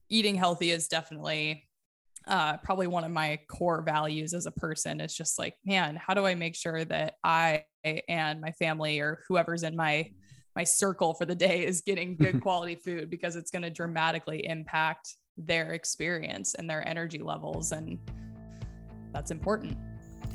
eating 0.08 0.34
healthy 0.34 0.70
is 0.70 0.88
definitely 0.88 1.64
uh, 2.26 2.56
probably 2.58 2.86
one 2.86 3.04
of 3.04 3.10
my 3.10 3.38
core 3.48 3.82
values 3.82 4.34
as 4.34 4.46
a 4.46 4.50
person 4.52 5.00
is 5.00 5.14
just 5.14 5.38
like, 5.38 5.54
man, 5.64 5.96
how 5.96 6.14
do 6.14 6.26
I 6.26 6.34
make 6.34 6.56
sure 6.56 6.84
that 6.84 7.14
I 7.24 7.64
and 8.08 8.40
my 8.40 8.52
family 8.52 9.00
or 9.00 9.22
whoever's 9.28 9.62
in 9.62 9.76
my 9.76 10.10
my 10.60 10.64
circle 10.64 11.14
for 11.14 11.24
the 11.24 11.34
day 11.34 11.64
is 11.64 11.80
getting 11.80 12.14
good 12.16 12.38
quality 12.42 12.74
food 12.74 13.08
because 13.08 13.34
it's 13.34 13.50
going 13.50 13.62
to 13.62 13.70
dramatically 13.70 14.44
impact 14.44 15.16
their 15.38 15.72
experience 15.72 16.54
and 16.54 16.68
their 16.68 16.86
energy 16.86 17.22
levels 17.22 17.72
and 17.72 17.98
that's 19.10 19.30
important. 19.30 19.74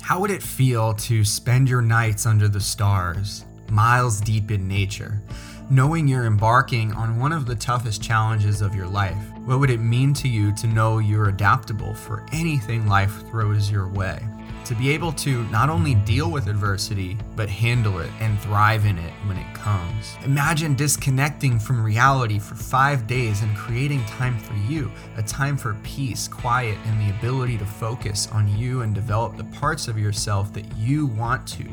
How 0.02 0.18
would 0.18 0.32
it 0.32 0.42
feel 0.42 0.94
to 0.94 1.24
spend 1.24 1.68
your 1.68 1.80
nights 1.80 2.26
under 2.26 2.48
the 2.48 2.60
stars, 2.60 3.44
miles 3.70 4.20
deep 4.20 4.50
in 4.50 4.66
nature, 4.66 5.22
knowing 5.70 6.08
you're 6.08 6.26
embarking 6.26 6.92
on 6.94 7.20
one 7.20 7.30
of 7.30 7.46
the 7.46 7.54
toughest 7.54 8.02
challenges 8.02 8.62
of 8.62 8.74
your 8.74 8.88
life? 8.88 9.16
What 9.44 9.60
would 9.60 9.70
it 9.70 9.78
mean 9.78 10.12
to 10.14 10.28
you 10.28 10.52
to 10.56 10.66
know 10.66 10.98
you're 10.98 11.28
adaptable 11.28 11.94
for 11.94 12.26
anything 12.32 12.88
life 12.88 13.14
throws 13.30 13.70
your 13.70 13.86
way? 13.86 14.26
To 14.66 14.74
be 14.74 14.90
able 14.90 15.12
to 15.12 15.44
not 15.44 15.70
only 15.70 15.94
deal 15.94 16.28
with 16.28 16.48
adversity, 16.48 17.16
but 17.36 17.48
handle 17.48 18.00
it 18.00 18.10
and 18.18 18.36
thrive 18.40 18.84
in 18.84 18.98
it 18.98 19.12
when 19.26 19.36
it 19.36 19.54
comes. 19.54 20.16
Imagine 20.24 20.74
disconnecting 20.74 21.60
from 21.60 21.84
reality 21.84 22.40
for 22.40 22.56
five 22.56 23.06
days 23.06 23.42
and 23.42 23.56
creating 23.56 24.04
time 24.06 24.36
for 24.36 24.54
you, 24.68 24.90
a 25.18 25.22
time 25.22 25.56
for 25.56 25.74
peace, 25.84 26.26
quiet, 26.26 26.76
and 26.84 27.00
the 27.00 27.16
ability 27.16 27.56
to 27.58 27.64
focus 27.64 28.28
on 28.32 28.58
you 28.58 28.82
and 28.82 28.92
develop 28.92 29.36
the 29.36 29.44
parts 29.44 29.86
of 29.86 30.00
yourself 30.00 30.52
that 30.52 30.66
you 30.76 31.06
want 31.06 31.46
to. 31.46 31.64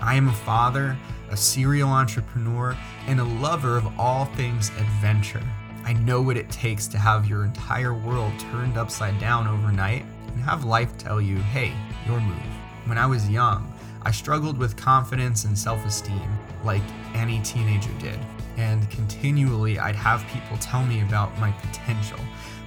I 0.00 0.16
am 0.16 0.26
a 0.26 0.32
father, 0.32 0.96
a 1.30 1.36
serial 1.36 1.90
entrepreneur, 1.90 2.76
and 3.06 3.20
a 3.20 3.24
lover 3.24 3.76
of 3.76 3.86
all 3.96 4.24
things 4.24 4.70
adventure. 4.70 5.42
I 5.84 5.92
know 5.92 6.20
what 6.20 6.36
it 6.36 6.50
takes 6.50 6.88
to 6.88 6.98
have 6.98 7.28
your 7.28 7.44
entire 7.44 7.94
world 7.94 8.32
turned 8.40 8.76
upside 8.76 9.20
down 9.20 9.46
overnight 9.46 10.04
and 10.26 10.42
have 10.42 10.64
life 10.64 10.98
tell 10.98 11.20
you, 11.20 11.36
hey, 11.36 11.72
your 12.06 12.20
move. 12.20 12.42
When 12.86 12.98
I 12.98 13.06
was 13.06 13.28
young, 13.28 13.72
I 14.02 14.10
struggled 14.10 14.58
with 14.58 14.76
confidence 14.76 15.44
and 15.44 15.58
self 15.58 15.84
esteem, 15.86 16.38
like 16.62 16.82
any 17.14 17.40
teenager 17.40 17.92
did. 17.98 18.18
And 18.56 18.88
continually, 18.90 19.78
I'd 19.78 19.96
have 19.96 20.26
people 20.28 20.56
tell 20.58 20.84
me 20.84 21.00
about 21.02 21.36
my 21.38 21.50
potential, 21.52 22.20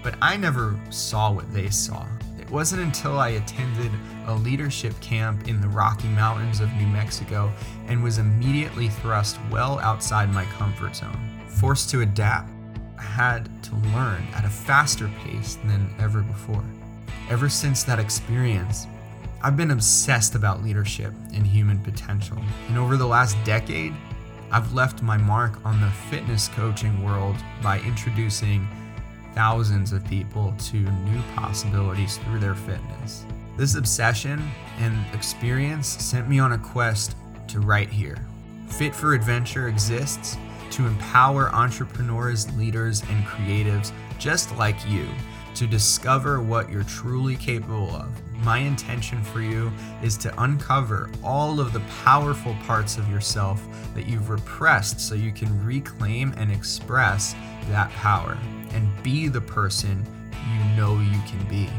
but 0.03 0.15
I 0.21 0.35
never 0.35 0.79
saw 0.89 1.31
what 1.31 1.51
they 1.53 1.69
saw. 1.69 2.05
It 2.39 2.49
wasn't 2.49 2.81
until 2.81 3.19
I 3.19 3.29
attended 3.29 3.91
a 4.25 4.33
leadership 4.33 4.99
camp 5.01 5.47
in 5.47 5.61
the 5.61 5.67
Rocky 5.67 6.07
Mountains 6.07 6.59
of 6.59 6.73
New 6.73 6.87
Mexico 6.87 7.51
and 7.87 8.01
was 8.01 8.17
immediately 8.17 8.89
thrust 8.89 9.37
well 9.51 9.79
outside 9.79 10.33
my 10.33 10.45
comfort 10.45 10.95
zone. 10.95 11.41
Forced 11.47 11.89
to 11.91 12.01
adapt, 12.01 12.49
I 12.97 13.03
had 13.03 13.63
to 13.63 13.75
learn 13.93 14.25
at 14.33 14.45
a 14.45 14.49
faster 14.49 15.09
pace 15.23 15.55
than 15.65 15.93
ever 15.99 16.21
before. 16.21 16.63
Ever 17.29 17.49
since 17.49 17.83
that 17.83 17.99
experience, 17.99 18.87
I've 19.47 19.55
been 19.55 19.71
obsessed 19.71 20.35
about 20.35 20.61
leadership 20.61 21.13
and 21.33 21.47
human 21.47 21.79
potential. 21.79 22.37
And 22.67 22.77
over 22.77 22.97
the 22.97 23.07
last 23.07 23.41
decade, 23.45 23.93
I've 24.51 24.73
left 24.73 25.01
my 25.01 25.15
mark 25.15 25.65
on 25.65 25.79
the 25.79 25.89
fitness 26.09 26.49
coaching 26.49 27.01
world 27.01 27.37
by 27.63 27.79
introducing 27.79 28.67
thousands 29.33 29.93
of 29.93 30.05
people 30.05 30.53
to 30.65 30.75
new 30.75 31.21
possibilities 31.33 32.17
through 32.17 32.39
their 32.39 32.55
fitness. 32.55 33.25
This 33.55 33.75
obsession 33.75 34.51
and 34.79 35.05
experience 35.15 35.87
sent 35.87 36.27
me 36.27 36.39
on 36.39 36.51
a 36.51 36.57
quest 36.57 37.15
to 37.47 37.61
write 37.61 37.89
here. 37.89 38.17
Fit 38.67 38.93
for 38.93 39.13
Adventure 39.13 39.69
exists 39.69 40.35
to 40.71 40.85
empower 40.85 41.55
entrepreneurs, 41.55 42.53
leaders, 42.57 43.01
and 43.09 43.23
creatives 43.23 43.93
just 44.19 44.53
like 44.57 44.75
you 44.89 45.07
to 45.55 45.65
discover 45.65 46.41
what 46.41 46.69
you're 46.69 46.83
truly 46.83 47.37
capable 47.37 47.95
of. 47.95 48.09
My 48.43 48.59
intention 48.59 49.23
for 49.23 49.41
you 49.41 49.71
is 50.03 50.17
to 50.17 50.43
uncover 50.43 51.09
all 51.23 51.59
of 51.59 51.73
the 51.73 51.81
powerful 52.03 52.55
parts 52.65 52.97
of 52.97 53.09
yourself 53.09 53.61
that 53.95 54.07
you've 54.07 54.29
repressed 54.29 54.99
so 54.99 55.15
you 55.15 55.31
can 55.31 55.65
reclaim 55.65 56.33
and 56.37 56.51
express 56.51 57.35
that 57.69 57.89
power 57.91 58.37
and 58.71 59.03
be 59.03 59.27
the 59.27 59.41
person 59.41 60.05
you 60.53 60.75
know 60.75 60.99
you 60.99 61.21
can 61.27 61.45
be. 61.49 61.69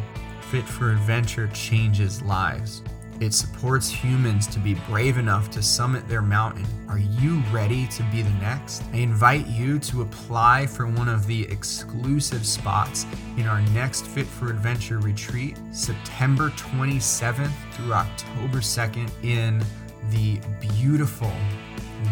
Fit 0.51 0.65
for 0.65 0.93
Adventure 0.93 1.49
changes 1.49 2.23
lives. 2.23 2.83
It 3.21 3.35
supports 3.35 3.91
humans 3.91 4.47
to 4.47 4.61
be 4.61 4.75
brave 4.89 5.19
enough 5.19 5.51
to 5.51 5.63
summit 5.63 6.07
their 6.09 6.23
mountain. 6.23 6.65
Are 6.89 7.01
you 7.01 7.43
ready 7.51 7.89
to 7.89 8.03
be 8.13 8.23
the 8.23 8.31
next? 8.41 8.85
I 8.93 8.99
invite 8.99 9.49
you 9.49 9.81
to 9.81 10.03
apply 10.03 10.67
for 10.67 10.87
one 10.87 11.09
of 11.09 11.27
the 11.27 11.43
exclusive 11.51 12.47
spots 12.47 13.07
in 13.37 13.47
our 13.47 13.61
next 13.73 14.07
Fit 14.07 14.27
for 14.27 14.51
Adventure 14.51 15.01
retreat, 15.01 15.59
September 15.73 16.51
27th 16.51 17.51
through 17.73 17.93
October 17.93 18.59
2nd, 18.59 19.11
in 19.25 19.65
the 20.11 20.41
beautiful 20.61 21.33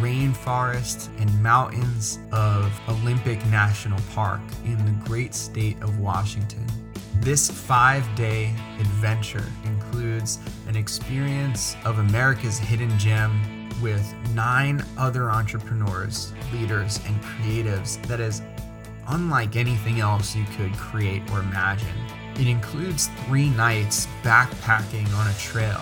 rainforest 0.01 1.09
and 1.21 1.40
mountains 1.40 2.19
of 2.33 2.73
Olympic 2.88 3.45
National 3.47 4.01
Park 4.12 4.40
in 4.64 4.85
the 4.85 5.05
great 5.05 5.37
state 5.37 5.81
of 5.83 6.01
Washington. 6.01 6.66
This 7.21 7.51
five 7.51 8.07
day 8.14 8.55
adventure 8.79 9.45
includes 9.64 10.38
an 10.66 10.76
experience 10.76 11.76
of 11.85 11.98
America's 11.98 12.59
hidden 12.59 12.96
gem 12.98 13.68
with 13.83 14.14
nine 14.35 14.85
other 14.96 15.31
entrepreneurs, 15.31 16.33
leaders, 16.52 17.00
and 17.07 17.20
creatives 17.22 18.02
that 18.07 18.20
is 18.20 18.42
unlike 19.09 19.57
anything 19.57 20.00
else 20.00 20.35
you 20.35 20.44
could 20.57 20.72
create 20.74 21.22
or 21.31 21.40
imagine. 21.40 21.96
It 22.35 22.48
includes 22.48 23.09
three 23.26 23.50
nights 23.50 24.09
backpacking 24.22 25.12
on 25.14 25.29
a 25.29 25.35
trail 25.35 25.81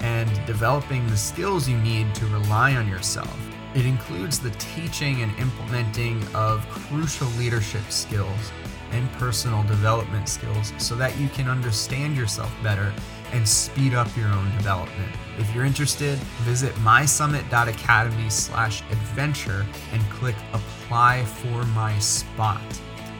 and 0.00 0.30
developing 0.46 1.06
the 1.08 1.16
skills 1.16 1.68
you 1.68 1.76
need 1.78 2.14
to 2.14 2.26
rely 2.26 2.74
on 2.74 2.88
yourself. 2.88 3.36
It 3.74 3.84
includes 3.84 4.38
the 4.38 4.50
teaching 4.52 5.22
and 5.22 5.36
implementing 5.38 6.22
of 6.34 6.66
crucial 6.68 7.28
leadership 7.38 7.90
skills 7.90 8.52
and 8.92 9.10
personal 9.12 9.62
development 9.64 10.28
skills 10.28 10.72
so 10.78 10.94
that 10.96 11.18
you 11.18 11.28
can 11.28 11.48
understand 11.48 12.16
yourself 12.16 12.54
better 12.62 12.92
and 13.32 13.46
speed 13.46 13.94
up 13.94 14.14
your 14.16 14.28
own 14.28 14.50
development. 14.56 15.12
If 15.38 15.54
you're 15.54 15.64
interested, 15.64 16.18
visit 16.42 16.74
mysummit.academy 16.76 18.30
slash 18.30 18.82
adventure 18.90 19.66
and 19.92 20.02
click 20.10 20.36
apply 20.52 21.24
for 21.24 21.64
my 21.66 21.98
spot. 21.98 22.60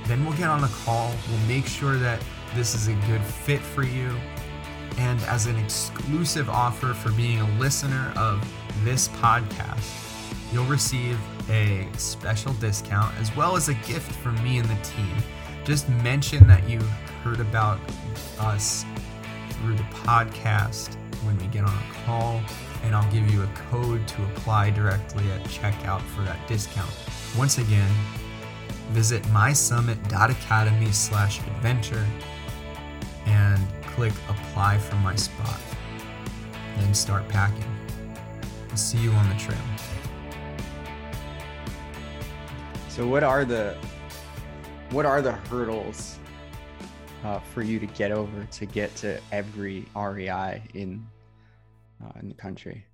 Then 0.06 0.24
we'll 0.24 0.36
get 0.36 0.48
on 0.48 0.64
a 0.64 0.68
call. 0.68 1.14
We'll 1.28 1.46
make 1.46 1.66
sure 1.66 1.96
that 1.96 2.22
this 2.54 2.74
is 2.74 2.88
a 2.88 2.94
good 3.06 3.22
fit 3.22 3.60
for 3.60 3.82
you. 3.82 4.16
And 4.96 5.20
as 5.24 5.46
an 5.46 5.56
exclusive 5.56 6.48
offer 6.48 6.94
for 6.94 7.12
being 7.12 7.40
a 7.40 7.58
listener 7.58 8.12
of 8.16 8.42
this 8.84 9.08
podcast, 9.08 10.52
you'll 10.52 10.64
receive 10.64 11.18
a 11.50 11.86
special 11.96 12.52
discount 12.54 13.14
as 13.18 13.34
well 13.36 13.56
as 13.56 13.68
a 13.68 13.74
gift 13.74 14.10
from 14.12 14.42
me 14.42 14.58
and 14.58 14.68
the 14.68 14.82
team 14.82 15.14
just 15.64 15.88
mention 15.88 16.46
that 16.46 16.66
you 16.68 16.80
heard 17.22 17.40
about 17.40 17.78
us 18.38 18.86
through 19.58 19.74
the 19.74 19.82
podcast 19.84 20.94
when 21.24 21.36
we 21.38 21.46
get 21.46 21.64
on 21.64 21.76
a 21.76 22.04
call, 22.04 22.40
and 22.82 22.94
I'll 22.94 23.10
give 23.12 23.30
you 23.30 23.42
a 23.42 23.46
code 23.70 24.06
to 24.08 24.24
apply 24.24 24.70
directly 24.70 25.30
at 25.32 25.42
checkout 25.44 26.00
for 26.02 26.22
that 26.22 26.46
discount. 26.46 26.90
Once 27.36 27.58
again, 27.58 27.90
visit 28.90 29.22
mysummit.academy 29.24 30.92
slash 30.92 31.40
adventure 31.40 32.06
and 33.26 33.60
click 33.82 34.12
apply 34.28 34.78
for 34.78 34.96
my 34.96 35.14
spot. 35.14 35.60
Then 36.76 36.94
start 36.94 37.28
packing. 37.28 37.64
I'll 38.70 38.76
see 38.76 38.98
you 38.98 39.10
on 39.10 39.28
the 39.28 39.34
trail. 39.34 39.58
So 42.88 43.06
what 43.06 43.22
are 43.22 43.44
the 43.44 43.76
what 44.90 45.04
are 45.04 45.20
the 45.20 45.32
hurdles 45.32 46.18
uh, 47.24 47.40
for 47.40 47.62
you 47.62 47.78
to 47.78 47.86
get 47.86 48.12
over 48.12 48.46
to 48.52 48.66
get 48.66 48.94
to 48.96 49.20
every 49.32 49.86
REI 49.96 50.62
in 50.74 51.06
uh, 52.04 52.12
in 52.20 52.28
the 52.28 52.34
country? 52.34 52.84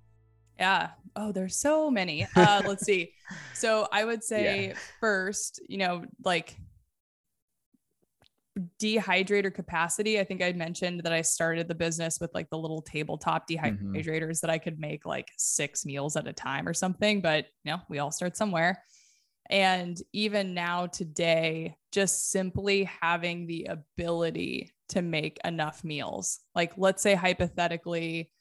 Yeah. 0.59 0.89
Oh, 1.15 1.31
there's 1.31 1.55
so 1.55 1.91
many. 1.91 2.27
Uh, 2.35 2.61
let's 2.67 2.85
see. 2.85 3.11
So 3.53 3.87
I 3.91 4.05
would 4.05 4.23
say 4.23 4.69
yeah. 4.69 4.73
first, 4.99 5.61
you 5.67 5.77
know, 5.77 6.05
like 6.23 6.55
dehydrator 8.79 9.53
capacity. 9.53 10.19
I 10.19 10.23
think 10.23 10.41
I 10.41 10.53
mentioned 10.53 11.01
that 11.03 11.11
I 11.11 11.21
started 11.21 11.67
the 11.67 11.75
business 11.75 12.19
with 12.21 12.33
like 12.33 12.49
the 12.49 12.57
little 12.57 12.81
tabletop 12.81 13.49
mm-hmm. 13.49 13.95
dehydrators 13.95 14.21
mm-hmm. 14.21 14.47
that 14.47 14.49
I 14.49 14.57
could 14.57 14.79
make 14.79 15.05
like 15.05 15.29
six 15.37 15.85
meals 15.85 16.15
at 16.15 16.27
a 16.27 16.33
time 16.33 16.67
or 16.67 16.73
something. 16.73 17.21
But 17.21 17.47
you 17.63 17.71
know, 17.71 17.81
we 17.89 17.99
all 17.99 18.11
start 18.11 18.37
somewhere. 18.37 18.81
And 19.49 20.01
even 20.13 20.53
now, 20.53 20.87
today, 20.87 21.75
just 21.91 22.31
simply 22.31 22.89
having 23.01 23.45
the 23.45 23.67
ability 23.69 24.73
to 24.89 25.01
make 25.01 25.37
enough 25.45 25.83
meals. 25.83 26.39
Like, 26.55 26.73
let's 26.77 27.03
say 27.03 27.15
hypothetically, 27.15 28.31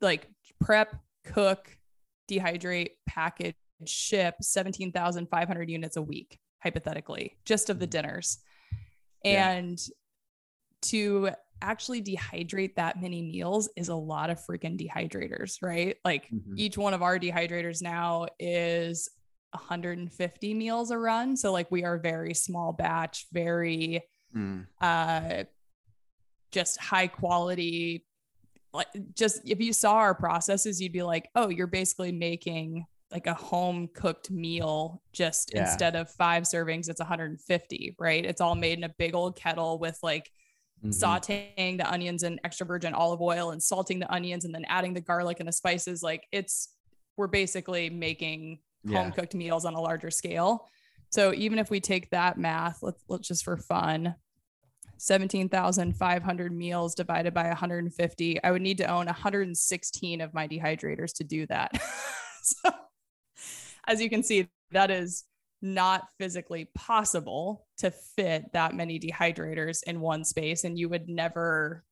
like 0.00 0.26
prep 0.60 0.96
cook 1.24 1.76
dehydrate 2.28 2.92
package 3.06 3.54
ship 3.84 4.34
17,500 4.40 5.70
units 5.70 5.96
a 5.96 6.02
week 6.02 6.38
hypothetically 6.62 7.36
just 7.44 7.68
of 7.68 7.78
the 7.78 7.86
mm. 7.86 7.90
dinners 7.90 8.38
and 9.24 9.78
yeah. 9.78 9.94
to 10.82 11.30
actually 11.62 12.02
dehydrate 12.02 12.74
that 12.76 13.00
many 13.00 13.22
meals 13.22 13.68
is 13.76 13.88
a 13.88 13.94
lot 13.94 14.30
of 14.30 14.38
freaking 14.38 14.78
dehydrators, 14.78 15.62
right? 15.62 15.96
Like 16.04 16.26
mm-hmm. 16.26 16.54
each 16.56 16.76
one 16.78 16.94
of 16.94 17.02
our 17.02 17.18
dehydrators 17.18 17.82
now 17.82 18.26
is 18.38 19.08
150 19.52 20.54
meals 20.54 20.90
a 20.90 20.98
run. 20.98 21.36
So 21.36 21.52
like 21.52 21.70
we 21.70 21.84
are 21.84 21.98
very 21.98 22.34
small 22.34 22.72
batch, 22.72 23.26
very 23.32 24.02
mm. 24.34 24.66
uh 24.80 25.44
just 26.52 26.78
high 26.78 27.06
quality 27.06 28.06
like 28.72 28.86
just 29.14 29.40
if 29.44 29.60
you 29.60 29.72
saw 29.72 29.94
our 29.94 30.14
processes 30.14 30.80
you'd 30.80 30.92
be 30.92 31.02
like, 31.02 31.28
"Oh, 31.34 31.48
you're 31.48 31.66
basically 31.66 32.12
making 32.12 32.84
like 33.10 33.26
a 33.26 33.34
home 33.34 33.88
cooked 33.94 34.30
meal 34.30 35.00
just 35.12 35.52
yeah. 35.54 35.62
instead 35.62 35.94
of 35.94 36.10
5 36.10 36.42
servings 36.42 36.88
it's 36.88 37.00
150, 37.00 37.96
right? 37.98 38.24
It's 38.24 38.40
all 38.40 38.54
made 38.54 38.78
in 38.78 38.84
a 38.84 38.94
big 38.98 39.14
old 39.14 39.36
kettle 39.36 39.78
with 39.78 39.98
like 40.02 40.30
mm-hmm. 40.84 40.90
sauteing 40.90 41.78
the 41.78 41.90
onions 41.90 42.22
in 42.22 42.40
extra 42.44 42.66
virgin 42.66 42.94
olive 42.94 43.20
oil 43.20 43.50
and 43.50 43.62
salting 43.62 43.98
the 43.98 44.12
onions 44.12 44.44
and 44.44 44.54
then 44.54 44.64
adding 44.68 44.94
the 44.94 45.00
garlic 45.00 45.40
and 45.40 45.48
the 45.48 45.52
spices. 45.52 46.02
Like 46.02 46.26
it's, 46.32 46.74
we're 47.16 47.26
basically 47.26 47.90
making 47.90 48.60
yeah. 48.84 49.02
home 49.02 49.12
cooked 49.12 49.34
meals 49.34 49.64
on 49.64 49.74
a 49.74 49.80
larger 49.80 50.10
scale. 50.10 50.68
So 51.10 51.32
even 51.34 51.58
if 51.58 51.70
we 51.70 51.80
take 51.80 52.10
that 52.10 52.38
math, 52.38 52.82
let's, 52.82 53.02
let's 53.08 53.28
just 53.28 53.44
for 53.44 53.56
fun, 53.56 54.14
17,500 54.98 56.52
meals 56.52 56.94
divided 56.94 57.34
by 57.34 57.48
150, 57.48 58.42
I 58.42 58.50
would 58.50 58.62
need 58.62 58.78
to 58.78 58.86
own 58.86 59.06
116 59.06 60.20
of 60.20 60.34
my 60.34 60.48
dehydrators 60.48 61.12
to 61.14 61.24
do 61.24 61.46
that. 61.46 61.70
so 62.42 62.70
as 63.86 64.00
you 64.00 64.10
can 64.10 64.22
see, 64.22 64.48
that 64.72 64.90
is 64.90 65.24
not 65.74 66.08
physically 66.18 66.68
possible 66.74 67.66
to 67.78 67.90
fit 67.90 68.44
that 68.52 68.74
many 68.74 68.98
dehydrators 68.98 69.82
in 69.86 70.00
one 70.00 70.24
space 70.24 70.64
and 70.64 70.78
you 70.78 70.88
would 70.88 71.08
never 71.08 71.84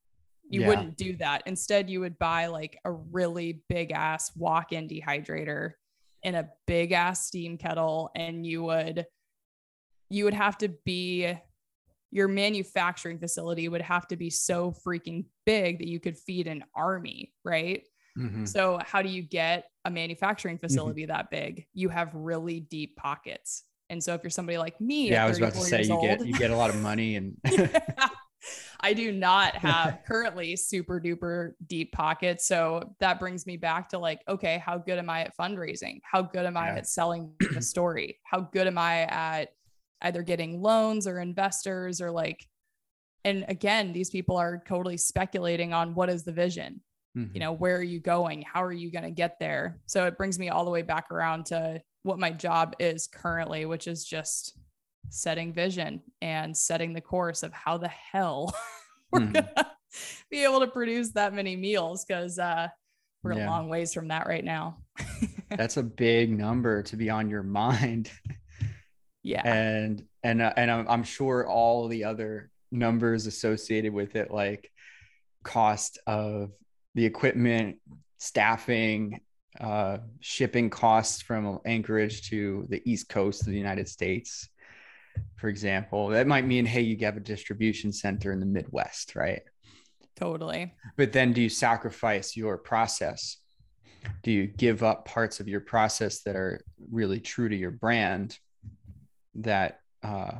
you 0.48 0.60
yeah. 0.60 0.68
wouldn't 0.68 0.96
do 0.96 1.16
that 1.16 1.42
instead 1.46 1.88
you 1.88 2.00
would 2.00 2.18
buy 2.18 2.46
like 2.46 2.78
a 2.84 2.90
really 2.90 3.62
big 3.68 3.92
ass 3.92 4.30
walk-in 4.36 4.88
dehydrator 4.88 5.72
in 6.22 6.34
a 6.34 6.48
big 6.66 6.92
ass 6.92 7.26
steam 7.26 7.56
kettle 7.56 8.10
and 8.14 8.46
you 8.46 8.62
would 8.62 9.06
you 10.10 10.24
would 10.24 10.34
have 10.34 10.56
to 10.58 10.68
be 10.84 11.32
your 12.10 12.28
manufacturing 12.28 13.18
facility 13.18 13.68
would 13.68 13.82
have 13.82 14.06
to 14.06 14.16
be 14.16 14.30
so 14.30 14.72
freaking 14.86 15.24
big 15.44 15.78
that 15.78 15.88
you 15.88 15.98
could 15.98 16.16
feed 16.16 16.46
an 16.46 16.62
army 16.74 17.32
right 17.44 17.86
Mm-hmm. 18.18 18.44
So, 18.46 18.78
how 18.84 19.02
do 19.02 19.08
you 19.08 19.22
get 19.22 19.64
a 19.84 19.90
manufacturing 19.90 20.56
mm-hmm. 20.56 20.66
facility 20.66 21.02
mm-hmm. 21.02 21.12
that 21.12 21.30
big? 21.30 21.66
You 21.74 21.88
have 21.88 22.14
really 22.14 22.60
deep 22.60 22.96
pockets. 22.96 23.64
And 23.90 24.02
so, 24.02 24.14
if 24.14 24.22
you're 24.22 24.30
somebody 24.30 24.58
like 24.58 24.80
me, 24.80 25.10
yeah, 25.10 25.24
I 25.24 25.28
was 25.28 25.38
about 25.38 25.54
to 25.54 25.60
say 25.60 25.82
you 25.82 25.94
old, 25.94 26.02
get 26.02 26.26
you 26.26 26.34
get 26.34 26.50
a 26.50 26.56
lot 26.56 26.70
of 26.70 26.80
money, 26.80 27.16
and 27.16 27.36
I 28.80 28.92
do 28.92 29.12
not 29.12 29.56
have 29.56 30.00
currently 30.06 30.56
super 30.56 31.00
duper 31.00 31.52
deep 31.66 31.92
pockets. 31.92 32.46
So 32.46 32.94
that 33.00 33.18
brings 33.18 33.46
me 33.46 33.56
back 33.56 33.88
to 33.90 33.98
like, 33.98 34.20
okay, 34.28 34.62
how 34.64 34.78
good 34.78 34.98
am 34.98 35.08
I 35.08 35.22
at 35.22 35.36
fundraising? 35.36 36.00
How 36.04 36.22
good 36.22 36.44
am 36.44 36.56
I 36.56 36.66
yeah. 36.66 36.76
at 36.76 36.86
selling 36.86 37.32
the 37.54 37.62
story? 37.62 38.18
How 38.24 38.40
good 38.40 38.66
am 38.66 38.76
I 38.76 39.02
at 39.02 39.48
either 40.04 40.22
getting 40.22 40.60
loans 40.60 41.06
or 41.06 41.18
investors 41.18 42.00
or 42.00 42.10
like 42.10 42.46
and 43.24 43.44
again 43.48 43.92
these 43.92 44.10
people 44.10 44.36
are 44.36 44.62
totally 44.66 44.96
speculating 44.96 45.72
on 45.72 45.94
what 45.94 46.10
is 46.10 46.22
the 46.24 46.32
vision 46.32 46.80
Mm-hmm. 47.16 47.34
You 47.34 47.40
know, 47.40 47.52
where 47.52 47.76
are 47.76 47.82
you 47.82 48.00
going? 48.00 48.42
How 48.42 48.62
are 48.62 48.72
you 48.72 48.90
going 48.90 49.04
to 49.04 49.10
get 49.10 49.38
there? 49.38 49.80
So 49.86 50.06
it 50.06 50.16
brings 50.16 50.38
me 50.38 50.48
all 50.48 50.64
the 50.64 50.70
way 50.70 50.82
back 50.82 51.10
around 51.10 51.46
to 51.46 51.80
what 52.02 52.18
my 52.18 52.30
job 52.30 52.74
is 52.78 53.06
currently, 53.06 53.66
which 53.66 53.86
is 53.86 54.04
just 54.04 54.58
setting 55.10 55.52
vision 55.52 56.02
and 56.22 56.56
setting 56.56 56.92
the 56.92 57.00
course 57.00 57.42
of 57.42 57.52
how 57.52 57.78
the 57.78 57.88
hell 57.88 58.54
we're 59.12 59.20
mm-hmm. 59.20 59.32
going 59.32 59.46
to 59.54 59.66
be 60.30 60.44
able 60.44 60.60
to 60.60 60.66
produce 60.66 61.12
that 61.12 61.32
many 61.32 61.56
meals 61.56 62.04
because 62.04 62.38
uh, 62.38 62.68
we're 63.22 63.34
yeah. 63.34 63.46
a 63.46 63.50
long 63.50 63.68
ways 63.68 63.94
from 63.94 64.08
that 64.08 64.26
right 64.26 64.44
now. 64.44 64.78
That's 65.50 65.76
a 65.76 65.82
big 65.82 66.36
number 66.36 66.82
to 66.84 66.96
be 66.96 67.10
on 67.10 67.30
your 67.30 67.42
mind. 67.42 68.10
Yeah. 69.22 69.46
And 69.46 70.04
and 70.22 70.42
uh, 70.42 70.52
and 70.56 70.70
I'm, 70.70 70.88
I'm 70.88 71.04
sure 71.04 71.46
all 71.46 71.88
the 71.88 72.04
other 72.04 72.50
numbers 72.70 73.26
associated 73.26 73.92
with 73.92 74.16
it 74.16 74.30
like 74.30 74.70
cost 75.44 75.98
of 76.06 76.50
the 76.94 77.04
equipment, 77.04 77.76
staffing, 78.18 79.20
uh, 79.60 79.98
shipping 80.20 80.70
costs 80.70 81.22
from 81.22 81.58
Anchorage 81.64 82.28
to 82.28 82.66
the 82.68 82.82
East 82.90 83.08
Coast 83.08 83.42
of 83.42 83.48
the 83.48 83.58
United 83.58 83.88
States, 83.88 84.48
for 85.36 85.48
example. 85.48 86.08
That 86.08 86.26
might 86.26 86.46
mean, 86.46 86.66
hey, 86.66 86.80
you 86.80 86.96
have 87.04 87.16
a 87.16 87.20
distribution 87.20 87.92
center 87.92 88.32
in 88.32 88.40
the 88.40 88.46
Midwest, 88.46 89.14
right? 89.14 89.42
Totally. 90.16 90.74
But 90.96 91.12
then 91.12 91.32
do 91.32 91.42
you 91.42 91.48
sacrifice 91.48 92.36
your 92.36 92.56
process? 92.58 93.38
Do 94.22 94.30
you 94.30 94.46
give 94.46 94.82
up 94.82 95.06
parts 95.06 95.40
of 95.40 95.48
your 95.48 95.60
process 95.60 96.22
that 96.22 96.36
are 96.36 96.64
really 96.90 97.20
true 97.20 97.48
to 97.48 97.56
your 97.56 97.70
brand 97.70 98.38
that, 99.36 99.80
uh, 100.02 100.32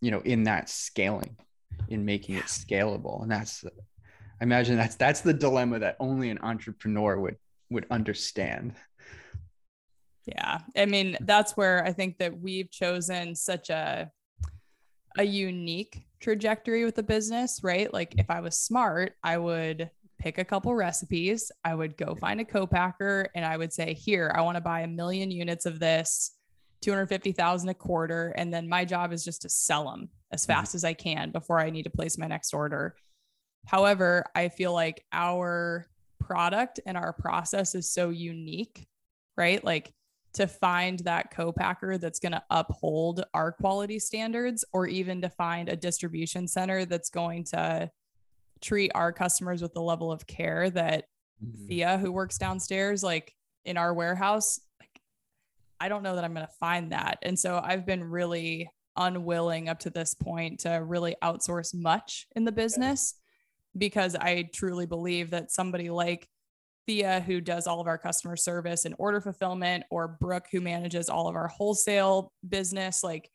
you 0.00 0.10
know, 0.10 0.20
in 0.20 0.44
that 0.44 0.68
scaling, 0.68 1.36
in 1.88 2.04
making 2.04 2.36
it 2.36 2.44
scalable? 2.44 3.22
And 3.22 3.30
that's 3.30 3.64
I 4.42 4.44
imagine 4.44 4.76
that's 4.76 4.96
that's 4.96 5.20
the 5.20 5.32
dilemma 5.32 5.78
that 5.78 5.94
only 6.00 6.28
an 6.28 6.40
entrepreneur 6.42 7.16
would 7.16 7.36
would 7.70 7.86
understand. 7.92 8.74
Yeah. 10.26 10.58
I 10.76 10.84
mean, 10.84 11.16
that's 11.20 11.56
where 11.56 11.84
I 11.84 11.92
think 11.92 12.18
that 12.18 12.36
we've 12.40 12.68
chosen 12.68 13.36
such 13.36 13.70
a 13.70 14.10
a 15.16 15.22
unique 15.22 16.02
trajectory 16.18 16.84
with 16.84 16.96
the 16.96 17.04
business, 17.04 17.60
right? 17.62 17.92
Like 17.94 18.16
if 18.18 18.30
I 18.30 18.40
was 18.40 18.58
smart, 18.58 19.14
I 19.22 19.38
would 19.38 19.88
pick 20.18 20.38
a 20.38 20.44
couple 20.44 20.74
recipes. 20.74 21.52
I 21.64 21.76
would 21.76 21.96
go 21.96 22.16
find 22.16 22.40
a 22.40 22.44
co-packer 22.44 23.28
and 23.36 23.44
I 23.44 23.56
would 23.56 23.72
say, 23.72 23.94
here, 23.94 24.32
I 24.34 24.40
want 24.40 24.56
to 24.56 24.60
buy 24.60 24.80
a 24.80 24.88
million 24.88 25.30
units 25.30 25.66
of 25.66 25.78
this, 25.78 26.32
250,000 26.80 27.68
a 27.68 27.74
quarter. 27.74 28.34
And 28.36 28.52
then 28.52 28.68
my 28.68 28.84
job 28.84 29.12
is 29.12 29.24
just 29.24 29.42
to 29.42 29.48
sell 29.48 29.88
them 29.88 30.08
as 30.32 30.42
mm-hmm. 30.42 30.52
fast 30.52 30.74
as 30.74 30.82
I 30.82 30.94
can 30.94 31.30
before 31.30 31.60
I 31.60 31.70
need 31.70 31.84
to 31.84 31.90
place 31.90 32.18
my 32.18 32.26
next 32.26 32.52
order. 32.52 32.96
However, 33.66 34.24
I 34.34 34.48
feel 34.48 34.72
like 34.72 35.04
our 35.12 35.86
product 36.18 36.80
and 36.86 36.96
our 36.96 37.12
process 37.12 37.74
is 37.74 37.92
so 37.92 38.10
unique, 38.10 38.86
right? 39.36 39.62
Like 39.62 39.92
to 40.34 40.46
find 40.46 41.00
that 41.00 41.30
co-packer 41.30 41.98
that's 41.98 42.18
going 42.18 42.32
to 42.32 42.42
uphold 42.50 43.24
our 43.34 43.52
quality 43.52 43.98
standards 43.98 44.64
or 44.72 44.86
even 44.86 45.20
to 45.22 45.28
find 45.28 45.68
a 45.68 45.76
distribution 45.76 46.48
center 46.48 46.84
that's 46.84 47.10
going 47.10 47.44
to 47.44 47.90
treat 48.60 48.90
our 48.94 49.12
customers 49.12 49.60
with 49.60 49.74
the 49.74 49.82
level 49.82 50.10
of 50.10 50.26
care 50.26 50.70
that 50.70 51.04
mm-hmm. 51.44 51.66
Thea 51.66 51.98
who 51.98 52.12
works 52.12 52.38
downstairs 52.38 53.02
like 53.02 53.34
in 53.64 53.76
our 53.76 53.92
warehouse 53.92 54.60
like 54.80 55.00
I 55.80 55.88
don't 55.88 56.02
know 56.02 56.14
that 56.14 56.24
I'm 56.24 56.32
going 56.32 56.46
to 56.46 56.52
find 56.54 56.92
that 56.92 57.18
and 57.22 57.38
so 57.38 57.60
I've 57.62 57.84
been 57.84 58.04
really 58.04 58.70
unwilling 58.96 59.68
up 59.68 59.80
to 59.80 59.90
this 59.90 60.14
point 60.14 60.60
to 60.60 60.70
really 60.70 61.16
outsource 61.22 61.74
much 61.74 62.26
in 62.36 62.44
the 62.44 62.52
business 62.52 63.14
because 63.76 64.14
I 64.14 64.48
truly 64.52 64.86
believe 64.86 65.30
that 65.30 65.50
somebody 65.50 65.90
like 65.90 66.28
Thea, 66.86 67.20
who 67.20 67.40
does 67.40 67.66
all 67.66 67.80
of 67.80 67.86
our 67.86 67.98
customer 67.98 68.36
service 68.36 68.84
and 68.84 68.94
order 68.98 69.20
fulfillment, 69.20 69.84
or 69.90 70.08
Brooke, 70.08 70.46
who 70.50 70.60
manages 70.60 71.08
all 71.08 71.28
of 71.28 71.36
our 71.36 71.48
wholesale 71.48 72.32
business, 72.48 73.04
like 73.04 73.30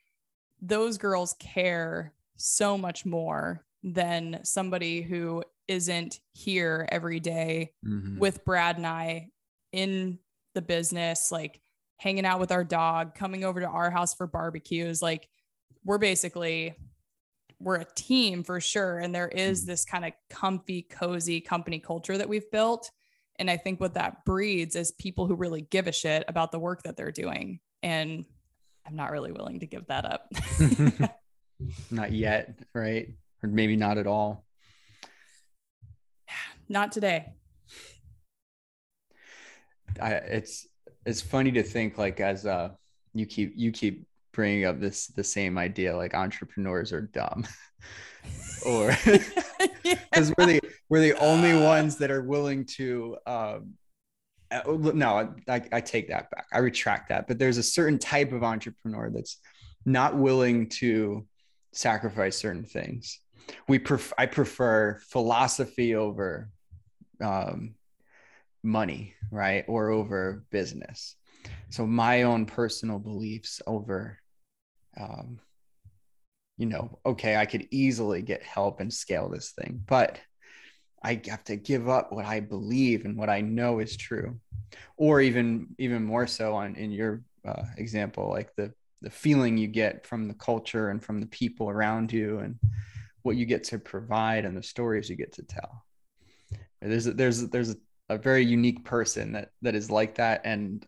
those 0.61 0.97
girls 0.97 1.35
care 1.39 2.13
so 2.35 2.77
much 2.77 3.05
more 3.05 3.63
than 3.83 4.39
somebody 4.43 5.01
who 5.01 5.43
isn't 5.67 6.19
here 6.33 6.87
every 6.91 7.19
day 7.19 7.71
mm-hmm. 7.85 8.19
with 8.19 8.43
Brad 8.45 8.77
and 8.77 8.87
I 8.87 9.29
in 9.71 10.19
the 10.53 10.61
business, 10.61 11.31
like 11.31 11.61
hanging 11.97 12.25
out 12.25 12.39
with 12.39 12.51
our 12.51 12.63
dog, 12.63 13.15
coming 13.15 13.43
over 13.43 13.59
to 13.59 13.67
our 13.67 13.89
house 13.89 14.13
for 14.13 14.27
barbecues. 14.27 15.01
Like 15.01 15.27
we're 15.83 15.97
basically 15.97 16.75
we're 17.59 17.77
a 17.77 17.85
team 17.95 18.43
for 18.43 18.59
sure. 18.59 18.99
And 18.99 19.13
there 19.13 19.27
is 19.27 19.61
mm-hmm. 19.61 19.71
this 19.71 19.85
kind 19.85 20.05
of 20.05 20.13
comfy, 20.29 20.83
cozy 20.83 21.41
company 21.41 21.79
culture 21.79 22.17
that 22.17 22.29
we've 22.29 22.49
built. 22.51 22.91
And 23.39 23.49
I 23.49 23.57
think 23.57 23.79
what 23.79 23.95
that 23.95 24.25
breeds 24.25 24.75
is 24.75 24.91
people 24.91 25.27
who 25.27 25.35
really 25.35 25.61
give 25.61 25.87
a 25.87 25.91
shit 25.91 26.23
about 26.27 26.51
the 26.51 26.59
work 26.59 26.83
that 26.83 26.97
they're 26.97 27.11
doing. 27.11 27.59
And 27.83 28.25
I'm 28.85 28.95
not 28.95 29.11
really 29.11 29.31
willing 29.31 29.59
to 29.59 29.67
give 29.67 29.87
that 29.87 30.05
up. 30.05 30.31
not 31.91 32.11
yet, 32.11 32.57
right? 32.73 33.09
Or 33.43 33.49
maybe 33.49 33.75
not 33.75 33.97
at 33.97 34.07
all. 34.07 34.45
Not 36.69 36.91
today. 36.91 37.33
I, 40.01 40.13
it's 40.13 40.67
it's 41.05 41.21
funny 41.21 41.51
to 41.53 41.63
think 41.63 41.97
like 41.97 42.19
as 42.19 42.45
uh 42.45 42.69
you 43.13 43.25
keep 43.25 43.53
you 43.55 43.71
keep 43.71 44.06
bringing 44.37 44.65
up 44.65 44.79
this 44.79 45.07
the 45.07 45.23
same 45.23 45.57
idea 45.57 45.97
like 45.97 46.13
entrepreneurs 46.13 46.93
are 46.93 47.01
dumb. 47.01 47.45
Or 48.65 48.89
because 49.83 50.33
we're 50.37 50.45
the 50.47 50.61
we're 50.89 50.99
the 50.99 51.17
only 51.19 51.53
ones 51.53 51.95
that 51.97 52.11
are 52.11 52.23
willing 52.23 52.65
to 52.75 53.15
um 53.25 53.75
uh, 54.51 54.61
no 54.93 55.33
I, 55.47 55.61
I 55.71 55.79
take 55.79 56.09
that 56.09 56.29
back. 56.31 56.47
I 56.51 56.57
retract 56.57 57.07
that. 57.09 57.27
But 57.27 57.39
there's 57.39 57.57
a 57.57 57.63
certain 57.63 57.97
type 57.97 58.33
of 58.33 58.43
entrepreneur 58.43 59.09
that's 59.09 59.37
not 59.85 60.17
willing 60.17 60.67
to 60.81 61.25
sacrifice 61.71 62.35
certain 62.35 62.65
things. 62.65 63.21
We 63.69 63.79
pref- 63.79 64.13
i 64.17 64.25
prefer 64.25 64.99
philosophy 65.07 65.95
over 65.95 66.49
um, 67.21 67.75
money 68.61 69.13
right 69.31 69.63
or 69.67 69.91
over 69.91 70.43
business. 70.49 71.15
So 71.69 71.87
my 71.87 72.23
own 72.23 72.45
personal 72.45 72.99
beliefs 72.99 73.61
over 73.65 74.19
um, 74.99 75.39
you 76.57 76.65
know, 76.65 76.99
okay, 77.05 77.35
I 77.35 77.45
could 77.45 77.67
easily 77.71 78.21
get 78.21 78.43
help 78.43 78.79
and 78.79 78.91
scale 78.91 79.29
this 79.29 79.51
thing, 79.51 79.83
but 79.85 80.19
I 81.03 81.21
have 81.27 81.43
to 81.45 81.55
give 81.55 81.87
up 81.87 82.11
what 82.11 82.25
I 82.25 82.39
believe 82.39 83.05
and 83.05 83.15
what 83.15 83.29
I 83.29 83.41
know 83.41 83.79
is 83.79 83.95
true, 83.95 84.39
or 84.97 85.21
even 85.21 85.75
even 85.77 86.03
more 86.03 86.25
so 86.25 86.55
on 86.55 86.75
in 86.75 86.91
your 86.91 87.21
uh, 87.47 87.63
example, 87.77 88.29
like 88.29 88.55
the 88.55 88.73
the 89.01 89.09
feeling 89.11 89.57
you 89.57 89.67
get 89.67 90.07
from 90.07 90.27
the 90.27 90.33
culture 90.33 90.89
and 90.89 91.03
from 91.03 91.19
the 91.21 91.27
people 91.27 91.69
around 91.69 92.11
you 92.11 92.39
and 92.39 92.57
what 93.21 93.35
you 93.35 93.45
get 93.45 93.63
to 93.65 93.77
provide 93.77 94.43
and 94.43 94.57
the 94.57 94.63
stories 94.63 95.09
you 95.09 95.15
get 95.15 95.33
to 95.33 95.43
tell. 95.43 95.85
There's 96.81 97.05
a, 97.05 97.13
there's 97.13 97.47
there's 97.49 97.71
a, 97.71 97.77
a 98.09 98.17
very 98.17 98.43
unique 98.43 98.83
person 98.83 99.33
that 99.33 99.51
that 99.61 99.75
is 99.75 99.91
like 99.91 100.15
that, 100.15 100.41
and 100.45 100.85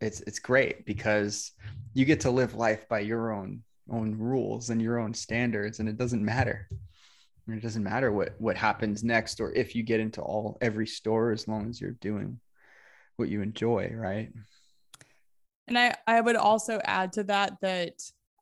it's 0.00 0.20
it's 0.22 0.38
great 0.38 0.86
because 0.86 1.52
you 1.94 2.04
get 2.04 2.20
to 2.20 2.30
live 2.30 2.54
life 2.54 2.88
by 2.88 3.00
your 3.00 3.32
own 3.32 3.62
own 3.90 4.16
rules 4.16 4.70
and 4.70 4.80
your 4.80 4.98
own 4.98 5.12
standards 5.12 5.80
and 5.80 5.88
it 5.88 5.96
doesn't 5.96 6.24
matter. 6.24 6.68
It 7.48 7.62
doesn't 7.62 7.82
matter 7.82 8.12
what 8.12 8.34
what 8.38 8.56
happens 8.56 9.02
next 9.02 9.40
or 9.40 9.52
if 9.52 9.74
you 9.74 9.82
get 9.82 10.00
into 10.00 10.22
all 10.22 10.56
every 10.60 10.86
store 10.86 11.32
as 11.32 11.48
long 11.48 11.68
as 11.68 11.80
you're 11.80 11.92
doing 11.92 12.38
what 13.16 13.28
you 13.28 13.42
enjoy 13.42 13.92
right? 13.94 14.30
And 15.66 15.78
i 15.78 15.94
i 16.06 16.20
would 16.20 16.36
also 16.36 16.80
add 16.84 17.12
to 17.14 17.24
that 17.24 17.60
that 17.60 17.92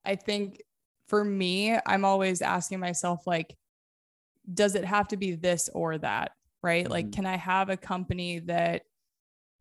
i 0.05 0.15
think 0.15 0.63
for 1.09 1.25
me 1.25 1.79
i'm 1.87 2.05
always 2.05 2.41
asking 2.41 2.81
myself 2.81 3.27
like 3.27 3.55
does 4.53 4.75
it 4.75 4.85
have 4.85 5.09
to 5.09 5.17
be 5.17 5.33
this 5.35 5.69
or 5.75 5.99
that 5.99 6.33
right? 6.63 6.85
Mm-hmm. 6.85 6.93
like 6.93 7.13
can 7.13 7.27
i 7.27 7.37
have 7.37 7.69
a 7.69 7.77
company 7.77 8.39
that 8.41 8.83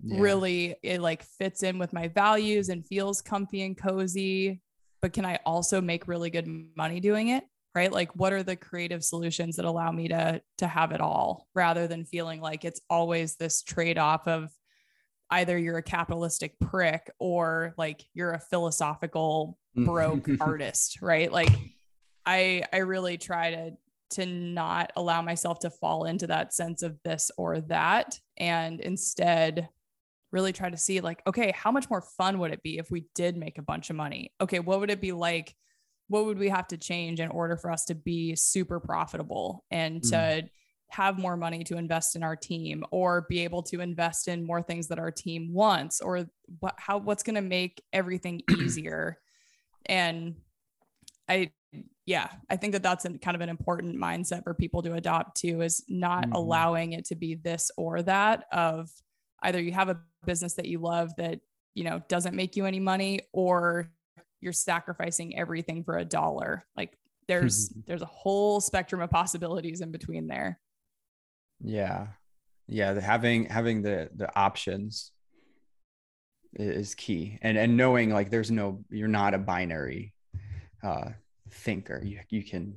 yeah. 0.04 0.20
really 0.20 0.76
it 0.84 1.02
like 1.02 1.24
fits 1.24 1.64
in 1.64 1.78
with 1.78 1.94
my 1.94 2.08
values 2.08 2.70
and 2.70 2.86
feels 2.86 3.22
comfy 3.22 3.64
and 3.64 3.78
cozy 3.78 4.62
but 5.02 5.14
can 5.14 5.26
i 5.26 5.38
also 5.46 5.82
make 5.82 6.08
really 6.08 6.30
good 6.30 6.48
money 6.76 7.00
doing 7.00 7.30
it 7.30 7.44
right? 7.78 7.92
Like 7.92 8.16
what 8.16 8.34
are 8.34 8.42
the 8.42 8.56
creative 8.56 9.04
solutions 9.04 9.58
that 9.58 9.66
allow 9.66 9.92
me 9.92 10.08
to 10.08 10.42
to 10.58 10.68
have 10.68 10.92
it 10.92 11.00
all 11.00 11.48
rather 11.54 11.88
than 11.88 12.06
feeling 12.06 12.42
like 12.42 12.66
it's 12.66 12.82
always 12.90 13.36
this 13.36 13.62
trade-off 13.62 14.28
of 14.28 14.50
either 15.30 15.56
you're 15.56 15.78
a 15.78 15.84
capitalistic 15.84 16.58
prick 16.60 17.12
or 17.20 17.76
like 17.78 18.04
you're 18.16 18.32
a 18.32 18.40
philosophical 18.40 19.60
mm. 19.78 19.86
broke 19.86 20.28
artist 20.42 21.04
right? 21.04 21.32
Like 21.32 21.52
i 22.26 22.64
i 22.74 22.78
really 22.78 23.20
try 23.20 23.52
to 23.52 23.72
to 24.10 24.26
not 24.26 24.92
allow 24.96 25.22
myself 25.22 25.60
to 25.60 25.70
fall 25.70 26.06
into 26.06 26.26
that 26.26 26.56
sense 26.56 26.82
of 26.82 26.98
this 27.04 27.30
or 27.38 27.62
that 27.62 28.20
and 28.38 28.82
instead 28.82 29.70
really 30.32 30.52
try 30.52 30.70
to 30.70 30.78
see 30.78 31.00
like 31.00 31.22
okay 31.28 31.52
how 31.56 31.72
much 31.72 31.90
more 31.90 32.02
fun 32.02 32.40
would 32.40 32.52
it 32.52 32.64
be 32.64 32.78
if 32.78 32.92
we 32.92 33.06
did 33.16 33.38
make 33.38 33.58
a 33.58 33.62
bunch 33.62 33.90
of 33.90 33.96
money 33.96 34.34
okay 34.42 34.60
what 34.60 34.80
would 34.80 34.90
it 34.90 35.02
be 35.02 35.12
like 35.12 35.56
what 36.10 36.26
would 36.26 36.38
we 36.38 36.50
have 36.50 36.68
to 36.68 36.78
change 36.78 37.20
in 37.20 37.30
order 37.30 37.58
for 37.58 37.72
us 37.72 37.86
to 37.86 37.96
be 37.96 38.36
super 38.36 38.80
profitable 38.80 39.64
and 39.72 40.02
mm. 40.02 40.10
to 40.10 40.50
have 40.90 41.20
more 41.20 41.36
money 41.36 41.64
to 41.66 41.78
invest 41.78 42.16
in 42.16 42.24
our 42.24 42.36
team 42.36 42.86
or 42.92 43.26
be 43.30 43.44
able 43.44 43.62
to 43.62 43.82
invest 43.82 44.28
in 44.28 44.46
more 44.46 44.62
things 44.62 44.88
that 44.88 45.00
our 45.00 45.12
team 45.12 45.54
wants 45.54 46.00
or 46.00 46.26
what 46.60 46.76
how 46.78 46.98
what's 46.98 47.24
going 47.24 47.36
to 47.36 47.42
make 47.42 47.84
everything 47.92 48.42
easier 48.60 49.18
and 49.88 50.36
i 51.28 51.52
yeah 52.06 52.30
i 52.50 52.56
think 52.56 52.72
that 52.72 52.84
that's 52.84 53.04
a, 53.04 53.18
kind 53.18 53.36
of 53.36 53.42
an 53.42 53.50
important 53.50 53.98
mindset 53.98 54.44
for 54.44 54.54
people 54.54 54.82
to 54.82 54.94
adopt 54.94 55.36
too 55.38 55.62
is 55.62 55.84
not 55.90 56.26
mm. 56.26 56.34
allowing 56.34 56.94
it 56.94 57.04
to 57.06 57.16
be 57.16 57.36
this 57.36 57.70
or 57.78 58.02
that 58.02 58.46
of 58.52 58.90
either 59.44 59.62
you 59.62 59.72
have 59.72 59.90
a 59.90 60.00
business 60.26 60.54
that 60.56 60.66
you 60.66 60.80
love 60.80 61.16
that 61.18 61.40
you 61.74 61.84
know 61.84 62.02
doesn't 62.08 62.36
make 62.36 62.56
you 62.56 62.66
any 62.66 62.80
money 62.80 63.22
or 63.34 63.90
you're 64.42 64.54
sacrificing 64.54 65.38
everything 65.38 65.84
for 65.84 65.98
a 65.98 66.06
dollar. 66.06 66.66
Like 66.76 66.98
there's 67.28 67.70
there's 67.88 68.02
a 68.02 68.08
whole 68.08 68.62
spectrum 68.62 69.02
of 69.02 69.10
possibilities 69.10 69.82
in 69.82 69.92
between 69.92 70.28
there. 70.28 70.60
Yeah. 71.64 72.08
Yeah 72.68 72.94
the, 72.94 73.02
having 73.02 73.46
having 73.46 73.82
the 73.82 74.10
the 74.16 74.36
options 74.38 75.12
is 76.54 76.96
key. 76.96 77.38
And 77.42 77.58
and 77.58 77.78
knowing 77.78 78.10
like 78.10 78.30
there's 78.30 78.52
no 78.52 78.84
you're 78.90 79.08
not 79.08 79.34
a 79.34 79.40
binary 79.40 80.14
uh 80.84 81.10
thinker. 81.52 82.02
You 82.04 82.20
you 82.30 82.44
can 82.44 82.76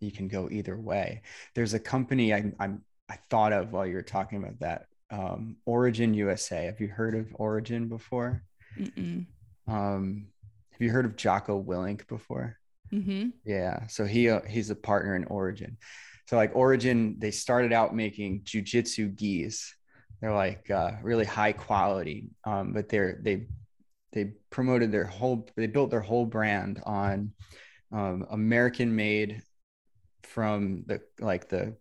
you 0.00 0.10
can 0.10 0.28
go 0.28 0.48
either 0.50 0.76
way. 0.76 1.22
There's 1.54 1.74
a 1.74 1.80
company 1.80 2.32
I, 2.32 2.52
i'm 2.60 2.82
i 3.08 3.18
thought 3.30 3.52
of 3.52 3.72
while 3.72 3.86
you 3.86 3.94
were 3.94 4.02
talking 4.02 4.38
about 4.38 4.58
that 4.60 4.86
um, 5.10 5.56
Origin 5.64 6.14
USA. 6.14 6.64
Have 6.66 6.80
you 6.80 6.88
heard 6.88 7.14
of 7.14 7.28
Origin 7.34 7.88
before? 7.88 8.42
Um, 9.66 10.28
have 10.72 10.80
you 10.80 10.90
heard 10.90 11.04
of 11.04 11.16
Jocko 11.16 11.62
Willink 11.62 12.06
before? 12.06 12.56
Mm-hmm. 12.92 13.30
Yeah. 13.44 13.86
So 13.88 14.04
he 14.04 14.30
uh, 14.30 14.40
he's 14.48 14.70
a 14.70 14.76
partner 14.76 15.14
in 15.16 15.24
Origin. 15.24 15.76
So 16.26 16.36
like 16.36 16.54
Origin, 16.54 17.16
they 17.18 17.30
started 17.30 17.72
out 17.72 17.94
making 17.94 18.42
jujitsu 18.42 19.14
gis. 19.16 19.74
They're 20.20 20.34
like 20.34 20.70
uh, 20.70 20.92
really 21.02 21.24
high 21.24 21.52
quality, 21.52 22.28
um, 22.44 22.72
but 22.72 22.88
they're 22.88 23.18
they 23.22 23.46
they 24.12 24.32
promoted 24.50 24.90
their 24.90 25.04
whole 25.04 25.48
they 25.56 25.66
built 25.66 25.90
their 25.90 26.00
whole 26.00 26.26
brand 26.26 26.80
on 26.84 27.32
um, 27.92 28.26
American 28.30 28.94
made 28.94 29.42
from 30.22 30.84
the 30.86 31.00
like 31.20 31.48
the 31.48 31.76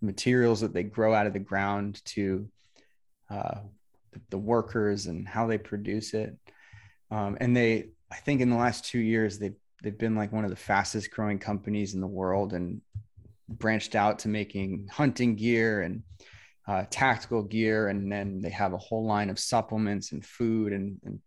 materials 0.00 0.60
that 0.60 0.72
they 0.72 0.82
grow 0.82 1.14
out 1.14 1.26
of 1.26 1.32
the 1.32 1.38
ground 1.38 2.02
to 2.04 2.48
uh, 3.30 3.60
the 4.30 4.38
workers 4.38 5.06
and 5.06 5.28
how 5.28 5.46
they 5.46 5.58
produce 5.58 6.14
it. 6.14 6.36
Um, 7.10 7.36
and 7.40 7.56
they, 7.56 7.90
I 8.10 8.16
think, 8.16 8.40
in 8.40 8.50
the 8.50 8.56
last 8.56 8.84
two 8.84 8.98
years, 8.98 9.38
they've 9.38 9.56
they've 9.82 9.98
been 9.98 10.14
like 10.14 10.32
one 10.32 10.44
of 10.44 10.50
the 10.50 10.56
fastest 10.56 11.10
growing 11.10 11.38
companies 11.38 11.94
in 11.94 12.00
the 12.00 12.06
world 12.06 12.52
and 12.52 12.82
branched 13.48 13.94
out 13.94 14.20
to 14.20 14.28
making 14.28 14.88
hunting 14.92 15.34
gear 15.34 15.82
and 15.82 16.02
uh, 16.68 16.84
tactical 16.90 17.42
gear, 17.42 17.88
and 17.88 18.10
then 18.12 18.40
they 18.40 18.50
have 18.50 18.72
a 18.72 18.78
whole 18.78 19.04
line 19.04 19.30
of 19.30 19.38
supplements 19.38 20.12
and 20.12 20.24
food 20.24 20.72
and, 20.72 21.00
and 21.04 21.20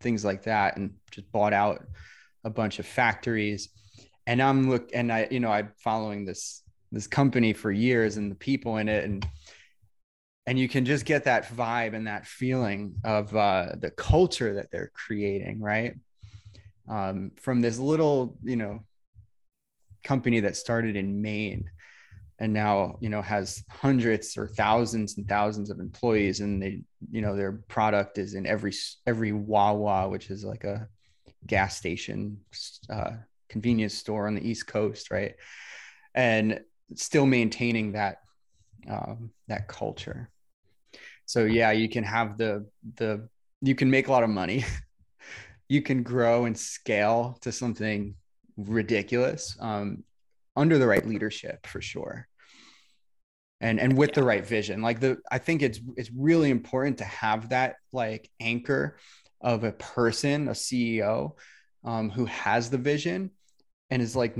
things 0.00 0.24
like 0.24 0.42
that, 0.44 0.76
and 0.76 0.94
just 1.10 1.30
bought 1.30 1.52
out 1.52 1.84
a 2.44 2.50
bunch 2.50 2.78
of 2.78 2.86
factories. 2.86 3.68
And 4.26 4.42
I'm 4.42 4.70
look, 4.70 4.90
and 4.94 5.12
I, 5.12 5.28
you 5.30 5.40
know, 5.40 5.50
I'm 5.50 5.72
following 5.78 6.24
this 6.24 6.62
this 6.92 7.06
company 7.06 7.52
for 7.52 7.70
years 7.70 8.16
and 8.16 8.30
the 8.30 8.36
people 8.36 8.78
in 8.78 8.88
it, 8.88 9.04
and 9.04 9.26
and 10.46 10.58
you 10.58 10.68
can 10.68 10.84
just 10.84 11.04
get 11.04 11.24
that 11.24 11.46
vibe 11.54 11.94
and 11.94 12.06
that 12.06 12.26
feeling 12.26 12.94
of 13.04 13.34
uh, 13.36 13.68
the 13.78 13.90
culture 13.90 14.54
that 14.54 14.70
they're 14.70 14.90
creating, 14.94 15.60
right? 15.60 15.94
Um, 16.88 17.32
from 17.36 17.60
this 17.60 17.78
little, 17.78 18.36
you 18.42 18.56
know, 18.56 18.80
company 20.02 20.40
that 20.40 20.56
started 20.56 20.96
in 20.96 21.22
Maine 21.22 21.70
and 22.40 22.54
now 22.54 22.96
you 23.00 23.10
know 23.10 23.20
has 23.20 23.62
hundreds 23.68 24.36
or 24.36 24.48
thousands 24.48 25.18
and 25.18 25.28
thousands 25.28 25.70
of 25.70 25.78
employees. 25.78 26.40
And 26.40 26.62
they 26.62 26.82
you 27.10 27.20
know 27.20 27.36
their 27.36 27.52
product 27.52 28.18
is 28.18 28.34
in 28.34 28.46
every 28.46 28.72
every 29.06 29.32
wawa 29.32 30.08
which 30.08 30.30
is 30.30 30.44
like 30.44 30.64
a 30.64 30.88
gas 31.46 31.76
station 31.76 32.38
uh, 32.88 33.12
convenience 33.48 33.94
store 33.94 34.26
on 34.26 34.34
the 34.34 34.48
east 34.48 34.66
coast 34.66 35.10
right? 35.10 35.34
And 36.14 36.60
still 36.94 37.26
maintaining 37.26 37.92
that 37.92 38.18
um, 38.88 39.30
that 39.48 39.68
culture. 39.68 40.30
So 41.26 41.44
yeah 41.44 41.72
you 41.72 41.88
can 41.88 42.04
have 42.04 42.38
the 42.38 42.66
the 42.96 43.28
you 43.62 43.74
can 43.74 43.90
make 43.90 44.08
a 44.08 44.12
lot 44.12 44.22
of 44.22 44.30
money. 44.30 44.64
You 45.68 45.82
can 45.82 46.02
grow 46.02 46.46
and 46.46 46.58
scale 46.58 47.38
to 47.42 47.52
something 47.52 48.16
ridiculous 48.56 49.56
um, 49.60 50.02
under 50.56 50.78
the 50.78 50.86
right 50.88 51.06
leadership 51.06 51.64
for 51.64 51.80
sure. 51.80 52.26
And 53.60 53.78
and 53.78 53.96
with 53.96 54.10
yeah. 54.10 54.14
the 54.16 54.24
right 54.24 54.44
vision. 54.44 54.82
Like 54.82 54.98
the 54.98 55.18
i 55.30 55.38
think 55.38 55.62
it's 55.62 55.78
it's 55.96 56.10
really 56.10 56.50
important 56.50 56.98
to 56.98 57.04
have 57.04 57.50
that 57.50 57.76
like 57.92 58.28
anchor 58.40 58.96
of 59.40 59.62
a 59.62 59.72
person 59.72 60.48
a 60.48 60.52
ceo 60.52 61.36
um, 61.84 62.10
who 62.10 62.24
has 62.26 62.68
the 62.68 62.78
vision 62.78 63.30
and 63.90 64.02
is 64.02 64.16
like 64.16 64.36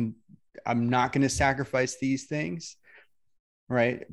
i'm 0.66 0.88
not 0.88 1.12
going 1.12 1.22
to 1.22 1.28
sacrifice 1.28 1.98
these 1.98 2.26
things 2.26 2.76
right? 3.70 4.04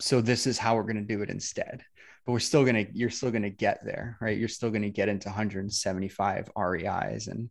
So 0.00 0.20
this 0.20 0.46
is 0.46 0.58
how 0.58 0.74
we're 0.74 0.82
going 0.82 0.96
to 0.96 1.02
do 1.02 1.22
it 1.22 1.30
instead. 1.30 1.82
But 2.26 2.32
we're 2.32 2.40
still 2.40 2.64
going 2.64 2.84
to 2.84 2.86
you're 2.92 3.08
still 3.08 3.30
going 3.30 3.42
to 3.42 3.50
get 3.50 3.82
there 3.82 4.18
right? 4.20 4.36
You're 4.36 4.48
still 4.48 4.68
going 4.68 4.82
to 4.82 4.90
get 4.90 5.08
into 5.08 5.28
175 5.28 6.50
reis 6.54 7.28
and 7.28 7.48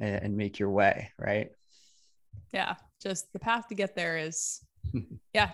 and 0.00 0.36
make 0.36 0.58
your 0.58 0.70
way 0.70 1.12
right? 1.16 1.50
Yeah 2.52 2.74
just 3.00 3.32
the 3.32 3.38
path 3.38 3.68
to 3.68 3.76
get 3.76 3.94
there 3.94 4.18
is 4.18 4.60
yeah 5.34 5.50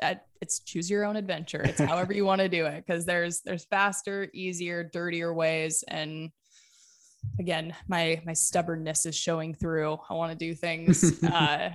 uh, 0.00 0.14
it's 0.40 0.60
choose 0.60 0.90
your 0.90 1.04
own 1.04 1.16
adventure. 1.16 1.60
It's 1.62 1.80
however 1.80 2.12
you 2.12 2.24
want 2.24 2.40
to 2.40 2.48
do 2.48 2.66
it 2.66 2.84
because 2.84 3.04
there's 3.04 3.42
there's 3.42 3.64
faster 3.64 4.28
easier 4.32 4.82
dirtier 4.84 5.32
ways 5.34 5.84
and 5.86 6.30
again 7.38 7.74
my 7.88 8.20
my 8.24 8.32
stubbornness 8.32 9.06
is 9.06 9.14
showing 9.14 9.54
through. 9.54 9.98
I 10.08 10.14
want 10.14 10.32
to 10.32 10.38
do 10.38 10.54
things 10.54 11.22
uh 11.24 11.70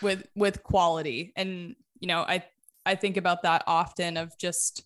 with 0.00 0.26
with 0.34 0.62
quality. 0.62 1.32
And 1.36 1.74
you 2.00 2.08
know 2.08 2.22
i 2.22 2.44
i 2.84 2.94
think 2.94 3.16
about 3.16 3.42
that 3.42 3.62
often 3.66 4.16
of 4.16 4.36
just 4.38 4.84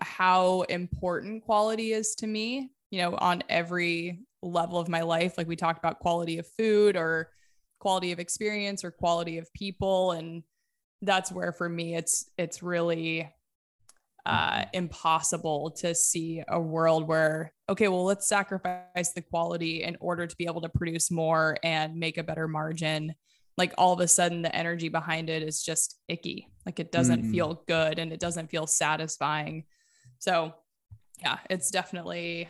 how 0.00 0.62
important 0.62 1.44
quality 1.44 1.92
is 1.92 2.14
to 2.14 2.28
me 2.28 2.70
you 2.90 3.00
know 3.00 3.16
on 3.16 3.42
every 3.48 4.20
level 4.44 4.78
of 4.78 4.88
my 4.88 5.02
life. 5.02 5.36
Like 5.38 5.48
we 5.48 5.56
talked 5.56 5.78
about 5.78 5.98
quality 5.98 6.38
of 6.38 6.46
food 6.46 6.96
or 6.96 7.30
quality 7.80 8.12
of 8.12 8.20
experience 8.20 8.84
or 8.84 8.90
quality 8.90 9.38
of 9.38 9.52
people. 9.52 10.12
And 10.12 10.42
that's 11.02 11.32
where 11.32 11.52
for 11.52 11.68
me 11.68 11.96
it's 11.96 12.30
it's 12.38 12.62
really 12.62 13.28
uh, 14.26 14.64
impossible 14.72 15.70
to 15.70 15.94
see 15.94 16.42
a 16.48 16.60
world 16.60 17.08
where 17.08 17.52
okay 17.68 17.88
well 17.88 18.04
let's 18.04 18.28
sacrifice 18.28 19.12
the 19.14 19.22
quality 19.22 19.82
in 19.82 19.96
order 20.00 20.26
to 20.26 20.36
be 20.36 20.46
able 20.46 20.60
to 20.60 20.68
produce 20.68 21.10
more 21.10 21.56
and 21.62 21.96
make 21.96 22.18
a 22.18 22.22
better 22.22 22.48
margin 22.48 23.14
like 23.56 23.72
all 23.78 23.92
of 23.92 24.00
a 24.00 24.08
sudden 24.08 24.42
the 24.42 24.54
energy 24.54 24.88
behind 24.88 25.30
it 25.30 25.42
is 25.42 25.62
just 25.62 25.98
icky 26.08 26.48
like 26.66 26.78
it 26.78 26.92
doesn't 26.92 27.22
mm-hmm. 27.22 27.32
feel 27.32 27.62
good 27.66 27.98
and 27.98 28.12
it 28.12 28.20
doesn't 28.20 28.50
feel 28.50 28.66
satisfying 28.66 29.64
so 30.18 30.52
yeah 31.22 31.38
it's 31.48 31.70
definitely 31.70 32.48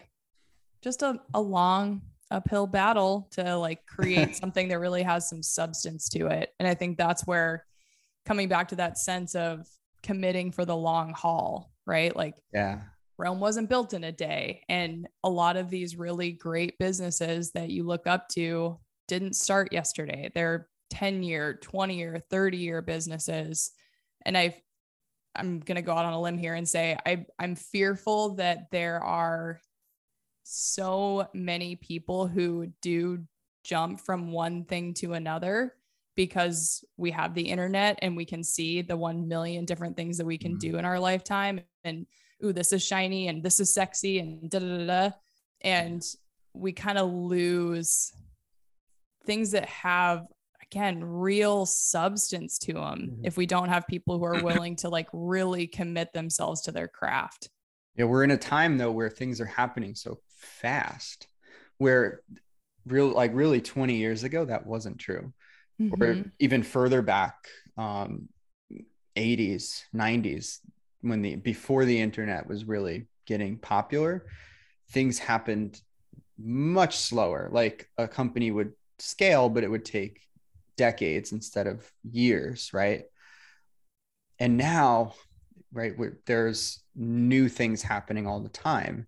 just 0.82 1.02
a, 1.02 1.18
a 1.32 1.40
long 1.40 2.02
uphill 2.30 2.66
battle 2.66 3.28
to 3.32 3.56
like 3.56 3.84
create 3.86 4.36
something 4.42 4.68
that 4.68 4.78
really 4.78 5.02
has 5.02 5.28
some 5.28 5.42
substance 5.42 6.08
to 6.10 6.26
it. 6.26 6.50
And 6.58 6.68
I 6.68 6.74
think 6.74 6.98
that's 6.98 7.26
where 7.26 7.64
coming 8.26 8.48
back 8.48 8.68
to 8.68 8.76
that 8.76 8.98
sense 8.98 9.34
of 9.34 9.66
committing 10.02 10.52
for 10.52 10.64
the 10.64 10.76
long 10.76 11.12
haul, 11.12 11.70
right? 11.86 12.14
Like, 12.14 12.34
yeah. 12.52 12.80
Rome 13.16 13.40
wasn't 13.40 13.68
built 13.68 13.94
in 13.94 14.04
a 14.04 14.12
day. 14.12 14.62
And 14.68 15.08
a 15.22 15.30
lot 15.30 15.56
of 15.56 15.70
these 15.70 15.96
really 15.96 16.32
great 16.32 16.78
businesses 16.78 17.52
that 17.52 17.70
you 17.70 17.84
look 17.84 18.06
up 18.06 18.28
to 18.30 18.78
didn't 19.08 19.36
start 19.36 19.72
yesterday. 19.72 20.30
They're 20.34 20.68
10 20.90 21.22
year, 21.22 21.58
20 21.62 21.96
year, 21.96 22.22
30 22.30 22.56
year 22.56 22.82
businesses. 22.82 23.70
And 24.24 24.36
i 24.36 24.56
I'm 25.36 25.58
going 25.58 25.74
to 25.74 25.82
go 25.82 25.92
out 25.92 26.04
on 26.04 26.12
a 26.12 26.20
limb 26.20 26.38
here 26.38 26.54
and 26.54 26.68
say 26.68 26.96
I, 27.04 27.26
I'm 27.40 27.56
fearful 27.56 28.36
that 28.36 28.70
there 28.70 29.02
are 29.02 29.60
so 30.44 31.26
many 31.34 31.74
people 31.74 32.28
who 32.28 32.68
do 32.80 33.24
jump 33.64 34.00
from 34.00 34.30
one 34.30 34.64
thing 34.64 34.94
to 34.94 35.14
another 35.14 35.74
because 36.14 36.84
we 36.96 37.10
have 37.10 37.34
the 37.34 37.42
internet 37.42 37.98
and 38.00 38.16
we 38.16 38.24
can 38.24 38.44
see 38.44 38.82
the 38.82 38.96
1 38.96 39.26
million 39.26 39.64
different 39.64 39.96
things 39.96 40.18
that 40.18 40.26
we 40.26 40.38
can 40.38 40.52
mm-hmm. 40.52 40.70
do 40.70 40.78
in 40.78 40.84
our 40.84 41.00
lifetime 41.00 41.60
and 41.82 42.06
ooh 42.44 42.52
this 42.52 42.72
is 42.72 42.82
shiny 42.82 43.28
and 43.28 43.42
this 43.42 43.60
is 43.60 43.72
sexy 43.72 44.18
and 44.18 44.50
da 44.50 44.58
da 44.58 44.78
da 44.78 44.86
da 44.86 45.10
and 45.62 46.02
we 46.52 46.72
kind 46.72 46.98
of 46.98 47.10
lose 47.10 48.12
things 49.24 49.52
that 49.52 49.66
have 49.66 50.26
again 50.62 51.02
real 51.02 51.66
substance 51.66 52.58
to 52.58 52.74
them 52.74 53.10
mm-hmm. 53.10 53.24
if 53.24 53.36
we 53.36 53.46
don't 53.46 53.68
have 53.68 53.86
people 53.86 54.18
who 54.18 54.24
are 54.24 54.42
willing 54.42 54.76
to 54.76 54.88
like 54.88 55.08
really 55.12 55.66
commit 55.66 56.12
themselves 56.12 56.62
to 56.62 56.72
their 56.72 56.88
craft 56.88 57.48
yeah 57.96 58.04
we're 58.04 58.24
in 58.24 58.30
a 58.30 58.36
time 58.36 58.78
though 58.78 58.92
where 58.92 59.10
things 59.10 59.40
are 59.40 59.46
happening 59.46 59.94
so 59.94 60.18
fast 60.38 61.28
where 61.78 62.20
real 62.86 63.08
like 63.08 63.34
really 63.34 63.60
20 63.60 63.96
years 63.96 64.24
ago 64.24 64.44
that 64.44 64.66
wasn't 64.66 64.98
true 64.98 65.32
mm-hmm. 65.80 66.02
or 66.02 66.24
even 66.38 66.62
further 66.62 67.02
back 67.02 67.48
um 67.78 68.28
80s 69.16 69.82
90s 69.94 70.58
when 71.04 71.22
the 71.22 71.36
before 71.36 71.84
the 71.84 72.00
internet 72.00 72.48
was 72.48 72.64
really 72.64 73.06
getting 73.26 73.58
popular 73.58 74.26
things 74.90 75.18
happened 75.18 75.80
much 76.38 76.98
slower. 76.98 77.48
Like 77.52 77.88
a 77.96 78.08
company 78.08 78.50
would 78.50 78.72
scale 78.98 79.48
but 79.48 79.64
it 79.64 79.70
would 79.70 79.84
take 79.84 80.20
decades 80.76 81.32
instead 81.32 81.66
of 81.66 81.90
years 82.10 82.70
right? 82.72 83.04
And 84.38 84.56
now 84.56 85.14
right 85.72 85.94
there's 86.26 86.82
new 86.94 87.48
things 87.48 87.82
happening 87.82 88.26
all 88.26 88.40
the 88.40 88.48
time. 88.48 89.06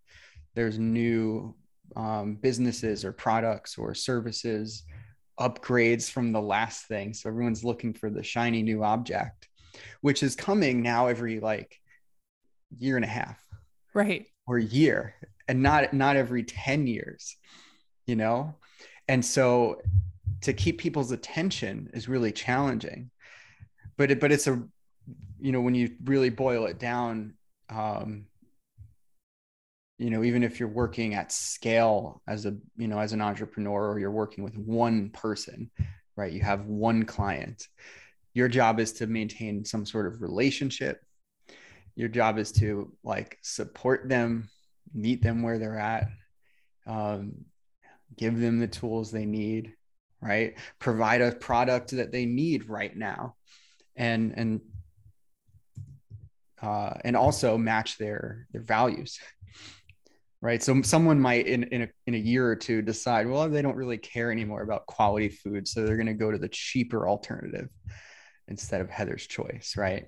There's 0.55 0.79
new 0.79 1.55
um, 1.95 2.35
businesses 2.35 3.05
or 3.05 3.13
products 3.13 3.79
or 3.79 3.95
services 3.95 4.85
upgrades 5.39 6.11
from 6.11 6.33
the 6.33 6.41
last 6.41 6.87
thing. 6.87 7.13
So 7.13 7.29
everyone's 7.29 7.65
looking 7.65 7.93
for 7.93 8.11
the 8.11 8.23
shiny 8.23 8.63
new 8.63 8.83
object 8.83 9.49
which 10.01 10.23
is 10.23 10.35
coming 10.35 10.83
now 10.83 11.07
every 11.07 11.41
like 11.41 11.79
year 12.79 12.97
and 12.97 13.05
a 13.05 13.09
half 13.09 13.39
right. 13.95 14.27
or 14.47 14.59
year 14.59 15.14
and 15.49 15.62
not 15.62 15.93
not 15.93 16.17
every 16.17 16.43
10 16.43 16.87
years 16.87 17.37
you 18.07 18.14
know? 18.14 18.55
And 19.09 19.25
so 19.25 19.81
to 20.43 20.53
keep 20.53 20.79
people's 20.79 21.11
attention 21.11 21.91
is 21.93 22.09
really 22.09 22.31
challenging 22.31 23.11
but 23.97 24.11
it, 24.11 24.21
but 24.21 24.33
it's 24.33 24.47
a 24.47 24.62
you 25.41 25.53
know 25.53 25.61
when 25.61 25.75
you 25.75 25.91
really 26.05 26.31
boil 26.31 26.67
it 26.67 26.79
down 26.79 27.35
um 27.71 28.27
you 29.99 30.11
know 30.11 30.23
even 30.23 30.43
if 30.43 30.61
you're 30.61 30.69
working 30.69 31.14
at 31.14 31.33
scale 31.33 32.23
as 32.27 32.47
a 32.47 32.57
you 32.77 32.89
know 32.89 32.99
as 32.99 33.12
an 33.12 33.21
entrepreneur 33.21 33.91
or 33.91 33.99
you're 33.99 34.11
working 34.11 34.45
with 34.45 34.57
one 34.57 35.11
person 35.11 35.71
right 36.17 36.33
you 36.33 36.43
have 36.43 36.67
one 36.67 37.05
client 37.05 37.67
your 38.35 38.49
job 38.49 38.79
is 38.79 38.93
to 38.93 39.07
maintain 39.07 39.64
some 39.64 39.87
sort 39.87 40.07
of 40.07 40.21
relationship 40.21 41.03
your 41.97 42.09
job 42.09 42.39
is 42.39 42.53
to 42.53 42.93
like 43.03 43.39
support 43.43 44.09
them 44.09 44.49
meet 44.95 45.23
them 45.23 45.43
where 45.43 45.59
they're 45.59 45.79
at 45.79 46.09
um, 46.87 47.33
give 48.17 48.39
them 48.39 48.61
the 48.61 48.69
tools 48.69 49.11
they 49.11 49.25
need 49.27 49.73
right? 50.21 50.59
Provide 50.79 51.21
a 51.21 51.33
product 51.33 51.91
that 51.93 52.13
they 52.13 52.27
need 52.27 52.69
right 52.69 52.95
now 52.97 53.35
and 53.95 54.35
and 54.37 54.61
uh, 56.63 56.95
and 57.05 57.17
also 57.17 57.57
match 57.57 57.99
their 57.99 58.47
their 58.53 58.63
values 58.63 59.19
right? 60.43 60.63
So 60.63 60.81
someone 60.83 61.21
might 61.21 61.47
in 61.47 61.65
in 61.65 61.83
a, 61.83 61.89
in 62.07 62.15
a 62.15 62.19
year 62.19 62.47
or 62.47 62.57
two 62.57 62.83
decide 62.83 63.29
well 63.29 63.49
they 63.49 63.63
don't 63.63 63.77
really 63.77 63.99
care 63.99 64.33
anymore 64.33 64.63
about 64.63 64.87
quality 64.87 65.29
food 65.29 65.69
so 65.69 65.85
they're 65.85 65.97
going 65.97 66.07
to 66.07 66.15
go 66.15 66.31
to 66.31 66.39
the 66.39 66.49
cheaper 66.49 67.09
alternative 67.09 67.69
instead 68.49 68.81
of 68.81 68.91
heather's 68.91 69.27
choice 69.27 69.75
right? 69.77 70.07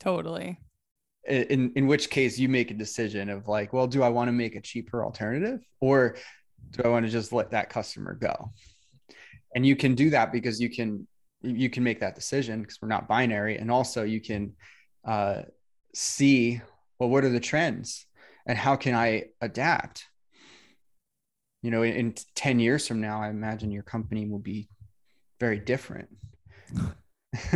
Totally 0.00 0.58
in 1.28 1.72
in 1.76 1.86
which 1.86 2.10
case 2.10 2.38
you 2.38 2.48
make 2.48 2.70
a 2.70 2.74
decision 2.74 3.28
of 3.28 3.48
like 3.48 3.72
well 3.72 3.86
do 3.86 4.02
i 4.02 4.08
want 4.08 4.28
to 4.28 4.32
make 4.32 4.54
a 4.54 4.60
cheaper 4.60 5.04
alternative 5.04 5.60
or 5.80 6.16
do 6.70 6.82
i 6.84 6.88
want 6.88 7.06
to 7.06 7.10
just 7.10 7.32
let 7.32 7.50
that 7.50 7.70
customer 7.70 8.14
go? 8.14 8.52
And 9.54 9.64
you 9.64 9.76
can 9.76 9.94
do 9.94 10.10
that 10.10 10.32
because 10.32 10.60
you 10.60 10.68
can 10.70 11.06
you 11.42 11.70
can 11.70 11.82
make 11.82 12.00
that 12.00 12.14
decision 12.14 12.60
because 12.60 12.78
we're 12.80 12.88
not 12.88 13.08
binary. 13.08 13.56
And 13.56 13.70
also 13.70 14.02
you 14.02 14.20
can 14.20 14.52
uh, 15.06 15.42
see 15.94 16.60
well 16.98 17.08
what 17.08 17.24
are 17.24 17.30
the 17.30 17.40
trends 17.40 18.06
and 18.46 18.58
how 18.58 18.76
can 18.76 18.94
i 18.94 19.24
adapt? 19.40 20.04
You 21.62 21.70
know 21.70 21.82
in, 21.82 21.94
in 21.94 22.14
10 22.34 22.60
years 22.60 22.86
from 22.86 23.00
now 23.00 23.22
i 23.22 23.28
imagine 23.28 23.70
your 23.70 23.82
company 23.82 24.26
will 24.26 24.38
be 24.38 24.68
very 25.40 25.58
different. 25.58 26.08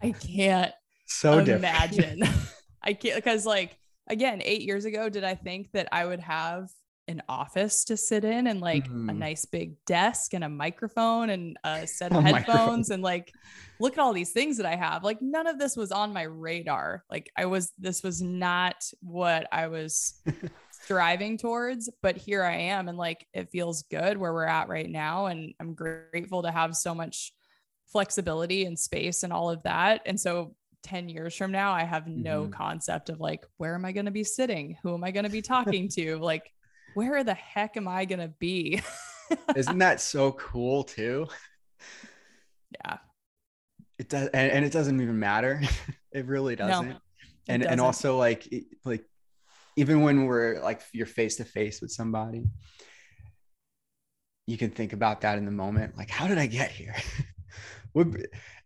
I 0.00 0.12
can't 0.12 0.72
so 1.08 1.38
imagine 1.38 2.22
i 2.82 2.92
can't 2.92 3.16
because 3.16 3.44
like 3.44 3.76
again 4.08 4.40
eight 4.44 4.62
years 4.62 4.84
ago 4.84 5.08
did 5.08 5.24
i 5.24 5.34
think 5.34 5.70
that 5.72 5.88
i 5.90 6.04
would 6.04 6.20
have 6.20 6.68
an 7.08 7.22
office 7.28 7.84
to 7.84 7.96
sit 7.96 8.22
in 8.22 8.46
and 8.46 8.60
like 8.60 8.84
mm-hmm. 8.84 9.08
a 9.08 9.14
nice 9.14 9.46
big 9.46 9.74
desk 9.86 10.34
and 10.34 10.44
a 10.44 10.48
microphone 10.48 11.30
and 11.30 11.56
a 11.64 11.86
set 11.86 12.12
of 12.14 12.22
headphones 12.22 12.90
and 12.90 13.02
like 13.02 13.32
look 13.80 13.94
at 13.94 13.98
all 13.98 14.12
these 14.12 14.32
things 14.32 14.58
that 14.58 14.66
I 14.66 14.76
have. 14.76 15.02
Like 15.02 15.22
none 15.22 15.46
of 15.46 15.58
this 15.58 15.74
was 15.74 15.90
on 15.90 16.12
my 16.12 16.22
radar. 16.22 17.04
Like 17.10 17.30
I 17.36 17.46
was 17.46 17.72
this 17.78 18.02
was 18.02 18.20
not 18.20 18.84
what 19.00 19.48
I 19.50 19.68
was 19.68 20.20
striving 20.70 21.38
towards, 21.38 21.88
but 22.02 22.16
here 22.16 22.44
I 22.44 22.56
am 22.56 22.88
and 22.88 22.98
like 22.98 23.26
it 23.32 23.50
feels 23.50 23.82
good 23.84 24.18
where 24.18 24.32
we're 24.32 24.44
at 24.44 24.68
right 24.68 24.88
now 24.88 25.26
and 25.26 25.54
I'm 25.58 25.74
grateful 25.74 26.42
to 26.42 26.50
have 26.50 26.76
so 26.76 26.94
much 26.94 27.32
flexibility 27.90 28.66
and 28.66 28.78
space 28.78 29.22
and 29.22 29.32
all 29.32 29.48
of 29.48 29.62
that. 29.62 30.02
And 30.04 30.20
so 30.20 30.54
10 30.88 31.08
years 31.10 31.34
from 31.34 31.52
now, 31.52 31.72
I 31.72 31.84
have 31.84 32.06
no 32.06 32.42
mm-hmm. 32.42 32.52
concept 32.52 33.10
of 33.10 33.20
like, 33.20 33.44
where 33.58 33.74
am 33.74 33.84
I 33.84 33.92
going 33.92 34.06
to 34.06 34.10
be 34.10 34.24
sitting? 34.24 34.78
Who 34.82 34.94
am 34.94 35.04
I 35.04 35.10
going 35.10 35.24
to 35.24 35.30
be 35.30 35.42
talking 35.42 35.88
to? 35.96 36.16
Like, 36.16 36.50
where 36.94 37.22
the 37.22 37.34
heck 37.34 37.76
am 37.76 37.86
I 37.86 38.06
going 38.06 38.20
to 38.20 38.32
be? 38.38 38.80
Isn't 39.54 39.78
that 39.78 40.00
so 40.00 40.32
cool 40.32 40.84
too? 40.84 41.26
Yeah. 42.72 42.98
It 43.98 44.08
does. 44.08 44.28
And, 44.28 44.50
and 44.50 44.64
it 44.64 44.72
doesn't 44.72 45.00
even 45.00 45.18
matter. 45.18 45.60
it 46.12 46.26
really 46.26 46.56
doesn't. 46.56 46.88
No, 46.88 46.94
it 46.94 47.00
and, 47.48 47.62
doesn't. 47.62 47.72
and 47.72 47.80
also 47.80 48.16
like, 48.16 48.48
like 48.84 49.04
even 49.76 50.00
when 50.00 50.24
we're 50.24 50.62
like, 50.62 50.80
you're 50.92 51.06
face 51.06 51.36
to 51.36 51.44
face 51.44 51.82
with 51.82 51.92
somebody, 51.92 52.46
you 54.46 54.56
can 54.56 54.70
think 54.70 54.94
about 54.94 55.20
that 55.20 55.36
in 55.36 55.44
the 55.44 55.50
moment. 55.50 55.98
Like, 55.98 56.08
how 56.08 56.26
did 56.26 56.38
I 56.38 56.46
get 56.46 56.70
here? 56.70 56.96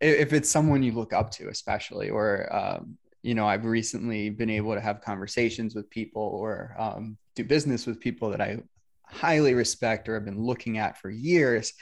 if 0.00 0.32
it's 0.32 0.50
someone 0.50 0.82
you 0.82 0.92
look 0.92 1.12
up 1.12 1.30
to, 1.32 1.48
especially, 1.48 2.10
or, 2.10 2.54
um, 2.54 2.96
you 3.22 3.34
know, 3.34 3.46
I've 3.46 3.64
recently 3.64 4.30
been 4.30 4.50
able 4.50 4.74
to 4.74 4.80
have 4.80 5.00
conversations 5.00 5.74
with 5.74 5.88
people 5.90 6.22
or 6.22 6.74
um, 6.78 7.16
do 7.34 7.44
business 7.44 7.86
with 7.86 8.00
people 8.00 8.30
that 8.30 8.40
I 8.40 8.58
highly 9.06 9.54
respect 9.54 10.08
or 10.08 10.14
have 10.14 10.24
been 10.24 10.42
looking 10.42 10.78
at 10.78 10.98
for 10.98 11.10
years. 11.10 11.72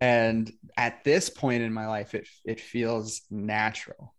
And 0.00 0.50
at 0.76 1.02
this 1.02 1.28
point 1.28 1.62
in 1.62 1.72
my 1.72 1.86
life, 1.86 2.14
it, 2.14 2.28
it 2.44 2.60
feels 2.60 3.22
natural. 3.30 4.14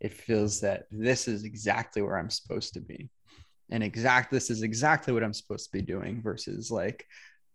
It 0.00 0.12
feels 0.12 0.60
that 0.60 0.84
this 0.90 1.26
is 1.28 1.44
exactly 1.44 2.02
where 2.02 2.18
I'm 2.18 2.30
supposed 2.30 2.74
to 2.74 2.80
be. 2.80 3.08
And 3.70 3.82
exact 3.82 4.30
this 4.30 4.50
is 4.50 4.62
exactly 4.62 5.12
what 5.12 5.24
I'm 5.24 5.32
supposed 5.32 5.70
to 5.70 5.72
be 5.72 5.82
doing 5.82 6.22
versus 6.22 6.70
like, 6.70 7.06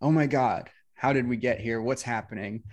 oh 0.02 0.10
my 0.10 0.26
God, 0.26 0.68
how 0.94 1.12
did 1.12 1.28
we 1.28 1.36
get 1.36 1.60
here? 1.60 1.80
What's 1.80 2.02
happening? 2.02 2.64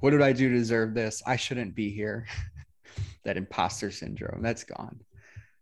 What 0.00 0.10
did 0.10 0.22
I 0.22 0.32
do 0.32 0.48
to 0.48 0.54
deserve 0.54 0.94
this? 0.94 1.22
I 1.26 1.36
shouldn't 1.36 1.74
be 1.74 1.90
here. 1.90 2.26
that 3.24 3.36
imposter 3.36 3.90
syndrome, 3.90 4.42
that's 4.42 4.64
gone. 4.64 5.00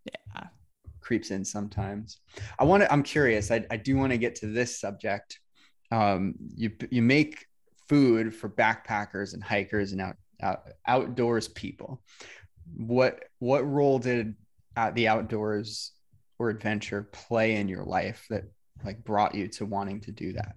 Yeah 0.05 0.45
creeps 1.05 1.31
in 1.31 1.45
sometimes. 1.45 2.19
I 2.59 2.65
want 2.65 2.83
to, 2.83 2.93
I'm 2.93 3.03
curious, 3.03 3.51
I, 3.51 3.65
I 3.71 3.77
do 3.77 3.97
want 3.97 4.11
to 4.11 4.19
get 4.19 4.37
to 4.37 4.47
this 4.47 4.81
subject. 4.81 5.39
Um, 5.93 6.35
you, 6.57 6.73
you 6.91 7.03
make 7.03 7.47
food 7.89 8.35
for 8.35 8.49
backpackers 8.49 9.35
and 9.35 9.45
hikers 9.45 9.93
and 9.93 10.01
out, 10.01 10.17
out 10.43 10.63
outdoors 10.87 11.47
people. 11.47 12.03
What, 12.77 13.25
what 13.39 13.71
role 13.71 13.99
did 13.99 14.35
uh, 14.77 14.91
the 14.91 15.09
outdoors 15.09 15.93
or 16.39 16.49
adventure 16.49 17.09
play 17.13 17.57
in 17.57 17.69
your 17.69 17.85
life 17.85 18.27
that 18.31 18.45
like 18.83 19.05
brought 19.05 19.35
you 19.35 19.47
to 19.49 19.67
wanting 19.67 20.01
to 20.01 20.13
do 20.13 20.33
that? 20.33 20.57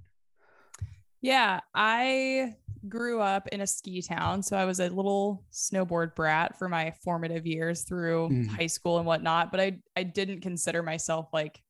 Yeah, 1.22 1.59
I 1.74 2.55
grew 2.88 3.22
up 3.22 3.47
in 3.49 3.61
a 3.61 3.68
ski 3.68 4.01
town. 4.01 4.41
So 4.43 4.55
I 4.57 4.65
was 4.65 4.80
a 4.80 4.89
little 4.89 5.43
snowboard 5.51 6.15
brat 6.15 6.57
for 6.57 6.70
my 6.70 6.93
formative 7.03 7.45
years 7.45 7.84
through 7.84 8.30
mm. 8.30 8.47
high 8.47 8.68
school 8.68 8.97
and 8.97 9.05
whatnot. 9.05 9.51
But 9.51 9.59
I, 9.59 9.80
I 9.95 10.03
didn't 10.03 10.41
consider 10.41 10.84
myself 10.84 11.30
like 11.34 11.61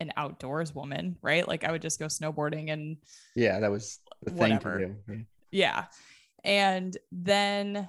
an 0.00 0.12
outdoors 0.16 0.74
woman, 0.74 1.16
right? 1.22 1.46
Like 1.46 1.64
I 1.64 1.72
would 1.72 1.82
just 1.82 1.98
go 1.98 2.06
snowboarding 2.06 2.72
and 2.72 2.96
yeah, 3.34 3.60
that 3.60 3.70
was 3.70 4.00
the 4.22 4.32
whatever. 4.32 4.78
thing 4.78 4.96
to 5.06 5.14
do. 5.14 5.24
Yeah. 5.50 5.84
And 6.44 6.96
then 7.10 7.88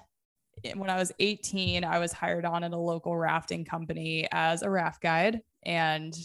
when 0.75 0.89
I 0.89 0.97
was 0.97 1.11
18, 1.19 1.83
I 1.83 1.99
was 1.99 2.11
hired 2.11 2.45
on 2.45 2.63
at 2.63 2.71
a 2.71 2.77
local 2.77 3.15
rafting 3.15 3.65
company 3.65 4.27
as 4.31 4.63
a 4.63 4.69
raft 4.69 5.01
guide. 5.01 5.41
And 5.63 6.17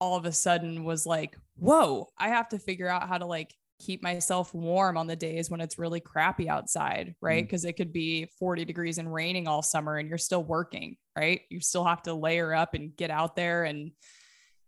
all 0.00 0.16
of 0.16 0.24
a 0.24 0.32
sudden 0.32 0.84
was 0.84 1.04
like, 1.06 1.36
whoa, 1.56 2.08
I 2.18 2.28
have 2.28 2.48
to 2.50 2.58
figure 2.58 2.88
out 2.88 3.08
how 3.08 3.18
to 3.18 3.26
like 3.26 3.54
keep 3.80 4.02
myself 4.02 4.54
warm 4.54 4.96
on 4.96 5.06
the 5.06 5.16
days 5.16 5.50
when 5.50 5.60
it's 5.60 5.78
really 5.78 6.00
crappy 6.00 6.48
outside, 6.48 7.14
right? 7.20 7.44
Because 7.44 7.64
mm. 7.64 7.70
it 7.70 7.76
could 7.76 7.92
be 7.92 8.26
40 8.38 8.64
degrees 8.64 8.98
and 8.98 9.12
raining 9.12 9.48
all 9.48 9.62
summer 9.62 9.96
and 9.96 10.08
you're 10.08 10.18
still 10.18 10.44
working, 10.44 10.96
right? 11.16 11.42
You 11.50 11.60
still 11.60 11.84
have 11.84 12.02
to 12.02 12.14
layer 12.14 12.54
up 12.54 12.74
and 12.74 12.96
get 12.96 13.10
out 13.10 13.36
there 13.36 13.64
and 13.64 13.90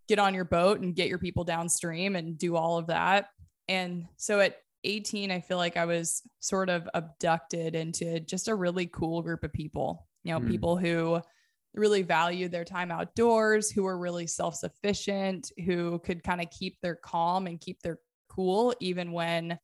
get 0.08 0.18
on 0.18 0.34
your 0.34 0.44
boat 0.44 0.80
and 0.80 0.94
get 0.94 1.08
your 1.08 1.18
people 1.18 1.44
downstream 1.44 2.16
and 2.16 2.38
do 2.38 2.56
all 2.56 2.78
of 2.78 2.88
that. 2.88 3.28
And 3.68 4.06
so 4.16 4.40
at 4.40 4.56
18, 4.84 5.30
I 5.30 5.40
feel 5.40 5.56
like 5.56 5.76
I 5.76 5.84
was 5.84 6.22
sort 6.40 6.68
of 6.68 6.88
abducted 6.94 7.74
into 7.74 8.20
just 8.20 8.48
a 8.48 8.54
really 8.54 8.86
cool 8.86 9.22
group 9.22 9.42
of 9.44 9.52
people, 9.52 10.06
you 10.22 10.32
know, 10.32 10.40
mm. 10.40 10.48
people 10.48 10.76
who 10.76 11.20
really 11.74 12.02
valued 12.02 12.52
their 12.52 12.64
time 12.64 12.90
outdoors, 12.90 13.70
who 13.70 13.82
were 13.82 13.98
really 13.98 14.26
self 14.26 14.54
sufficient, 14.54 15.52
who 15.64 15.98
could 16.00 16.22
kind 16.22 16.40
of 16.40 16.50
keep 16.50 16.80
their 16.80 16.96
calm 16.96 17.46
and 17.46 17.60
keep 17.60 17.80
their 17.82 17.98
cool, 18.36 18.74
even 18.80 19.12
when 19.12 19.58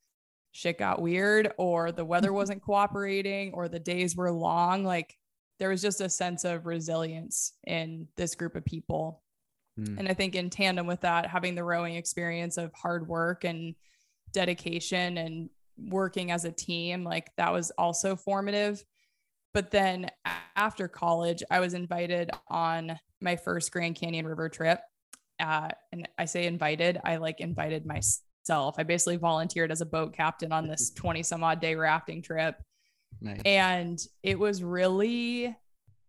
shit 0.53 0.79
got 0.79 1.01
weird 1.01 1.53
or 1.59 1.93
the 1.93 2.05
weather 2.05 2.33
wasn't 2.33 2.63
cooperating 2.63 3.53
or 3.53 3.69
the 3.69 3.79
days 3.79 4.17
were 4.17 4.33
long. 4.33 4.85
Like 4.85 5.17
there 5.59 5.69
was 5.69 5.83
just 5.83 6.01
a 6.01 6.09
sense 6.09 6.45
of 6.45 6.67
resilience 6.67 7.53
in 7.67 8.09
this 8.17 8.35
group 8.35 8.57
of 8.57 8.65
people. 8.65 9.23
Mm. 9.79 9.99
And 10.01 10.09
I 10.09 10.15
think 10.15 10.35
in 10.35 10.51
tandem 10.51 10.87
with 10.87 11.01
that, 11.03 11.27
having 11.27 11.55
the 11.55 11.65
rowing 11.65 11.95
experience 11.97 12.57
of 12.57 12.73
hard 12.75 13.07
work 13.07 13.45
and 13.45 13.75
dedication 14.33 15.19
and 15.19 15.51
working 15.79 16.31
as 16.31 16.45
a 16.45 16.53
team, 16.53 17.05
like 17.05 17.31
that 17.37 17.53
was 17.53 17.71
also 17.73 18.17
formative. 18.17 18.83
But 19.55 19.71
then 19.71 20.09
after 20.57 20.89
college, 20.89 21.43
I 21.51 21.61
was 21.61 21.75
invited 21.75 22.31
on 22.49 22.99
my 23.21 23.37
first 23.37 23.71
Grand 23.71 23.97
Canyon 23.97 24.27
River 24.27 24.49
trip. 24.49 24.81
Uh, 25.39 25.69
and 25.93 26.09
I 26.19 26.25
say 26.25 26.47
invited, 26.47 27.01
I 27.05 27.17
like 27.17 27.41
invited 27.41 27.85
myself 27.85 28.23
myself. 28.43 28.77
I 28.79 28.83
basically 28.83 29.17
volunteered 29.17 29.73
as 29.73 29.81
a 29.81 29.87
boat 29.87 30.13
captain 30.15 30.53
on 30.53 30.67
this 30.67 30.91
20 30.95 31.23
some 31.23 31.45
odd 31.45 31.61
day 31.61 31.75
rafting 31.75 32.23
trip. 32.23 32.57
Nice. 33.21 33.41
And 33.45 34.05
it 34.23 34.39
was 34.39 34.63
really 34.63 35.55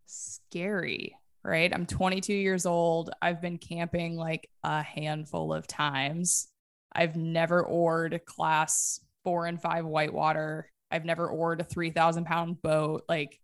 scary, 0.06 1.16
right? 1.42 1.72
I'm 1.72 1.86
22 1.86 2.32
years 2.32 2.66
old. 2.66 3.10
I've 3.22 3.40
been 3.40 3.58
camping 3.58 4.16
like 4.16 4.48
a 4.62 4.82
handful 4.82 5.52
of 5.52 5.66
times. 5.66 6.48
I've 6.92 7.16
never 7.16 7.64
oared 7.64 8.20
class 8.24 9.00
four 9.22 9.46
and 9.46 9.60
five 9.60 9.84
whitewater. 9.84 10.70
I've 10.90 11.04
never 11.04 11.28
oared 11.28 11.60
a 11.60 11.64
3,000 11.64 12.24
pound 12.24 12.62
boat. 12.62 13.04
Like, 13.08 13.40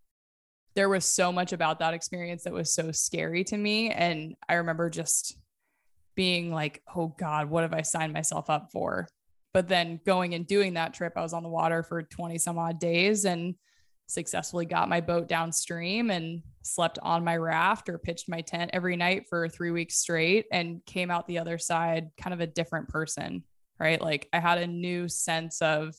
there 0.76 0.88
was 0.88 1.04
so 1.04 1.32
much 1.32 1.52
about 1.52 1.80
that 1.80 1.94
experience 1.94 2.44
that 2.44 2.52
was 2.52 2.72
so 2.72 2.92
scary 2.92 3.42
to 3.42 3.56
me. 3.56 3.90
And 3.90 4.36
I 4.48 4.54
remember 4.54 4.88
just 4.88 5.36
being 6.14 6.52
like, 6.52 6.82
oh 6.94 7.14
God, 7.18 7.50
what 7.50 7.62
have 7.62 7.74
I 7.74 7.82
signed 7.82 8.12
myself 8.12 8.50
up 8.50 8.70
for? 8.72 9.08
But 9.52 9.68
then 9.68 10.00
going 10.06 10.34
and 10.34 10.46
doing 10.46 10.74
that 10.74 10.94
trip, 10.94 11.14
I 11.16 11.22
was 11.22 11.32
on 11.32 11.42
the 11.42 11.48
water 11.48 11.82
for 11.82 12.02
20 12.02 12.38
some 12.38 12.58
odd 12.58 12.78
days 12.78 13.24
and 13.24 13.54
successfully 14.06 14.66
got 14.66 14.88
my 14.88 15.00
boat 15.00 15.28
downstream 15.28 16.10
and 16.10 16.42
slept 16.62 16.98
on 17.02 17.24
my 17.24 17.36
raft 17.36 17.88
or 17.88 17.98
pitched 17.98 18.28
my 18.28 18.40
tent 18.40 18.70
every 18.72 18.96
night 18.96 19.26
for 19.28 19.48
three 19.48 19.70
weeks 19.70 19.96
straight 19.96 20.46
and 20.52 20.84
came 20.84 21.10
out 21.10 21.26
the 21.26 21.38
other 21.38 21.58
side 21.58 22.10
kind 22.20 22.34
of 22.34 22.40
a 22.40 22.46
different 22.46 22.88
person, 22.88 23.42
right? 23.78 24.00
Like 24.00 24.28
I 24.32 24.40
had 24.40 24.58
a 24.58 24.66
new 24.66 25.08
sense 25.08 25.62
of 25.62 25.94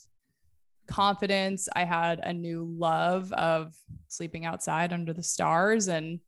confidence. 0.88 1.70
I 1.76 1.86
had 1.86 2.20
a 2.20 2.34
new 2.34 2.66
love 2.78 3.32
of 3.34 3.74
sleeping 4.07 4.45
outside 4.45 4.93
under 4.93 5.14
the 5.14 5.24
stars. 5.24 5.88
And 5.88 6.20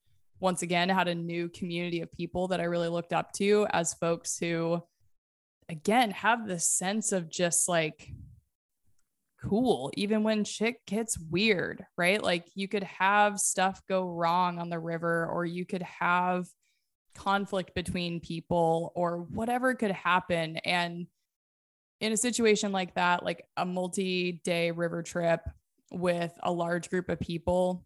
once 0.44 0.62
again, 0.62 0.90
had 0.90 1.08
a 1.08 1.16
new 1.16 1.48
community 1.48 2.02
of 2.02 2.12
people 2.12 2.50
that 2.50 2.60
I 2.60 2.66
really 2.66 2.90
looked 2.90 3.14
up 3.14 3.32
to 3.36 3.66
as 3.72 3.94
folks 3.94 4.38
who, 4.38 4.84
again, 5.70 6.12
have 6.12 6.46
this 6.46 6.68
sense 6.68 7.14
of 7.14 7.30
just 7.30 7.70
like, 7.70 8.12
cool, 9.42 9.90
even 9.96 10.22
when 10.22 10.44
shit 10.44 10.86
gets 10.86 11.18
weird, 11.18 11.86
right? 11.98 12.22
Like 12.22 12.50
you 12.56 12.68
could 12.68 12.84
have 12.84 13.40
stuff 13.40 13.82
go 13.88 14.04
wrong 14.04 14.60
on 14.60 14.70
the 14.70 14.80
river, 14.80 15.30
or 15.32 15.46
you 15.46 15.66
could 15.66 15.84
have 15.84 16.46
conflict 17.16 17.74
between 17.74 18.20
people, 18.20 18.92
or 18.96 19.20
whatever 19.20 19.74
could 19.76 19.92
happen. 19.92 20.58
And 20.58 21.08
in 22.02 22.12
a 22.12 22.18
situation 22.18 22.74
like 22.74 22.96
that, 22.96 23.24
like 23.24 23.46
a 23.56 23.66
multi 23.66 24.42
day 24.44 24.72
river 24.72 25.04
trip 25.04 25.40
with 25.90 26.38
a 26.44 26.52
large 26.52 26.90
group 26.90 27.08
of 27.08 27.18
people, 27.22 27.86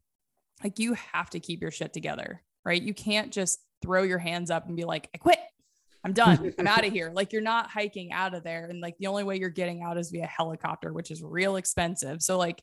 like 0.63 0.79
you 0.79 0.95
have 1.13 1.29
to 1.29 1.39
keep 1.39 1.61
your 1.61 1.69
shit 1.69 1.93
together, 1.93 2.41
right? 2.67 2.81
You 2.81 2.93
can't 2.93 3.31
just 3.31 3.61
throw 3.81 4.03
your 4.03 4.17
hands 4.17 4.51
up 4.51 4.67
and 4.67 4.75
be 4.75 4.83
like, 4.83 5.09
I 5.15 5.17
quit. 5.17 5.39
I'm 6.03 6.11
done. 6.11 6.53
I'm 6.59 6.67
out 6.67 6.85
of 6.85 6.91
here. 6.91 7.11
Like 7.13 7.31
you're 7.31 7.41
not 7.41 7.69
hiking 7.69 8.11
out 8.11 8.33
of 8.33 8.43
there. 8.43 8.65
And 8.65 8.81
like 8.81 8.97
the 8.97 9.07
only 9.07 9.23
way 9.23 9.37
you're 9.37 9.49
getting 9.49 9.81
out 9.81 9.97
is 9.97 10.11
via 10.11 10.27
helicopter, 10.27 10.91
which 10.91 11.09
is 11.09 11.23
real 11.23 11.55
expensive. 11.55 12.21
So 12.21 12.37
like 12.37 12.61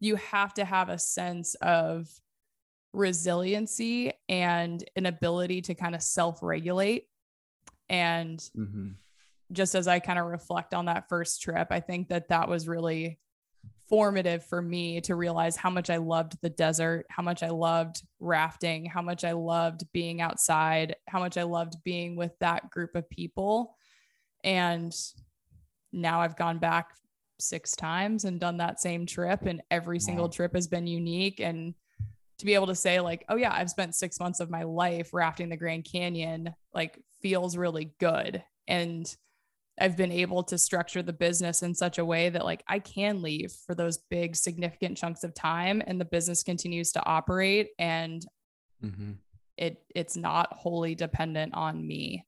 you 0.00 0.16
have 0.16 0.52
to 0.54 0.64
have 0.64 0.88
a 0.88 0.98
sense 0.98 1.54
of 1.62 2.08
resiliency 2.92 4.12
and 4.28 4.84
an 4.96 5.06
ability 5.06 5.62
to 5.62 5.74
kind 5.74 5.94
of 5.94 6.02
self-regulate. 6.02 7.06
And 7.88 8.38
mm-hmm 8.56 8.90
just 9.52 9.74
as 9.74 9.88
I 9.88 10.00
kind 10.00 10.18
of 10.18 10.26
reflect 10.26 10.74
on 10.74 10.86
that 10.86 11.08
first 11.08 11.42
trip, 11.42 11.68
I 11.70 11.80
think 11.80 12.08
that 12.08 12.28
that 12.28 12.48
was 12.48 12.68
really 12.68 13.18
formative 13.88 14.44
for 14.44 14.62
me 14.62 15.00
to 15.02 15.14
realize 15.14 15.56
how 15.56 15.70
much 15.70 15.90
I 15.90 15.98
loved 15.98 16.36
the 16.40 16.50
desert, 16.50 17.06
how 17.10 17.22
much 17.22 17.42
I 17.42 17.50
loved 17.50 18.02
rafting, 18.18 18.86
how 18.86 19.02
much 19.02 19.24
I 19.24 19.32
loved 19.32 19.84
being 19.92 20.20
outside, 20.20 20.96
how 21.06 21.20
much 21.20 21.36
I 21.36 21.42
loved 21.42 21.74
being 21.84 22.16
with 22.16 22.32
that 22.40 22.70
group 22.70 22.94
of 22.94 23.08
people. 23.10 23.76
And 24.42 24.94
now 25.92 26.20
I've 26.20 26.36
gone 26.36 26.58
back 26.58 26.90
six 27.38 27.76
times 27.76 28.24
and 28.24 28.40
done 28.40 28.58
that 28.58 28.80
same 28.80 29.06
trip, 29.06 29.42
and 29.42 29.62
every 29.70 30.00
single 30.00 30.28
trip 30.28 30.54
has 30.54 30.66
been 30.66 30.86
unique. 30.86 31.40
And 31.40 31.74
to 32.38 32.46
be 32.46 32.54
able 32.54 32.66
to 32.68 32.74
say, 32.74 33.00
like, 33.00 33.24
oh, 33.28 33.36
yeah, 33.36 33.52
I've 33.52 33.70
spent 33.70 33.94
six 33.94 34.18
months 34.18 34.40
of 34.40 34.50
my 34.50 34.62
life 34.64 35.12
rafting 35.12 35.48
the 35.48 35.56
Grand 35.56 35.84
Canyon, 35.84 36.54
like, 36.72 36.98
feels 37.22 37.56
really 37.56 37.92
good. 38.00 38.42
And 38.66 39.14
I've 39.80 39.96
been 39.96 40.12
able 40.12 40.44
to 40.44 40.58
structure 40.58 41.02
the 41.02 41.12
business 41.12 41.62
in 41.62 41.74
such 41.74 41.98
a 41.98 42.04
way 42.04 42.28
that 42.28 42.44
like 42.44 42.62
I 42.68 42.78
can 42.78 43.22
leave 43.22 43.52
for 43.66 43.74
those 43.74 43.98
big 44.10 44.36
significant 44.36 44.96
chunks 44.96 45.24
of 45.24 45.34
time 45.34 45.82
and 45.86 46.00
the 46.00 46.04
business 46.04 46.42
continues 46.42 46.92
to 46.92 47.04
operate 47.04 47.70
and 47.78 48.24
mm-hmm. 48.84 49.12
it 49.56 49.82
it's 49.94 50.16
not 50.16 50.52
wholly 50.52 50.94
dependent 50.94 51.54
on 51.54 51.84
me. 51.84 52.24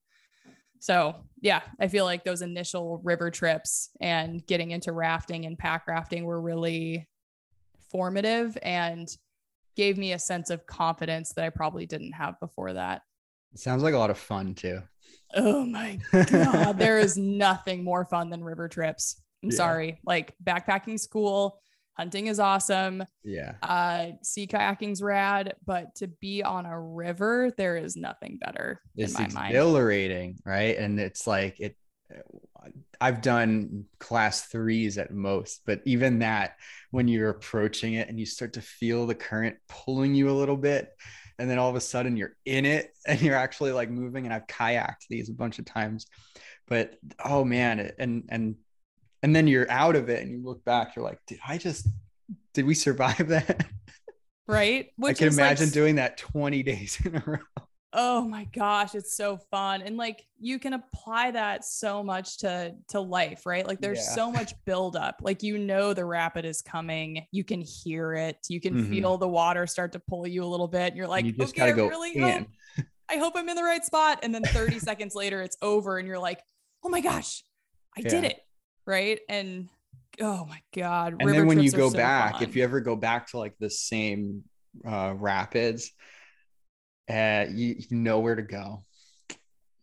So, 0.78 1.16
yeah, 1.40 1.62
I 1.80 1.88
feel 1.88 2.05
like 2.05 2.24
those 2.24 2.42
initial 2.42 3.01
river 3.03 3.30
trips 3.30 3.90
and 4.01 4.47
getting 4.47 4.72
into 4.72 4.92
rafting 4.92 5.47
and 5.47 5.59
pack 5.59 5.86
rafting 5.88 6.24
were 6.24 6.40
really 6.40 7.09
formative 7.90 8.59
and 8.62 9.09
gave 9.76 9.99
me 9.99 10.12
a 10.12 10.18
sense 10.18 10.51
of 10.51 10.66
confidence 10.66 11.32
that 11.34 11.44
I 11.44 11.51
probably 11.51 11.86
didn't 11.86 12.12
have 12.12 12.38
before 12.40 12.72
that. 12.74 13.03
It 13.53 13.61
sounds 13.61 13.82
like 13.82 13.94
a 13.94 13.99
lot 13.99 14.11
of 14.11 14.18
fun 14.18 14.55
too. 14.55 14.82
Oh 15.35 15.65
my 15.65 15.99
God. 16.13 16.79
there 16.79 16.99
is 16.99 17.17
nothing 17.17 17.85
more 17.85 18.05
fun 18.05 18.31
than 18.31 18.43
river 18.43 18.69
trips. 18.69 19.21
I'm 19.43 19.51
yeah. 19.51 19.57
sorry. 19.57 20.01
Like 20.05 20.35
backpacking 20.43 20.99
school, 20.99 21.61
hunting 21.97 22.27
is 22.27 22.39
awesome. 22.39 23.05
Yeah. 23.25 23.55
Uh, 23.63 24.13
sea 24.23 24.47
kayaking's 24.47 25.03
rad, 25.03 25.55
but 25.65 25.95
to 25.97 26.09
be 26.09 26.43
on 26.43 26.67
a 26.67 26.81
river, 26.81 27.53
there 27.57 27.77
is 27.77 27.97
nothing 27.97 28.39
better 28.39 28.81
it's 28.97 29.19
in 29.19 29.33
my 29.35 29.49
exhilarating, 29.49 30.29
mind. 30.29 30.43
right? 30.45 30.79
And 30.79 31.01
it's 31.01 31.27
like 31.27 31.61
it. 31.61 31.77
I've 33.01 33.21
done 33.21 33.85
class 33.99 34.47
threes 34.47 34.97
at 34.97 35.13
most, 35.13 35.63
but 35.67 35.83
even 35.85 36.21
that, 36.21 36.57
when 36.91 37.09
you're 37.09 37.31
approaching 37.31 37.95
it 37.95 38.09
and 38.09 38.19
you 38.19 38.25
start 38.25 38.55
to 38.55 38.61
feel 38.61 39.07
the 39.07 39.15
current 39.15 39.57
pulling 39.69 40.15
you 40.15 40.31
a 40.31 40.33
little 40.33 40.57
bit, 40.57 40.89
and 41.39 41.51
then 41.51 41.59
all 41.59 41.70
of 41.70 41.76
a 41.76 41.80
sudden 41.80 42.16
you're 42.16 42.37
in 42.45 42.64
it 42.64 42.95
and 43.07 43.20
you're 43.20 43.37
actually 43.37 43.72
like 43.72 43.91
moving 43.91 44.24
and 44.24 44.34
I've 44.34 44.47
kayaked 44.47 45.07
these 45.09 45.28
a 45.28 45.34
bunch 45.34 45.59
of 45.59 45.64
times. 45.64 46.07
But 46.68 46.97
oh 47.24 47.45
man 47.45 47.93
and 47.99 48.24
and 48.28 48.57
and 49.22 49.34
then 49.34 49.47
you're 49.47 49.70
out 49.70 49.97
of 49.97 50.09
it 50.09 50.22
and 50.22 50.30
you 50.30 50.43
look 50.43 50.64
back 50.64 50.97
you're 50.97 51.05
like 51.05 51.20
did 51.26 51.39
I 51.47 51.59
just 51.59 51.89
did 52.55 52.66
we 52.66 52.74
survive 52.74 53.28
that? 53.28 53.66
Right? 54.49 54.91
Which 54.95 55.16
I 55.16 55.24
can 55.24 55.32
imagine 55.32 55.66
like... 55.66 55.74
doing 55.74 55.97
that 55.97 56.18
20 56.18 56.62
days 56.62 57.05
in 57.05 57.16
a 57.16 57.22
row 57.26 57.66
oh 57.99 58.20
my 58.20 58.44
gosh 58.53 58.94
it's 58.94 59.16
so 59.16 59.38
fun 59.51 59.80
and 59.80 59.97
like 59.97 60.26
you 60.38 60.59
can 60.59 60.74
apply 60.74 61.30
that 61.30 61.64
so 61.64 62.03
much 62.03 62.36
to 62.36 62.72
to 62.88 63.01
life 63.01 63.47
right 63.47 63.66
like 63.66 63.80
there's 63.80 64.05
yeah. 64.07 64.14
so 64.14 64.30
much 64.30 64.53
buildup 64.66 65.16
like 65.22 65.42
you 65.42 65.57
know 65.57 65.94
the 65.94 66.05
rapid 66.05 66.44
is 66.44 66.61
coming 66.61 67.26
you 67.32 67.42
can 67.42 67.62
hear 67.62 68.12
it 68.12 68.36
you 68.49 68.61
can 68.61 68.74
mm-hmm. 68.74 68.90
feel 68.90 69.16
the 69.16 69.26
water 69.26 69.66
start 69.66 69.92
to 69.92 69.99
pull 69.99 70.26
you 70.26 70.44
a 70.44 70.47
little 70.47 70.68
bit 70.68 70.88
And 70.88 70.97
you're 70.97 71.09
like 71.09 71.24
you 71.24 71.32
just 71.32 71.55
okay, 71.55 71.62
I 71.62 71.70
really 71.70 72.14
in. 72.14 72.22
Hope, 72.22 72.86
I 73.09 73.16
hope 73.16 73.32
I'm 73.34 73.49
in 73.49 73.57
the 73.57 73.64
right 73.64 73.84
spot 73.84 74.20
and 74.22 74.34
then 74.34 74.42
30 74.42 74.78
seconds 74.80 75.14
later 75.14 75.40
it's 75.40 75.57
over 75.62 75.97
and 75.97 76.07
you're 76.07 76.18
like 76.18 76.40
oh 76.84 76.90
my 76.90 77.01
gosh 77.01 77.42
I 77.97 78.03
yeah. 78.03 78.11
did 78.11 78.24
it 78.24 78.36
right 78.84 79.20
and 79.26 79.70
oh 80.20 80.44
my 80.44 80.61
god 80.74 81.16
and 81.18 81.30
then 81.30 81.47
when 81.47 81.61
you 81.61 81.70
go 81.70 81.88
so 81.88 81.97
back 81.97 82.34
fun. 82.34 82.42
if 82.42 82.57
you 82.57 82.62
ever 82.62 82.80
go 82.80 82.94
back 82.94 83.30
to 83.30 83.38
like 83.38 83.55
the 83.59 83.70
same 83.70 84.44
uh 84.86 85.14
rapids 85.16 85.92
uh, 87.09 87.47
you, 87.51 87.77
you 87.79 87.97
know 87.97 88.21
where 88.21 88.35
to 88.35 88.43
go. 88.43 88.85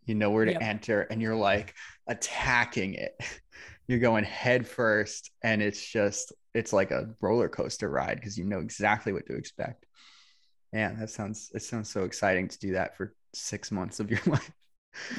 You 0.05 0.15
know 0.15 0.31
where 0.31 0.45
to 0.45 0.51
yep. 0.51 0.61
enter 0.61 1.01
and 1.01 1.21
you're 1.21 1.35
like 1.35 1.73
attacking 2.07 2.95
it. 2.95 3.13
You're 3.85 3.99
going 3.99 4.23
head 4.23 4.65
first 4.65 5.29
and 5.43 5.61
it's 5.61 5.85
just 5.85 6.31
it's 6.53 6.71
like 6.71 6.91
a 6.91 7.13
roller 7.19 7.49
coaster 7.49 7.89
ride 7.89 8.15
because 8.15 8.37
you 8.37 8.45
know 8.45 8.59
exactly 8.59 9.11
what 9.11 9.25
to 9.27 9.35
expect. 9.35 9.85
Yeah 10.71 10.93
that 10.93 11.09
sounds 11.09 11.51
it 11.53 11.63
sounds 11.63 11.89
so 11.89 12.05
exciting 12.05 12.47
to 12.47 12.59
do 12.59 12.73
that 12.73 12.95
for 12.95 13.13
six 13.33 13.73
months 13.73 13.99
of 13.99 14.09
your 14.09 14.21
life 14.25 14.53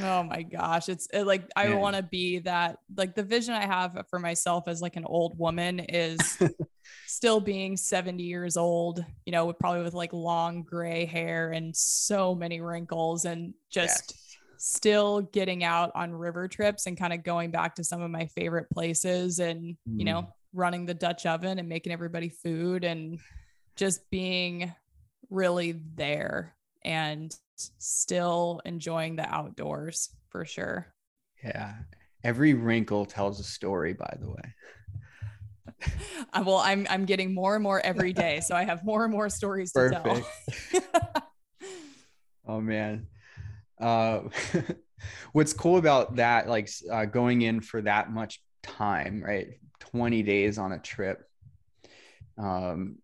Oh 0.02 0.22
my 0.22 0.42
gosh. 0.42 0.88
It's 0.88 1.06
it, 1.12 1.24
like 1.24 1.50
I 1.56 1.68
yeah. 1.68 1.74
want 1.76 1.96
to 1.96 2.02
be 2.02 2.38
that 2.40 2.78
like 2.96 3.14
the 3.14 3.22
vision 3.22 3.54
I 3.54 3.66
have 3.66 4.04
for 4.08 4.18
myself 4.18 4.68
as 4.68 4.80
like 4.80 4.96
an 4.96 5.04
old 5.04 5.38
woman 5.38 5.80
is 5.80 6.38
still 7.06 7.40
being 7.40 7.76
70 7.76 8.22
years 8.22 8.56
old, 8.56 9.04
you 9.26 9.32
know, 9.32 9.46
with 9.46 9.58
probably 9.58 9.82
with 9.82 9.94
like 9.94 10.12
long 10.12 10.62
gray 10.62 11.04
hair 11.04 11.50
and 11.50 11.74
so 11.74 12.34
many 12.34 12.60
wrinkles 12.60 13.24
and 13.24 13.54
just 13.70 14.12
yes. 14.12 14.36
still 14.58 15.22
getting 15.22 15.64
out 15.64 15.90
on 15.94 16.12
river 16.12 16.48
trips 16.48 16.86
and 16.86 16.98
kind 16.98 17.12
of 17.12 17.22
going 17.22 17.50
back 17.50 17.74
to 17.76 17.84
some 17.84 18.02
of 18.02 18.10
my 18.10 18.26
favorite 18.26 18.70
places 18.70 19.38
and, 19.38 19.76
mm. 19.88 19.98
you 19.98 20.04
know, 20.04 20.22
mm. 20.22 20.28
running 20.52 20.86
the 20.86 20.94
Dutch 20.94 21.26
oven 21.26 21.58
and 21.58 21.68
making 21.68 21.92
everybody 21.92 22.28
food 22.28 22.84
and 22.84 23.18
just 23.76 24.08
being 24.10 24.72
really 25.30 25.80
there 25.96 26.53
and 26.84 27.34
still 27.56 28.60
enjoying 28.64 29.16
the 29.16 29.26
outdoors 29.32 30.10
for 30.30 30.44
sure. 30.44 30.86
Yeah. 31.42 31.74
Every 32.22 32.54
wrinkle 32.54 33.04
tells 33.04 33.40
a 33.40 33.44
story, 33.44 33.92
by 33.92 34.16
the 34.20 34.30
way. 34.30 34.54
Well, 36.44 36.58
I'm 36.58 36.86
I'm 36.90 37.04
getting 37.04 37.32
more 37.34 37.54
and 37.54 37.62
more 37.62 37.80
every 37.80 38.12
day, 38.12 38.40
so 38.40 38.56
I 38.56 38.64
have 38.64 38.84
more 38.84 39.04
and 39.04 39.12
more 39.12 39.28
stories 39.28 39.70
to 39.72 39.90
Perfect. 39.90 40.26
tell. 40.72 41.22
oh 42.48 42.60
man. 42.60 43.06
Uh, 43.80 44.20
what's 45.32 45.52
cool 45.52 45.76
about 45.76 46.16
that, 46.16 46.48
like 46.48 46.68
uh, 46.90 47.04
going 47.04 47.42
in 47.42 47.60
for 47.60 47.82
that 47.82 48.10
much 48.10 48.42
time, 48.62 49.22
right? 49.22 49.58
20 49.80 50.22
days 50.22 50.58
on 50.58 50.72
a 50.72 50.78
trip. 50.78 51.22
Um, 52.38 52.96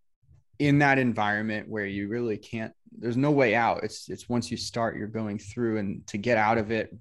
in 0.59 0.79
that 0.79 0.99
environment 0.99 1.69
where 1.69 1.85
you 1.85 2.07
really 2.07 2.37
can't 2.37 2.73
there's 2.97 3.17
no 3.17 3.31
way 3.31 3.55
out 3.55 3.83
it's 3.83 4.09
it's 4.09 4.29
once 4.29 4.51
you 4.51 4.57
start 4.57 4.97
you're 4.97 5.07
going 5.07 5.39
through 5.39 5.77
and 5.77 6.05
to 6.07 6.17
get 6.17 6.37
out 6.37 6.57
of 6.57 6.71
it 6.71 6.95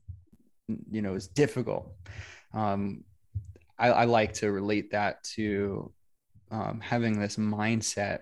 you 0.90 1.02
know 1.02 1.14
is 1.14 1.26
difficult 1.28 1.92
um 2.54 3.04
i, 3.78 3.90
I 3.90 4.04
like 4.04 4.34
to 4.34 4.50
relate 4.50 4.92
that 4.92 5.22
to 5.34 5.92
um, 6.52 6.80
having 6.80 7.18
this 7.18 7.36
mindset 7.36 8.20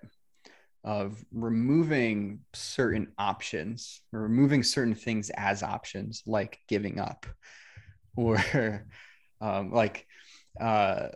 of 0.85 1.23
removing 1.33 2.41
certain 2.53 3.13
options 3.19 4.01
or 4.13 4.21
removing 4.21 4.63
certain 4.63 4.95
things 4.95 5.31
as 5.31 5.63
options 5.63 6.23
like 6.27 6.61
giving 6.69 6.99
up 6.99 7.27
or 8.17 8.87
um, 9.41 9.73
like 9.73 10.07
uh, 10.61 11.09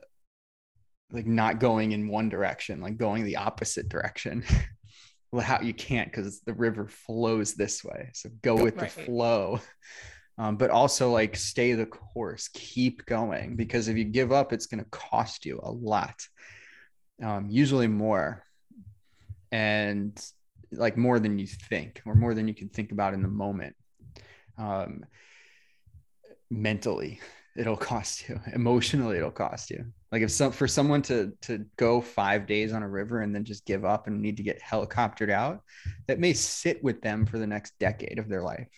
like 1.13 1.27
not 1.27 1.59
going 1.61 1.93
in 1.93 2.09
one 2.09 2.29
direction, 2.29 2.81
like 2.81 2.97
going 2.97 3.25
the 3.25 3.37
opposite 3.37 3.89
direction. 3.89 4.45
well, 5.33 5.43
how 5.43 5.61
you 5.61 5.73
can't 5.73 6.11
because 6.11 6.41
the 6.43 6.53
river 6.53 6.87
flows 6.87 7.55
this 7.55 7.83
way. 7.83 8.11
So 8.13 8.29
go 8.43 8.55
with 8.55 8.77
right. 8.77 8.95
the 8.95 9.03
flow. 9.03 9.61
Um, 10.39 10.57
but 10.57 10.71
also 10.71 11.11
like 11.11 11.37
stay 11.37 11.73
the 11.75 11.87
course, 11.87 12.49
keep 12.49 13.05
going 13.05 13.57
because 13.57 13.89
if 13.89 13.97
you 13.97 14.05
give 14.05 14.33
up, 14.33 14.53
it's 14.53 14.67
going 14.67 14.83
to 14.83 14.91
cost 14.91 15.45
you 15.45 15.61
a 15.63 15.71
lot. 15.71 16.27
um, 17.23 17.47
usually 17.49 17.87
more, 17.87 18.45
and 19.51 20.19
like 20.73 20.97
more 20.97 21.19
than 21.19 21.39
you 21.39 21.47
think, 21.47 22.03
or 22.07 22.15
more 22.15 22.35
than 22.35 22.49
you 22.49 22.55
can 22.55 22.69
think 22.69 22.93
about 22.93 23.15
in 23.15 23.23
the 23.23 23.29
moment. 23.29 23.77
Um, 24.59 25.05
mentally, 26.51 27.21
it'll 27.57 27.77
cost 27.93 28.29
you. 28.29 28.41
Emotionally, 28.53 29.17
it'll 29.17 29.31
cost 29.31 29.71
you. 29.71 29.85
Like 30.11 30.23
if 30.23 30.31
some 30.31 30.53
for 30.53 30.69
someone 30.69 31.03
to 31.03 31.33
to 31.43 31.65
go 31.77 32.01
five 32.01 32.47
days 32.47 32.73
on 32.73 32.83
a 32.83 32.89
river 32.89 33.21
and 33.21 33.35
then 33.35 33.45
just 33.45 33.65
give 33.65 33.85
up 33.85 34.07
and 34.07 34.21
need 34.21 34.37
to 34.37 34.43
get 34.43 34.61
helicoptered 34.61 35.31
out, 35.31 35.63
that 36.07 36.21
may 36.21 36.33
sit 36.33 36.83
with 36.85 37.01
them 37.01 37.27
for 37.27 37.39
the 37.39 37.47
next 37.47 37.79
decade 37.79 38.19
of 38.19 38.29
their 38.29 38.43
life. 38.43 38.69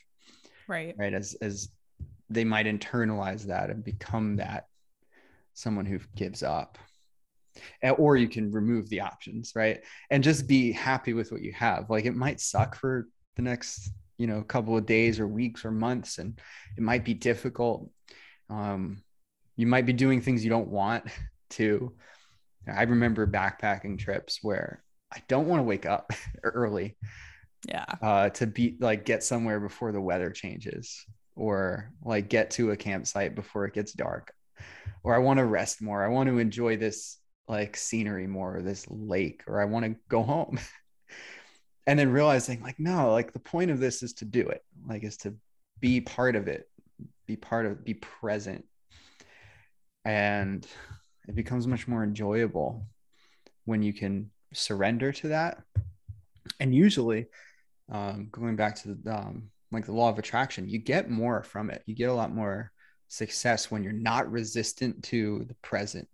Right. 0.68 0.94
Right. 0.96 1.12
As 1.12 1.34
as 1.40 1.68
they 2.30 2.44
might 2.44 2.66
internalize 2.66 3.44
that 3.46 3.70
and 3.70 3.84
become 3.84 4.36
that 4.36 4.66
someone 5.54 5.86
who 5.86 6.00
gives 6.16 6.42
up 6.42 6.78
or 7.98 8.16
you 8.16 8.28
can 8.28 8.50
remove 8.50 8.88
the 8.88 9.00
options 9.00 9.52
right 9.54 9.80
and 10.10 10.24
just 10.24 10.48
be 10.48 10.72
happy 10.72 11.12
with 11.12 11.30
what 11.30 11.42
you 11.42 11.52
have 11.52 11.88
like 11.88 12.04
it 12.04 12.16
might 12.16 12.40
suck 12.40 12.74
for 12.74 13.06
the 13.36 13.42
next 13.42 13.92
you 14.18 14.26
know 14.26 14.42
couple 14.42 14.76
of 14.76 14.86
days 14.86 15.20
or 15.20 15.28
weeks 15.28 15.64
or 15.64 15.70
months 15.70 16.18
and 16.18 16.40
it 16.76 16.82
might 16.82 17.04
be 17.04 17.14
difficult 17.14 17.88
um 18.50 19.02
you 19.56 19.66
might 19.66 19.86
be 19.86 19.92
doing 19.92 20.20
things 20.20 20.42
you 20.42 20.50
don't 20.50 20.68
want 20.68 21.04
to. 21.50 21.92
I 22.66 22.82
remember 22.82 23.26
backpacking 23.26 23.98
trips 23.98 24.38
where 24.42 24.82
i 25.12 25.22
don't 25.28 25.46
want 25.46 25.60
to 25.60 25.64
wake 25.64 25.86
up 25.86 26.10
early 26.42 26.96
yeah. 27.68 27.84
uh 28.02 28.30
to 28.30 28.46
be 28.46 28.76
like 28.80 29.04
get 29.04 29.22
somewhere 29.22 29.60
before 29.60 29.92
the 29.92 30.00
weather 30.00 30.30
changes 30.30 31.04
or 31.36 31.90
like 32.02 32.28
get 32.28 32.50
to 32.52 32.70
a 32.70 32.76
campsite 32.76 33.34
before 33.34 33.64
it 33.64 33.74
gets 33.74 33.92
dark. 33.92 34.32
Or 35.02 35.14
i 35.14 35.18
want 35.18 35.38
to 35.38 35.44
rest 35.44 35.82
more. 35.82 36.04
I 36.04 36.08
want 36.08 36.28
to 36.28 36.38
enjoy 36.38 36.76
this 36.76 37.18
like 37.48 37.76
scenery 37.76 38.26
more 38.26 38.56
or 38.56 38.62
this 38.62 38.86
lake 38.88 39.42
or 39.46 39.60
i 39.60 39.64
want 39.64 39.84
to 39.84 39.96
go 40.08 40.22
home. 40.22 40.58
And 41.86 41.98
then 41.98 42.12
realizing 42.12 42.62
like 42.62 42.80
no 42.80 43.12
like 43.12 43.34
the 43.34 43.38
point 43.38 43.70
of 43.70 43.78
this 43.78 44.02
is 44.02 44.14
to 44.14 44.24
do 44.24 44.48
it 44.48 44.62
like 44.88 45.04
is 45.04 45.18
to 45.18 45.34
be 45.80 46.00
part 46.00 46.34
of 46.34 46.48
it 46.48 46.66
be 47.26 47.36
part 47.36 47.66
of 47.66 47.84
be 47.84 47.94
present. 47.94 48.64
And 50.04 50.66
it 51.26 51.34
becomes 51.34 51.66
much 51.66 51.88
more 51.88 52.04
enjoyable 52.04 52.86
when 53.64 53.82
you 53.82 53.92
can 53.92 54.30
surrender 54.52 55.12
to 55.12 55.28
that. 55.28 55.62
And 56.60 56.74
usually 56.74 57.26
um, 57.90 58.28
going 58.30 58.56
back 58.56 58.76
to 58.76 58.94
the 58.94 59.14
um, 59.14 59.50
like 59.72 59.86
the 59.86 59.92
law 59.92 60.08
of 60.08 60.18
attraction 60.18 60.68
you 60.68 60.78
get 60.78 61.10
more 61.10 61.42
from 61.42 61.70
it. 61.70 61.82
You 61.86 61.94
get 61.94 62.10
a 62.10 62.14
lot 62.14 62.32
more 62.32 62.70
success 63.08 63.70
when 63.70 63.82
you're 63.82 63.92
not 63.92 64.30
resistant 64.30 65.02
to 65.04 65.44
the 65.48 65.54
present 65.54 66.08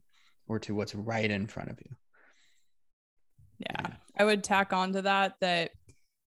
or 0.47 0.59
to 0.61 0.75
what's 0.75 0.95
right 0.95 1.31
in 1.31 1.47
front 1.47 1.71
of 1.71 1.79
you. 1.81 1.97
Yeah. 3.59 3.95
I 4.17 4.25
would 4.25 4.43
tack 4.43 4.73
on 4.73 4.93
to 4.95 5.03
that 5.03 5.35
that 5.41 5.71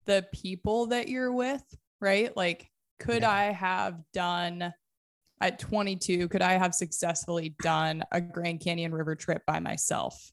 the 0.06 0.26
people 0.32 0.86
that 0.86 1.08
you're 1.08 1.32
with 1.32 1.62
right? 2.00 2.34
Like 2.36 2.69
could 3.01 3.22
yeah. 3.22 3.30
i 3.30 3.44
have 3.44 3.98
done 4.12 4.72
at 5.40 5.59
22 5.59 6.28
could 6.28 6.42
i 6.42 6.53
have 6.53 6.74
successfully 6.74 7.55
done 7.62 8.05
a 8.12 8.20
grand 8.20 8.61
canyon 8.61 8.94
river 8.94 9.16
trip 9.16 9.42
by 9.46 9.59
myself 9.59 10.30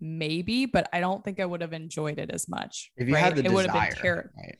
maybe 0.00 0.66
but 0.66 0.88
i 0.92 1.00
don't 1.00 1.24
think 1.24 1.40
i 1.40 1.44
would 1.44 1.60
have 1.60 1.72
enjoyed 1.72 2.18
it 2.18 2.30
as 2.30 2.48
much 2.48 2.92
if 2.96 3.08
you 3.08 3.14
right? 3.14 3.24
had 3.24 3.36
the 3.36 3.44
it 3.44 3.52
would 3.52 3.66
have 3.66 3.90
been 3.90 3.98
ter- 3.98 4.30
right? 4.36 4.58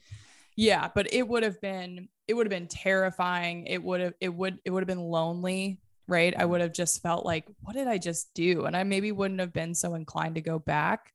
yeah 0.57 0.89
but 0.95 1.13
it 1.13 1.27
would 1.27 1.43
have 1.43 1.61
been 1.61 2.09
it 2.27 2.35
would 2.35 2.47
have 2.47 2.51
been 2.51 2.69
terrifying 2.69 3.67
it 3.67 3.83
would 3.83 4.01
have 4.01 4.15
it 4.21 4.29
would 4.29 4.59
it 4.65 4.71
would 4.71 4.81
have 4.81 4.89
been 4.89 5.03
lonely 5.03 5.81
right 6.09 6.35
i 6.39 6.45
would 6.45 6.61
have 6.61 6.73
just 6.73 7.03
felt 7.03 7.25
like 7.25 7.45
what 7.61 7.75
did 7.75 7.89
i 7.89 7.99
just 7.99 8.33
do 8.35 8.65
and 8.65 8.77
i 8.77 8.83
maybe 8.83 9.13
wouldn't 9.13 9.41
have 9.41 9.53
been 9.53 9.75
so 9.75 9.95
inclined 9.95 10.35
to 10.35 10.41
go 10.41 10.59
back 10.59 11.13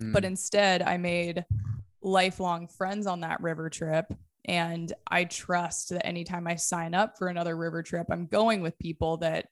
mm. 0.00 0.12
but 0.12 0.24
instead 0.24 0.82
i 0.82 0.96
made 0.96 1.44
lifelong 2.02 2.68
friends 2.68 3.06
on 3.06 3.20
that 3.20 3.40
river 3.42 3.68
trip 3.68 4.12
and 4.46 4.92
i 5.10 5.24
trust 5.24 5.90
that 5.90 6.06
anytime 6.06 6.46
i 6.46 6.54
sign 6.54 6.94
up 6.94 7.18
for 7.18 7.28
another 7.28 7.56
river 7.56 7.82
trip 7.82 8.06
i'm 8.10 8.26
going 8.26 8.62
with 8.62 8.78
people 8.78 9.18
that 9.18 9.46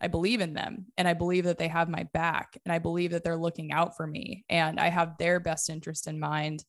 I 0.00 0.08
believe 0.08 0.40
in 0.40 0.54
them 0.54 0.86
and 0.98 1.06
I 1.06 1.14
believe 1.14 1.44
that 1.44 1.58
they 1.58 1.68
have 1.68 1.88
my 1.88 2.02
back 2.12 2.58
and 2.64 2.72
I 2.72 2.78
believe 2.78 3.12
that 3.12 3.24
they're 3.24 3.36
looking 3.36 3.72
out 3.72 3.96
for 3.96 4.06
me 4.06 4.44
and 4.48 4.80
I 4.80 4.88
have 4.88 5.16
their 5.18 5.40
best 5.40 5.70
interest 5.70 6.08
in 6.08 6.18
mind. 6.18 6.64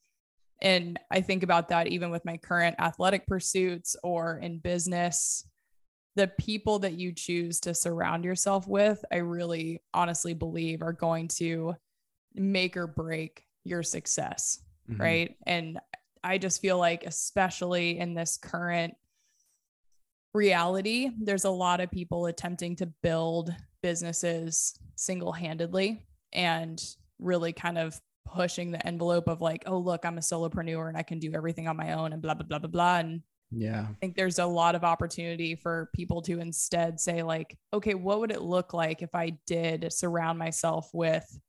And 0.61 0.99
I 1.11 1.22
think 1.22 1.43
about 1.43 1.70
that 1.70 1.88
even 1.88 2.11
with 2.11 2.24
my 2.24 2.38
current 2.38 2.76
athletic 2.80 3.28
pursuits 3.28 3.95
or 4.03 4.38
in 4.38 4.59
business. 4.59 5.45
The 6.16 6.28
people 6.39 6.80
that 6.80 6.93
you 6.93 7.11
choose 7.11 7.59
to 7.61 7.74
surround 7.74 8.24
yourself 8.24 8.70
with, 8.70 9.03
I 9.11 9.18
really 9.18 9.82
honestly 9.93 10.34
believe 10.34 10.82
are 10.82 10.93
going 10.93 11.28
to 11.39 11.76
make 12.34 12.78
or 12.78 12.88
break 12.88 13.43
your 13.66 13.84
success. 13.84 14.61
Mm-hmm. 14.89 15.01
Right. 15.01 15.36
And 15.45 15.80
I 16.26 16.39
just 16.39 16.59
feel 16.59 16.80
like, 16.80 17.05
especially 17.05 17.99
in 17.99 18.15
this 18.15 18.38
current 18.38 18.95
reality, 20.34 21.11
there's 21.21 21.45
a 21.45 21.49
lot 21.51 21.82
of 21.82 21.91
people 21.91 22.26
attempting 22.26 22.76
to 22.78 22.88
build 22.88 23.53
businesses 23.84 24.78
single 24.95 25.32
handedly 25.32 26.03
and 26.34 26.84
really 27.19 27.53
kind 27.53 27.78
of 27.78 28.01
pushing 28.26 28.71
the 28.71 28.86
envelope 28.88 29.28
of 29.28 29.39
like, 29.39 29.63
oh, 29.67 29.78
look, 29.78 30.03
I'm 30.03 30.17
a 30.17 30.21
solopreneur 30.21 30.88
and 30.88 30.97
I 30.97 31.03
can 31.03 31.19
do 31.19 31.32
everything 31.36 31.67
on 31.67 31.78
my 31.78 31.93
own 31.93 32.11
and 32.11 32.23
blah, 32.23 32.34
blah, 32.34 32.47
blah, 32.47 32.57
blah, 32.57 32.69
blah. 32.69 32.97
And 32.97 33.21
yeah, 33.51 33.86
I 33.88 33.93
think 34.01 34.15
there's 34.15 34.39
a 34.39 34.45
lot 34.47 34.73
of 34.73 34.84
opportunity 34.84 35.55
for 35.55 35.91
people 35.93 36.23
to 36.23 36.39
instead 36.39 36.99
say, 36.99 37.21
like, 37.21 37.55
okay, 37.71 37.93
what 37.93 38.19
would 38.19 38.32
it 38.32 38.41
look 38.41 38.73
like 38.73 39.03
if 39.03 39.13
I 39.13 39.38
did 39.45 39.93
surround 39.93 40.39
myself 40.39 40.89
with 40.91 41.39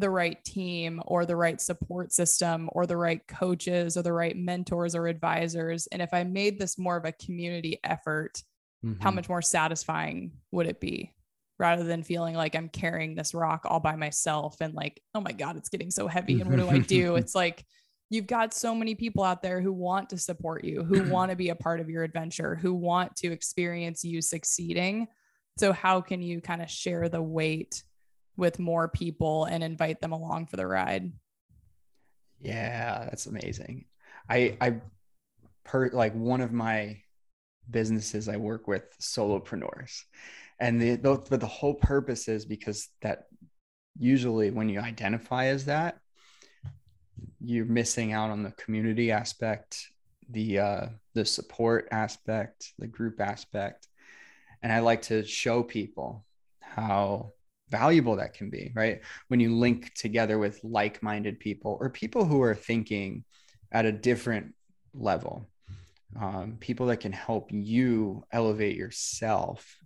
the 0.00 0.10
right 0.10 0.42
team 0.44 1.00
or 1.06 1.24
the 1.24 1.36
right 1.36 1.60
support 1.60 2.12
system 2.12 2.68
or 2.72 2.86
the 2.86 2.96
right 2.96 3.26
coaches 3.26 3.96
or 3.96 4.02
the 4.02 4.12
right 4.12 4.36
mentors 4.36 4.94
or 4.94 5.06
advisors. 5.06 5.86
And 5.88 6.02
if 6.02 6.12
i 6.12 6.24
made 6.24 6.58
this 6.58 6.78
more 6.78 6.96
of 6.96 7.04
a 7.04 7.12
community 7.12 7.78
effort 7.84 8.42
mm-hmm. 8.84 9.02
how 9.02 9.10
much 9.10 9.28
more 9.28 9.42
satisfying 9.42 10.32
would 10.52 10.66
it 10.66 10.80
be? 10.80 11.12
Rather 11.58 11.84
than 11.84 12.02
feeling 12.02 12.34
like 12.34 12.54
i'm 12.54 12.68
carrying 12.68 13.14
this 13.14 13.32
rock 13.32 13.62
all 13.64 13.80
by 13.80 13.96
myself 13.96 14.56
and 14.60 14.74
like 14.74 15.00
oh 15.14 15.20
my 15.20 15.32
god 15.32 15.56
it's 15.56 15.70
getting 15.70 15.90
so 15.90 16.06
heavy 16.06 16.40
and 16.40 16.50
what 16.50 16.58
do 16.58 16.68
i 16.68 16.78
do? 16.78 17.16
It's 17.16 17.34
like 17.34 17.64
you've 18.10 18.26
got 18.26 18.54
so 18.54 18.74
many 18.74 18.94
people 18.94 19.24
out 19.24 19.42
there 19.42 19.60
who 19.60 19.72
want 19.72 20.10
to 20.10 20.18
support 20.18 20.64
you 20.64 20.84
who 20.84 21.02
want 21.10 21.30
to 21.30 21.36
be 21.36 21.48
a 21.48 21.54
part 21.54 21.80
of 21.80 21.88
your 21.88 22.04
adventure 22.04 22.56
who 22.56 22.74
want 22.74 23.16
to 23.16 23.32
experience 23.32 24.04
you 24.04 24.20
succeeding. 24.20 25.08
So 25.58 25.72
how 25.72 26.02
can 26.02 26.20
you 26.20 26.42
kind 26.42 26.60
of 26.60 26.70
share 26.70 27.08
the 27.08 27.22
weight 27.22 27.82
with 28.36 28.58
more 28.58 28.88
people 28.88 29.44
and 29.44 29.62
invite 29.62 30.00
them 30.00 30.12
along 30.12 30.46
for 30.46 30.56
the 30.56 30.66
ride. 30.66 31.12
Yeah, 32.40 33.04
that's 33.04 33.26
amazing. 33.26 33.86
I 34.28 34.56
I 34.60 34.80
per 35.64 35.90
like 35.90 36.14
one 36.14 36.40
of 36.40 36.52
my 36.52 37.00
businesses 37.70 38.28
I 38.28 38.36
work 38.36 38.68
with 38.68 38.84
solopreneurs. 39.00 40.02
And 40.60 40.80
the, 40.80 40.96
the 40.96 41.24
but 41.28 41.40
the 41.40 41.46
whole 41.46 41.74
purpose 41.74 42.28
is 42.28 42.44
because 42.44 42.88
that 43.02 43.24
usually 43.98 44.50
when 44.50 44.68
you 44.68 44.80
identify 44.80 45.46
as 45.46 45.64
that 45.66 45.98
you're 47.40 47.64
missing 47.64 48.12
out 48.12 48.30
on 48.30 48.42
the 48.42 48.50
community 48.52 49.10
aspect, 49.10 49.88
the 50.28 50.58
uh 50.58 50.86
the 51.14 51.24
support 51.24 51.88
aspect, 51.90 52.72
the 52.78 52.86
group 52.86 53.20
aspect. 53.20 53.88
And 54.62 54.72
I 54.72 54.80
like 54.80 55.02
to 55.02 55.24
show 55.24 55.62
people 55.62 56.24
how 56.60 57.32
valuable 57.68 58.16
that 58.16 58.34
can 58.34 58.50
be, 58.50 58.72
right? 58.74 59.00
When 59.28 59.40
you 59.40 59.56
link 59.56 59.94
together 59.94 60.38
with 60.38 60.60
like 60.62 61.02
minded 61.02 61.40
people 61.40 61.76
or 61.80 61.90
people 61.90 62.24
who 62.24 62.42
are 62.42 62.54
thinking 62.54 63.24
at 63.72 63.86
a 63.86 63.92
different 63.92 64.54
level, 64.94 65.48
um, 66.18 66.56
people 66.60 66.86
that 66.86 67.00
can 67.00 67.12
help 67.12 67.50
you 67.50 68.24
elevate 68.32 68.76
yourself. 68.76 69.76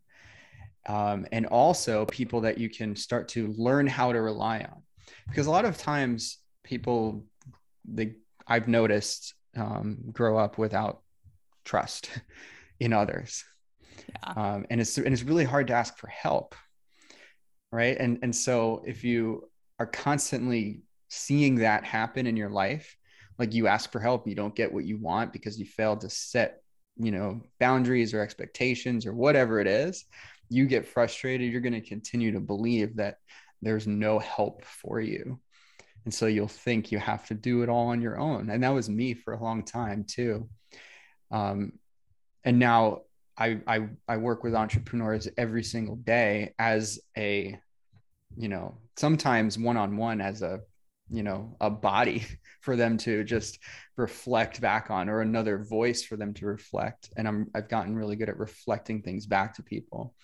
Um, 0.88 1.26
and 1.32 1.46
also 1.46 2.06
people 2.06 2.42
that 2.42 2.58
you 2.58 2.68
can 2.68 2.96
start 2.96 3.28
to 3.28 3.48
learn 3.48 3.86
how 3.86 4.12
to 4.12 4.20
rely 4.20 4.60
on. 4.60 4.82
Because 5.28 5.46
a 5.46 5.50
lot 5.50 5.64
of 5.64 5.76
times 5.76 6.38
people, 6.64 7.24
they, 7.84 8.14
I've 8.46 8.68
noticed, 8.68 9.34
um, 9.56 9.98
grow 10.12 10.38
up 10.38 10.58
without 10.58 11.02
trust 11.64 12.10
in 12.80 12.92
others. 12.92 13.44
Yeah. 14.08 14.32
Um, 14.36 14.66
and 14.70 14.80
it's 14.80 14.96
and 14.96 15.08
it's 15.08 15.22
really 15.22 15.44
hard 15.44 15.66
to 15.68 15.74
ask 15.74 15.98
for 15.98 16.06
help 16.08 16.54
right? 17.72 17.96
And 17.98 18.18
and 18.22 18.34
so 18.34 18.82
if 18.86 19.04
you 19.04 19.48
are 19.78 19.86
constantly 19.86 20.82
seeing 21.08 21.56
that 21.56 21.84
happen 21.84 22.26
in 22.26 22.36
your 22.36 22.50
life 22.50 22.96
like 23.38 23.54
you 23.54 23.66
ask 23.66 23.90
for 23.90 23.98
help 23.98 24.28
you 24.28 24.34
don't 24.36 24.54
get 24.54 24.72
what 24.72 24.84
you 24.84 24.96
want 24.98 25.32
because 25.32 25.58
you 25.58 25.64
failed 25.64 26.02
to 26.02 26.08
set 26.08 26.62
you 26.98 27.10
know 27.10 27.40
boundaries 27.58 28.14
or 28.14 28.20
expectations 28.20 29.06
or 29.06 29.12
whatever 29.12 29.58
it 29.58 29.66
is 29.66 30.04
you 30.50 30.66
get 30.66 30.86
frustrated 30.86 31.50
you're 31.50 31.60
going 31.60 31.72
to 31.72 31.80
continue 31.80 32.30
to 32.30 32.38
believe 32.38 32.94
that 32.94 33.16
there's 33.62 33.86
no 33.86 34.18
help 34.18 34.64
for 34.64 35.00
you. 35.00 35.38
And 36.04 36.14
so 36.14 36.26
you'll 36.26 36.48
think 36.48 36.90
you 36.90 36.98
have 36.98 37.26
to 37.26 37.34
do 37.34 37.62
it 37.62 37.68
all 37.68 37.88
on 37.88 38.00
your 38.00 38.18
own. 38.18 38.48
And 38.50 38.62
that 38.62 38.70
was 38.70 38.88
me 38.88 39.14
for 39.14 39.34
a 39.34 39.42
long 39.42 39.64
time 39.64 40.04
too. 40.04 40.48
Um, 41.30 41.72
and 42.42 42.58
now 42.58 43.02
I, 43.40 43.60
I 43.66 43.88
I 44.06 44.16
work 44.18 44.44
with 44.44 44.54
entrepreneurs 44.54 45.26
every 45.36 45.64
single 45.64 45.96
day 45.96 46.54
as 46.58 47.00
a 47.16 47.58
you 48.36 48.48
know, 48.48 48.78
sometimes 48.96 49.58
one 49.58 49.76
on 49.76 49.96
one 49.96 50.20
as 50.20 50.42
a, 50.42 50.60
you 51.10 51.22
know, 51.22 51.56
a 51.60 51.70
body 51.70 52.24
for 52.60 52.76
them 52.76 52.96
to 52.98 53.24
just 53.24 53.58
reflect 53.96 54.60
back 54.60 54.90
on 54.90 55.08
or 55.08 55.20
another 55.20 55.58
voice 55.58 56.02
for 56.02 56.16
them 56.16 56.32
to 56.34 56.46
reflect. 56.46 57.10
And 57.16 57.26
I'm, 57.26 57.50
I've 57.54 57.68
gotten 57.68 57.96
really 57.96 58.16
good 58.16 58.28
at 58.28 58.38
reflecting 58.38 59.02
things 59.02 59.26
back 59.26 59.54
to 59.54 59.62
people. 59.62 60.14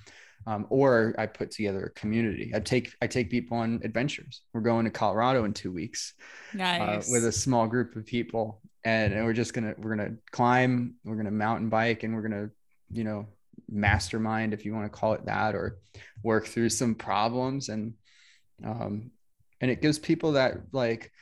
Um, 0.47 0.67
or 0.71 1.15
I 1.19 1.27
put 1.27 1.51
together 1.51 1.87
a 1.87 1.99
community. 1.99 2.53
I 2.55 2.61
take 2.61 2.95
I 3.03 3.09
take 3.09 3.31
people 3.31 3.57
on 3.57 3.81
adventures. 3.83 4.43
We're 4.53 4.61
going 4.61 4.85
to 4.85 4.93
Colorado 4.93 5.45
in 5.45 5.53
two 5.53 5.73
weeks, 5.73 6.15
nice. 6.55 7.09
uh, 7.09 7.11
with 7.11 7.25
a 7.25 7.33
small 7.33 7.67
group 7.67 7.97
of 7.97 8.07
people, 8.07 8.61
and, 8.85 9.13
and 9.13 9.25
we're 9.25 9.33
just 9.33 9.55
gonna 9.55 9.75
we're 9.79 9.97
gonna 9.97 10.15
climb, 10.31 10.97
we're 11.05 11.17
gonna 11.17 11.33
mountain 11.33 11.69
bike, 11.69 12.05
and 12.05 12.15
we're 12.15 12.23
gonna 12.23 12.51
you 12.91 13.05
know 13.05 13.27
mastermind 13.69 14.55
if 14.55 14.65
you 14.65 14.75
want 14.75 14.85
to 14.91 14.99
call 14.99 15.15
it 15.15 15.27
that, 15.27 15.55
or 15.55 15.79
work 16.23 16.47
through 16.47 16.71
some 16.71 16.95
problems. 16.95 17.69
And 17.69 17.95
um, 18.65 19.11
and 19.61 19.71
it 19.71 19.83
gives 19.83 19.99
people 19.99 20.33
that 20.33 20.59
like 20.73 21.13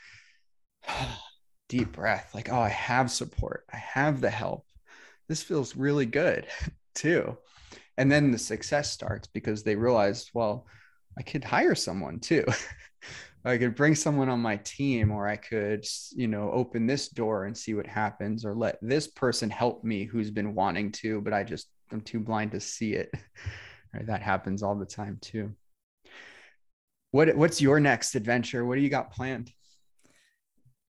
deep 1.69 1.93
breath, 1.93 2.31
like 2.35 2.51
oh 2.51 2.61
I 2.61 2.71
have 2.71 3.11
support, 3.11 3.65
I 3.73 3.77
have 3.77 4.21
the 4.21 4.31
help. 4.31 4.67
This 5.29 5.43
feels 5.43 5.77
really 5.77 6.07
good 6.07 6.47
too. 6.95 7.37
And 7.97 8.11
then 8.11 8.33
the 8.33 8.39
success 8.39 8.91
starts 8.91 9.29
because 9.29 9.63
they 9.63 9.77
realize 9.77 10.31
well 10.35 10.67
i 11.17 11.23
could 11.23 11.45
hire 11.45 11.75
someone 11.75 12.19
too 12.19 12.45
i 13.45 13.59
could 13.59 13.75
bring 13.75 13.95
someone 13.95 14.29
on 14.29 14.41
my 14.41 14.57
team 14.59 15.11
or 15.11 15.29
i 15.29 15.37
could 15.37 15.85
you 16.13 16.27
know 16.29 16.51
open 16.53 16.87
this 16.87 17.09
door 17.09 17.45
and 17.45 17.57
see 17.57 17.75
what 17.75 17.87
happens 17.87 18.45
or 18.45 18.55
let 18.55 18.79
this 18.83 19.07
person 19.07 19.51
help 19.51 19.85
me 19.85 20.05
who's 20.05 20.31
been 20.31 20.55
wanting 20.55 20.91
to 20.91 21.21
but 21.21 21.33
i 21.33 21.43
just 21.45 21.69
i'm 21.93 22.01
too 22.01 22.21
blind 22.21 22.53
to 22.53 22.61
see 22.61 22.95
it. 22.95 23.11
Right? 23.95 24.09
That 24.09 24.23
happens 24.23 24.65
all 24.65 24.75
the 24.75 24.85
time 24.85 25.19
too. 25.21 25.55
What 27.13 27.37
what's 27.37 27.61
your 27.61 27.79
next 27.79 28.17
adventure? 28.17 28.65
What 28.65 28.75
do 28.75 28.81
you 28.81 28.89
got 28.89 29.13
planned? 29.13 29.53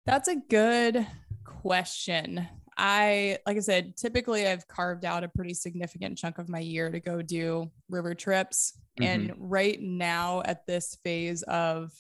That's 0.04 0.28
a 0.28 0.36
good 0.36 1.06
question. 1.46 2.46
I, 2.76 3.38
like 3.46 3.56
I 3.56 3.60
said, 3.60 3.96
typically 3.96 4.46
I've 4.46 4.68
carved 4.68 5.06
out 5.06 5.24
a 5.24 5.28
pretty 5.28 5.54
significant 5.54 6.18
chunk 6.18 6.36
of 6.36 6.50
my 6.50 6.58
year 6.58 6.90
to 6.90 7.00
go 7.00 7.22
do 7.22 7.70
river 7.88 8.14
trips. 8.14 8.78
Mm-hmm. 9.00 9.02
And 9.02 9.34
right 9.38 9.80
now, 9.80 10.42
at 10.44 10.66
this 10.66 10.98
phase 11.02 11.42
of 11.44 11.92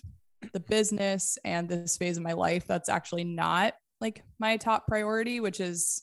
the 0.52 0.60
business 0.60 1.38
and 1.44 1.68
this 1.68 1.96
phase 1.96 2.16
of 2.16 2.22
my 2.22 2.32
life, 2.32 2.66
that's 2.66 2.88
actually 2.88 3.24
not 3.24 3.74
like 4.00 4.22
my 4.38 4.56
top 4.56 4.86
priority, 4.86 5.40
which 5.40 5.60
is 5.60 6.02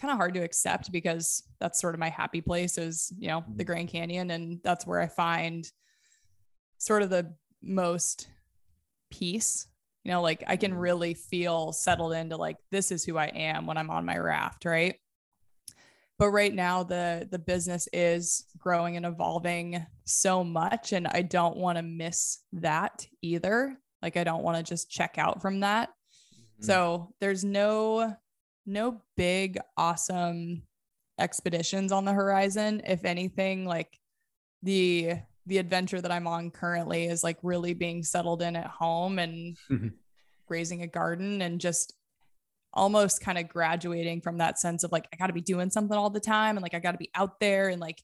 kind 0.00 0.10
of 0.10 0.16
hard 0.16 0.34
to 0.34 0.40
accept 0.40 0.90
because 0.92 1.42
that's 1.60 1.80
sort 1.80 1.94
of 1.94 2.00
my 2.00 2.08
happy 2.08 2.40
place 2.40 2.78
is, 2.78 3.12
you 3.18 3.28
know, 3.28 3.44
the 3.46 3.64
mm-hmm. 3.64 3.72
Grand 3.72 3.88
Canyon. 3.88 4.30
And 4.30 4.60
that's 4.62 4.86
where 4.86 5.00
I 5.00 5.08
find 5.08 5.70
sort 6.78 7.02
of 7.02 7.10
the 7.10 7.34
most 7.62 8.28
peace 9.10 9.68
you 10.04 10.10
know 10.10 10.22
like 10.22 10.42
i 10.46 10.56
can 10.56 10.72
mm-hmm. 10.72 10.80
really 10.80 11.14
feel 11.14 11.72
settled 11.72 12.12
into 12.12 12.36
like 12.36 12.56
this 12.70 12.90
is 12.90 13.04
who 13.04 13.16
i 13.16 13.26
am 13.26 13.66
when 13.66 13.76
i'm 13.76 13.90
on 13.90 14.04
my 14.04 14.16
raft 14.16 14.64
right 14.64 14.96
but 16.18 16.30
right 16.30 16.54
now 16.54 16.82
the 16.82 17.26
the 17.30 17.38
business 17.38 17.88
is 17.92 18.44
growing 18.58 18.96
and 18.96 19.06
evolving 19.06 19.84
so 20.04 20.44
much 20.44 20.92
and 20.92 21.06
i 21.08 21.22
don't 21.22 21.56
want 21.56 21.76
to 21.76 21.82
miss 21.82 22.38
that 22.52 23.06
either. 23.22 23.76
Like 24.02 24.16
i 24.16 24.24
don't 24.24 24.42
want 24.42 24.56
to 24.58 24.62
just 24.62 24.90
check 24.90 25.16
out 25.18 25.40
from 25.40 25.60
that. 25.60 25.88
Mm-hmm. 25.90 26.66
so 26.66 27.14
there's 27.20 27.44
no 27.44 28.16
no 28.66 29.00
big 29.16 29.58
awesome 29.76 30.62
expeditions 31.18 31.92
on 31.92 32.04
the 32.04 32.12
horizon. 32.12 32.82
If 32.86 33.04
anything 33.04 33.64
like 33.64 33.98
the 34.62 35.14
the 35.46 35.58
adventure 35.58 36.00
that 36.00 36.12
I'm 36.12 36.26
on 36.26 36.50
currently 36.50 37.06
is 37.06 37.24
like 37.24 37.38
really 37.42 37.74
being 37.74 38.02
settled 38.02 38.42
in 38.42 38.54
at 38.54 38.66
home 38.66 39.18
and 39.18 39.56
raising 40.48 40.82
a 40.82 40.86
garden 40.86 41.42
and 41.42 41.60
just 41.60 41.94
almost 42.72 43.20
kind 43.20 43.38
of 43.38 43.48
graduating 43.48 44.20
from 44.20 44.38
that 44.38 44.58
sense 44.58 44.84
of 44.84 44.92
like 44.92 45.06
I 45.12 45.16
got 45.16 45.26
to 45.26 45.32
be 45.32 45.40
doing 45.40 45.70
something 45.70 45.96
all 45.96 46.10
the 46.10 46.20
time 46.20 46.56
and 46.56 46.62
like 46.62 46.74
I 46.74 46.78
got 46.78 46.92
to 46.92 46.98
be 46.98 47.10
out 47.14 47.38
there 47.40 47.68
and 47.68 47.80
like 47.80 48.02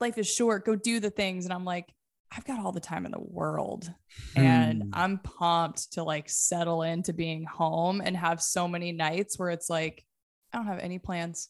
life 0.00 0.18
is 0.18 0.28
short 0.28 0.64
go 0.64 0.76
do 0.76 1.00
the 1.00 1.10
things 1.10 1.44
and 1.44 1.52
I'm 1.52 1.64
like 1.64 1.92
I've 2.36 2.44
got 2.44 2.58
all 2.58 2.72
the 2.72 2.80
time 2.80 3.06
in 3.06 3.12
the 3.12 3.20
world 3.20 3.92
and 4.34 4.82
hmm. 4.82 4.90
I'm 4.92 5.18
pumped 5.18 5.92
to 5.92 6.02
like 6.02 6.28
settle 6.28 6.82
into 6.82 7.12
being 7.12 7.44
home 7.44 8.00
and 8.04 8.16
have 8.16 8.42
so 8.42 8.66
many 8.66 8.92
nights 8.92 9.38
where 9.38 9.50
it's 9.50 9.70
like 9.70 10.04
I 10.52 10.58
don't 10.58 10.66
have 10.66 10.80
any 10.80 10.98
plans. 10.98 11.48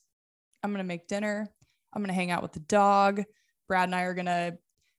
I'm 0.63 0.71
going 0.71 0.79
to 0.79 0.89
make 0.89 1.09
dinner. 1.09 1.49
I'm 1.93 2.03
going 2.03 2.09
to 2.09 2.15
hang 2.15 2.31
out 2.31 2.43
with 2.43 2.53
the 2.53 2.61
dog. 2.61 3.23
Brad 3.69 3.89
and 3.89 3.95
I 3.95 4.03
are 4.03 4.15
going 4.15 4.27
to 4.27 4.59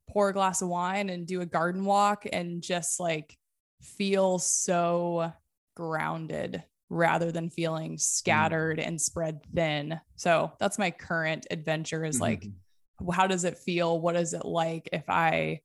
pour 0.09 0.30
a 0.30 0.34
glass 0.34 0.61
of 0.61 0.70
wine 0.70 1.09
and 1.09 1.28
do 1.28 1.41
a 1.41 1.45
garden 1.45 1.86
walk 1.86 2.26
and 2.32 2.61
just 2.61 2.99
like 2.99 3.38
feel 3.82 4.39
so 4.39 5.32
grounded 5.76 6.63
rather 6.95 7.31
than 7.31 7.49
feeling 7.49 7.95
mm. 7.95 8.01
scattered 8.01 8.79
mm. 8.79 8.87
and 8.87 8.99
spread 8.99 9.41
thin. 9.53 9.99
So 10.15 10.53
that's 10.59 10.79
my 10.79 10.91
current 10.91 11.45
adventure 11.51 12.05
is 12.05 12.15
mm-hmm. 12.15 12.23
like 12.23 12.47
how 13.13 13.27
does 13.27 13.43
it 13.43 13.57
feel? 13.57 13.99
What 13.99 14.15
is 14.15 14.33
it 14.33 14.45
like 14.45 14.87
if 14.93 15.03
I 15.09 15.59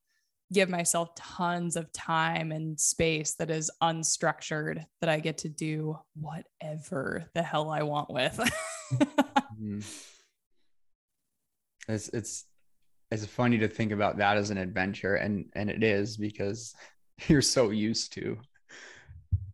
give 0.53 0.69
myself 0.69 1.15
tons 1.15 1.77
of 1.77 1.93
time 1.93 2.51
and 2.51 2.79
space 2.79 3.35
that 3.35 3.51
is 3.51 3.71
unstructured 3.83 4.85
that 5.01 5.09
I 5.09 5.21
get 5.21 5.39
to 5.39 5.49
do 5.49 5.97
whatever 6.15 7.25
the 7.35 7.43
hell 7.43 7.71
I 7.71 7.83
want 7.83 8.11
with. 8.11 8.37
mm. 9.61 10.05
It's 11.89 12.09
it's 12.09 12.45
it's 13.13 13.27
funny 13.27 13.59
to 13.59 13.69
think 13.69 13.93
about 13.93 14.19
that 14.19 14.37
as 14.37 14.51
an 14.51 14.59
adventure 14.59 15.15
and 15.15 15.47
and 15.55 15.71
it 15.71 15.85
is 15.85 16.17
because 16.17 16.75
you're 17.29 17.43
so 17.43 17.71
used 17.71 18.13
to 18.15 18.39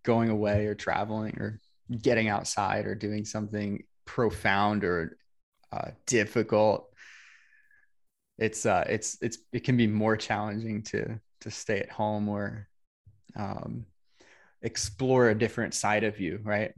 going 0.02 0.30
away 0.30 0.66
or 0.66 0.74
traveling 0.74 1.36
or 1.38 1.60
getting 2.02 2.28
outside 2.28 2.86
or 2.86 2.94
doing 2.94 3.24
something 3.24 3.82
profound 4.04 4.84
or 4.84 5.18
uh, 5.72 5.90
difficult 6.06 6.92
it's 8.38 8.66
uh 8.66 8.84
it's 8.88 9.16
it's 9.22 9.38
it 9.52 9.64
can 9.64 9.76
be 9.76 9.86
more 9.86 10.16
challenging 10.16 10.82
to 10.82 11.18
to 11.40 11.50
stay 11.50 11.80
at 11.80 11.90
home 11.90 12.28
or 12.28 12.68
um 13.34 13.86
explore 14.62 15.30
a 15.30 15.38
different 15.38 15.74
side 15.74 16.04
of 16.04 16.20
you 16.20 16.40
right? 16.42 16.72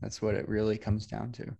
That's 0.00 0.20
what 0.20 0.34
it 0.34 0.48
really 0.48 0.78
comes 0.78 1.06
down 1.06 1.32
to. 1.32 1.54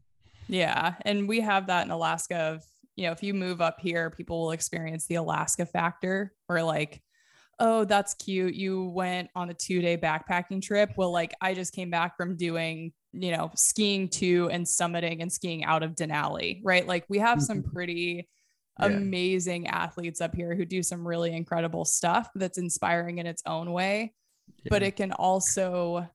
Yeah 0.48 0.94
and 1.02 1.28
we 1.28 1.40
have 1.40 1.66
that 1.66 1.84
in 1.84 1.90
alaska 1.90 2.36
of 2.36 2.64
you 2.96 3.06
know, 3.06 3.12
if 3.12 3.22
you 3.22 3.34
move 3.34 3.60
up 3.60 3.80
here, 3.80 4.10
people 4.10 4.40
will 4.40 4.50
experience 4.50 5.06
the 5.06 5.14
Alaska 5.16 5.66
factor 5.66 6.32
or 6.48 6.62
like, 6.62 7.02
oh, 7.58 7.84
that's 7.84 8.14
cute. 8.14 8.54
You 8.54 8.84
went 8.86 9.30
on 9.34 9.50
a 9.50 9.54
two 9.54 9.80
day 9.80 9.96
backpacking 9.96 10.62
trip. 10.62 10.92
Well, 10.96 11.12
like 11.12 11.34
I 11.40 11.54
just 11.54 11.72
came 11.72 11.90
back 11.90 12.16
from 12.16 12.36
doing, 12.36 12.92
you 13.12 13.30
know, 13.30 13.50
skiing 13.54 14.08
to 14.10 14.48
and 14.50 14.66
summiting 14.66 15.22
and 15.22 15.32
skiing 15.32 15.64
out 15.64 15.82
of 15.82 15.94
Denali, 15.94 16.60
right? 16.64 16.86
Like 16.86 17.04
we 17.08 17.18
have 17.18 17.42
some 17.42 17.62
mm-hmm. 17.62 17.70
pretty 17.70 18.28
yeah. 18.80 18.86
amazing 18.86 19.68
athletes 19.68 20.20
up 20.20 20.34
here 20.34 20.54
who 20.54 20.64
do 20.64 20.82
some 20.82 21.06
really 21.06 21.34
incredible 21.34 21.84
stuff 21.84 22.28
that's 22.34 22.58
inspiring 22.58 23.18
in 23.18 23.26
its 23.26 23.42
own 23.46 23.72
way. 23.72 24.14
Yeah. 24.64 24.70
But 24.70 24.82
it 24.82 24.96
can 24.96 25.12
also 25.12 26.08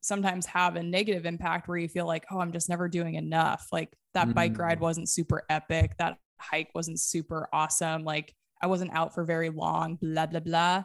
sometimes 0.00 0.46
have 0.46 0.76
a 0.76 0.82
negative 0.82 1.26
impact 1.26 1.68
where 1.68 1.78
you 1.78 1.88
feel 1.88 2.06
like, 2.06 2.24
oh, 2.30 2.40
I'm 2.40 2.52
just 2.52 2.68
never 2.68 2.88
doing 2.88 3.14
enough. 3.14 3.68
Like 3.72 3.92
that 4.14 4.24
mm-hmm. 4.24 4.32
bike 4.32 4.58
ride 4.58 4.80
wasn't 4.80 5.08
super 5.08 5.44
epic. 5.50 5.92
That 5.98 6.18
hike 6.38 6.70
wasn't 6.74 7.00
super 7.00 7.48
awesome. 7.52 8.04
Like 8.04 8.34
I 8.60 8.66
wasn't 8.66 8.92
out 8.92 9.14
for 9.14 9.24
very 9.24 9.50
long, 9.50 9.98
blah, 10.00 10.26
blah, 10.26 10.40
blah. 10.40 10.84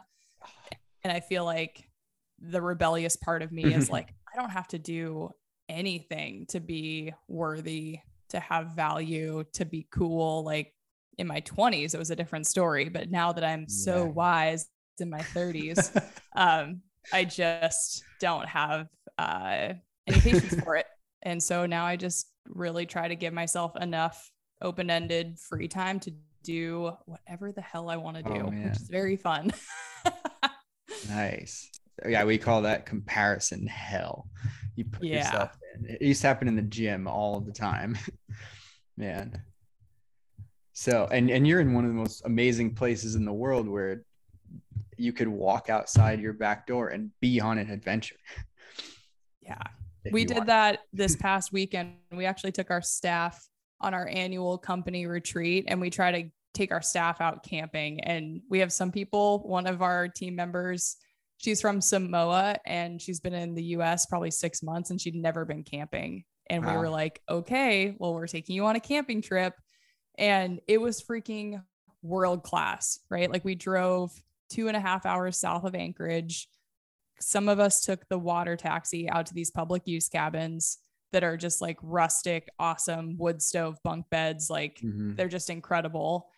And 1.02 1.12
I 1.12 1.20
feel 1.20 1.44
like 1.44 1.88
the 2.38 2.62
rebellious 2.62 3.16
part 3.16 3.42
of 3.42 3.52
me 3.52 3.64
is 3.64 3.90
like, 3.90 4.14
I 4.32 4.40
don't 4.40 4.50
have 4.50 4.68
to 4.68 4.78
do 4.78 5.30
anything 5.68 6.46
to 6.48 6.60
be 6.60 7.12
worthy, 7.28 7.98
to 8.30 8.40
have 8.40 8.74
value, 8.74 9.44
to 9.54 9.64
be 9.64 9.86
cool. 9.90 10.44
Like 10.44 10.72
in 11.18 11.26
my 11.26 11.40
20s, 11.42 11.94
it 11.94 11.98
was 11.98 12.10
a 12.10 12.16
different 12.16 12.46
story. 12.46 12.88
But 12.88 13.10
now 13.10 13.32
that 13.32 13.44
I'm 13.44 13.68
so 13.68 14.04
wise 14.04 14.68
in 14.98 15.10
my 15.10 15.20
30s, 15.20 15.96
um, 16.36 16.82
I 17.12 17.24
just 17.24 18.02
don't 18.20 18.46
have 18.46 18.88
uh, 19.18 19.74
any 20.06 20.20
patience 20.20 20.60
for 20.60 20.76
it. 20.76 20.86
And 21.22 21.42
so 21.42 21.66
now 21.66 21.84
I 21.84 21.96
just 21.96 22.28
really 22.48 22.86
try 22.86 23.08
to 23.08 23.16
give 23.16 23.32
myself 23.32 23.72
enough 23.80 24.30
open 24.62 24.90
ended 24.90 25.38
free 25.38 25.68
time 25.68 25.98
to 26.00 26.12
do 26.44 26.92
whatever 27.06 27.52
the 27.52 27.60
hell 27.60 27.88
I 27.88 27.96
want 27.96 28.18
to 28.18 28.30
oh, 28.30 28.34
do, 28.34 28.40
oh, 28.42 28.50
which 28.50 28.76
is 28.76 28.88
very 28.88 29.16
fun. 29.16 29.50
nice. 31.08 31.70
Yeah, 32.06 32.24
we 32.24 32.38
call 32.38 32.62
that 32.62 32.86
comparison 32.86 33.66
hell. 33.66 34.28
You 34.76 34.84
put 34.84 35.04
yeah. 35.04 35.18
yourself 35.18 35.56
in. 35.74 35.96
It 35.96 36.02
used 36.02 36.20
to 36.22 36.26
happen 36.26 36.48
in 36.48 36.56
the 36.56 36.62
gym 36.62 37.06
all 37.06 37.40
the 37.40 37.52
time. 37.52 37.96
Man. 38.96 39.42
So, 40.72 41.08
and 41.10 41.30
and 41.30 41.46
you're 41.46 41.60
in 41.60 41.72
one 41.72 41.84
of 41.84 41.90
the 41.90 41.96
most 41.96 42.22
amazing 42.24 42.74
places 42.74 43.14
in 43.14 43.24
the 43.24 43.32
world 43.32 43.68
where 43.68 44.02
you 44.96 45.12
could 45.12 45.28
walk 45.28 45.70
outside 45.70 46.20
your 46.20 46.32
back 46.32 46.66
door 46.66 46.88
and 46.88 47.10
be 47.20 47.40
on 47.40 47.58
an 47.58 47.70
adventure. 47.70 48.16
Yeah. 49.40 49.62
We 50.10 50.24
did 50.24 50.38
want. 50.38 50.46
that 50.48 50.80
this 50.92 51.16
past 51.20 51.52
weekend. 51.52 51.94
We 52.12 52.26
actually 52.26 52.52
took 52.52 52.70
our 52.70 52.82
staff 52.82 53.48
on 53.84 53.94
our 53.94 54.08
annual 54.08 54.56
company 54.56 55.06
retreat 55.06 55.66
and 55.68 55.80
we 55.80 55.90
try 55.90 56.10
to 56.22 56.30
take 56.54 56.72
our 56.72 56.80
staff 56.80 57.20
out 57.20 57.44
camping. 57.44 58.00
And 58.00 58.40
we 58.48 58.60
have 58.60 58.72
some 58.72 58.90
people, 58.90 59.40
one 59.40 59.66
of 59.66 59.82
our 59.82 60.08
team 60.08 60.34
members, 60.34 60.96
she's 61.36 61.60
from 61.60 61.80
Samoa 61.80 62.56
and 62.64 63.00
she's 63.00 63.20
been 63.20 63.34
in 63.34 63.54
the 63.54 63.62
US 63.76 64.06
probably 64.06 64.30
six 64.30 64.62
months 64.62 64.90
and 64.90 65.00
she'd 65.00 65.14
never 65.14 65.44
been 65.44 65.64
camping. 65.64 66.24
And 66.48 66.64
wow. 66.64 66.72
we 66.72 66.78
were 66.78 66.88
like, 66.88 67.20
okay, 67.28 67.94
well, 67.98 68.14
we're 68.14 68.26
taking 68.26 68.56
you 68.56 68.64
on 68.64 68.76
a 68.76 68.80
camping 68.80 69.20
trip. 69.20 69.54
And 70.16 70.60
it 70.66 70.80
was 70.80 71.02
freaking 71.02 71.62
world 72.02 72.42
class, 72.42 73.00
right? 73.10 73.30
Like 73.30 73.44
we 73.44 73.54
drove 73.54 74.12
two 74.48 74.68
and 74.68 74.76
a 74.76 74.80
half 74.80 75.04
hours 75.04 75.36
south 75.36 75.64
of 75.64 75.74
Anchorage. 75.74 76.48
Some 77.20 77.48
of 77.48 77.60
us 77.60 77.84
took 77.84 78.08
the 78.08 78.18
water 78.18 78.56
taxi 78.56 79.10
out 79.10 79.26
to 79.26 79.34
these 79.34 79.50
public 79.50 79.82
use 79.86 80.08
cabins 80.08 80.78
that 81.14 81.22
are 81.22 81.36
just 81.36 81.62
like 81.62 81.78
rustic, 81.80 82.48
awesome 82.58 83.16
wood 83.16 83.40
stove 83.40 83.78
bunk 83.84 84.04
beds. 84.10 84.50
Like 84.50 84.80
mm-hmm. 84.80 85.14
they're 85.14 85.28
just 85.28 85.48
incredible. 85.48 86.28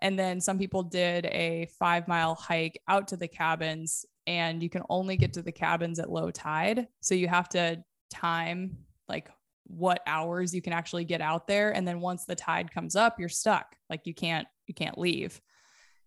And 0.00 0.18
then 0.18 0.40
some 0.40 0.58
people 0.58 0.82
did 0.82 1.26
a 1.26 1.68
five 1.78 2.08
mile 2.08 2.34
hike 2.34 2.80
out 2.88 3.08
to 3.08 3.16
the 3.16 3.28
cabins, 3.28 4.04
and 4.26 4.60
you 4.60 4.68
can 4.68 4.82
only 4.90 5.16
get 5.16 5.32
to 5.34 5.42
the 5.42 5.52
cabins 5.52 6.00
at 6.00 6.10
low 6.10 6.32
tide. 6.32 6.88
So 7.00 7.14
you 7.14 7.28
have 7.28 7.48
to 7.50 7.82
time 8.10 8.76
like 9.08 9.30
what 9.66 10.02
hours 10.04 10.52
you 10.52 10.60
can 10.60 10.72
actually 10.72 11.04
get 11.04 11.20
out 11.20 11.46
there. 11.46 11.70
And 11.70 11.86
then 11.86 12.00
once 12.00 12.24
the 12.24 12.34
tide 12.34 12.72
comes 12.72 12.96
up, 12.96 13.20
you're 13.20 13.28
stuck. 13.28 13.76
Like 13.88 14.00
you 14.04 14.14
can't, 14.14 14.48
you 14.66 14.74
can't 14.74 14.98
leave. 14.98 15.40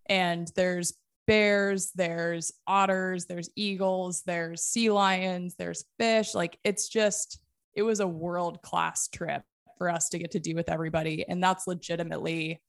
And 0.08 0.52
there's 0.56 0.94
bears, 1.28 1.92
there's 1.96 2.52
otters, 2.68 3.26
there's 3.26 3.50
eagles, 3.56 4.22
there's 4.26 4.64
sea 4.64 4.92
lions, 4.92 5.56
there's 5.56 5.86
fish. 5.98 6.36
Like 6.36 6.60
it's 6.66 6.90
just, 6.90 7.40
it 7.78 7.84
was 7.84 8.00
a 8.00 8.08
world 8.08 8.62
class 8.64 9.08
trip 9.08 9.44
for 9.78 9.90
us 9.90 10.10
to 10.10 10.18
get 10.18 10.32
to 10.32 10.40
do 10.40 10.56
with 10.56 10.70
everybody. 10.70 11.24
And 11.30 11.42
that's 11.42 11.68
legitimately 11.68 12.60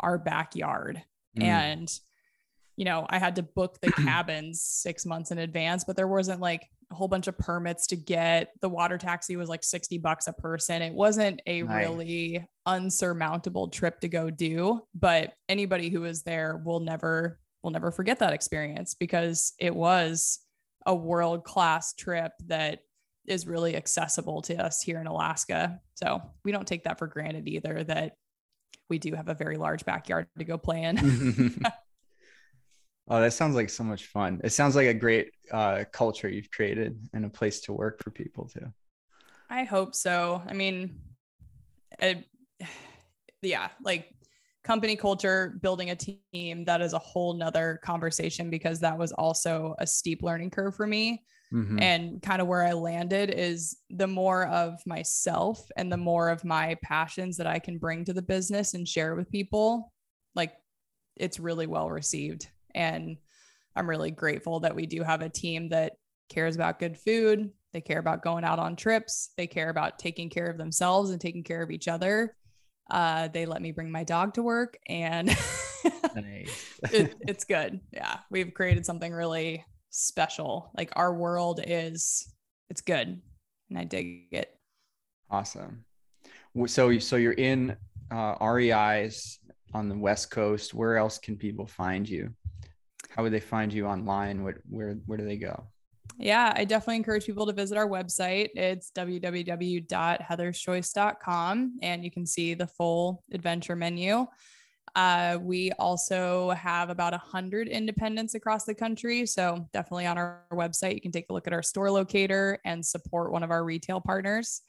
our 0.00 0.18
backyard. 0.18 1.00
Mm. 1.38 1.42
And, 1.44 2.00
you 2.76 2.84
know, 2.84 3.06
I 3.08 3.20
had 3.20 3.36
to 3.36 3.44
book 3.44 3.78
the 3.80 3.92
cabins 3.92 4.60
six 4.60 5.06
months 5.06 5.30
in 5.30 5.38
advance, 5.38 5.84
but 5.84 5.94
there 5.94 6.08
wasn't 6.08 6.40
like 6.40 6.68
a 6.90 6.96
whole 6.96 7.06
bunch 7.06 7.28
of 7.28 7.38
permits 7.38 7.86
to 7.88 7.96
get. 7.96 8.50
The 8.60 8.68
water 8.68 8.98
taxi 8.98 9.36
was 9.36 9.48
like 9.48 9.62
60 9.62 9.98
bucks 9.98 10.26
a 10.26 10.32
person. 10.32 10.82
It 10.82 10.92
wasn't 10.92 11.40
a 11.46 11.62
nice. 11.62 11.86
really 11.86 12.48
unsurmountable 12.66 13.68
trip 13.68 14.00
to 14.00 14.08
go 14.08 14.30
do, 14.30 14.80
but 14.96 15.32
anybody 15.48 15.90
who 15.90 16.00
was 16.00 16.22
there 16.24 16.60
will 16.64 16.80
never 16.80 17.38
will 17.62 17.70
never 17.70 17.90
forget 17.90 18.20
that 18.20 18.32
experience 18.32 18.94
because 18.94 19.52
it 19.58 19.74
was 19.74 20.40
a 20.86 20.94
world 20.94 21.42
class 21.42 21.94
trip 21.94 22.32
that 22.46 22.80
is 23.26 23.46
really 23.46 23.76
accessible 23.76 24.42
to 24.42 24.56
us 24.56 24.82
here 24.82 25.00
in 25.00 25.06
Alaska. 25.06 25.80
So 25.94 26.22
we 26.44 26.52
don't 26.52 26.66
take 26.66 26.84
that 26.84 26.98
for 26.98 27.06
granted 27.06 27.48
either 27.48 27.84
that 27.84 28.14
we 28.88 28.98
do 28.98 29.14
have 29.14 29.28
a 29.28 29.34
very 29.34 29.56
large 29.56 29.84
backyard 29.84 30.26
to 30.38 30.44
go 30.44 30.58
play 30.58 30.82
in. 30.82 30.96
oh, 33.08 33.20
that 33.20 33.32
sounds 33.32 33.56
like 33.56 33.70
so 33.70 33.84
much 33.84 34.06
fun. 34.06 34.40
It 34.44 34.50
sounds 34.50 34.76
like 34.76 34.86
a 34.86 34.94
great 34.94 35.32
uh, 35.50 35.84
culture 35.92 36.28
you've 36.28 36.50
created 36.50 36.98
and 37.12 37.24
a 37.24 37.28
place 37.28 37.60
to 37.62 37.72
work 37.72 38.02
for 38.02 38.10
people 38.10 38.48
too. 38.48 38.72
I 39.50 39.64
hope 39.64 39.94
so. 39.94 40.42
I 40.46 40.52
mean, 40.52 40.98
it, 41.98 42.24
yeah, 43.42 43.68
like 43.82 44.12
company 44.64 44.96
culture, 44.96 45.58
building 45.62 45.90
a 45.90 45.96
team, 45.96 46.64
that 46.64 46.80
is 46.80 46.92
a 46.92 46.98
whole 46.98 47.34
nother 47.34 47.78
conversation 47.84 48.50
because 48.50 48.80
that 48.80 48.98
was 48.98 49.12
also 49.12 49.74
a 49.78 49.86
steep 49.86 50.22
learning 50.22 50.50
curve 50.50 50.74
for 50.74 50.86
me. 50.86 51.24
Mm-hmm. 51.52 51.78
And 51.80 52.22
kind 52.22 52.42
of 52.42 52.48
where 52.48 52.64
I 52.64 52.72
landed 52.72 53.30
is 53.30 53.76
the 53.90 54.08
more 54.08 54.46
of 54.46 54.84
myself 54.84 55.64
and 55.76 55.92
the 55.92 55.96
more 55.96 56.28
of 56.28 56.44
my 56.44 56.76
passions 56.82 57.36
that 57.36 57.46
I 57.46 57.58
can 57.58 57.78
bring 57.78 58.04
to 58.04 58.12
the 58.12 58.22
business 58.22 58.74
and 58.74 58.86
share 58.86 59.14
with 59.14 59.30
people, 59.30 59.92
like 60.34 60.52
it's 61.16 61.38
really 61.38 61.66
well 61.66 61.88
received. 61.88 62.48
And 62.74 63.16
I'm 63.76 63.88
really 63.88 64.10
grateful 64.10 64.60
that 64.60 64.74
we 64.74 64.86
do 64.86 65.02
have 65.02 65.22
a 65.22 65.28
team 65.28 65.68
that 65.68 65.92
cares 66.28 66.56
about 66.56 66.80
good 66.80 66.98
food. 66.98 67.50
They 67.72 67.80
care 67.80 68.00
about 68.00 68.22
going 68.22 68.44
out 68.44 68.58
on 68.58 68.74
trips. 68.74 69.30
They 69.36 69.46
care 69.46 69.70
about 69.70 69.98
taking 69.98 70.30
care 70.30 70.46
of 70.46 70.58
themselves 70.58 71.10
and 71.10 71.20
taking 71.20 71.44
care 71.44 71.62
of 71.62 71.70
each 71.70 71.88
other. 71.88 72.34
Uh, 72.90 73.28
they 73.28 73.46
let 73.46 73.62
me 73.62 73.72
bring 73.72 73.90
my 73.90 74.04
dog 74.04 74.34
to 74.34 74.42
work 74.42 74.78
and 74.88 75.28
it, 76.92 77.14
it's 77.20 77.44
good. 77.44 77.80
Yeah. 77.92 78.18
We've 78.30 78.54
created 78.54 78.86
something 78.86 79.12
really 79.12 79.64
special. 79.96 80.70
Like 80.76 80.92
our 80.96 81.14
world 81.14 81.60
is, 81.66 82.32
it's 82.70 82.80
good. 82.80 83.20
And 83.70 83.78
I 83.78 83.84
dig 83.84 84.28
it. 84.30 84.54
Awesome. 85.30 85.84
So, 86.66 86.98
so 86.98 87.16
you're 87.16 87.32
in 87.32 87.76
uh, 88.10 88.34
REIs 88.40 89.38
on 89.74 89.88
the 89.88 89.96
West 89.96 90.30
Coast. 90.30 90.74
Where 90.74 90.96
else 90.96 91.18
can 91.18 91.36
people 91.36 91.66
find 91.66 92.08
you? 92.08 92.30
How 93.10 93.22
would 93.22 93.32
they 93.32 93.40
find 93.40 93.72
you 93.72 93.86
online? 93.86 94.44
What, 94.44 94.56
where, 94.68 94.94
where 95.06 95.18
do 95.18 95.24
they 95.24 95.36
go? 95.36 95.66
Yeah, 96.18 96.52
I 96.56 96.64
definitely 96.64 96.96
encourage 96.96 97.26
people 97.26 97.46
to 97.46 97.52
visit 97.52 97.76
our 97.76 97.88
website. 97.88 98.48
It's 98.54 98.90
www.heatherschoice.com 98.92 101.78
and 101.82 102.04
you 102.04 102.10
can 102.10 102.24
see 102.24 102.54
the 102.54 102.66
full 102.66 103.22
adventure 103.32 103.76
menu. 103.76 104.26
Uh, 104.94 105.38
we 105.40 105.72
also 105.72 106.50
have 106.50 106.90
about 106.90 107.12
100 107.12 107.68
independents 107.68 108.34
across 108.34 108.64
the 108.64 108.74
country. 108.74 109.26
So, 109.26 109.66
definitely 109.72 110.06
on 110.06 110.16
our 110.16 110.44
website, 110.52 110.94
you 110.94 111.00
can 111.00 111.12
take 111.12 111.26
a 111.28 111.32
look 111.32 111.46
at 111.46 111.52
our 111.52 111.62
store 111.62 111.90
locator 111.90 112.58
and 112.64 112.84
support 112.84 113.32
one 113.32 113.42
of 113.42 113.50
our 113.50 113.64
retail 113.64 114.00
partners. 114.00 114.62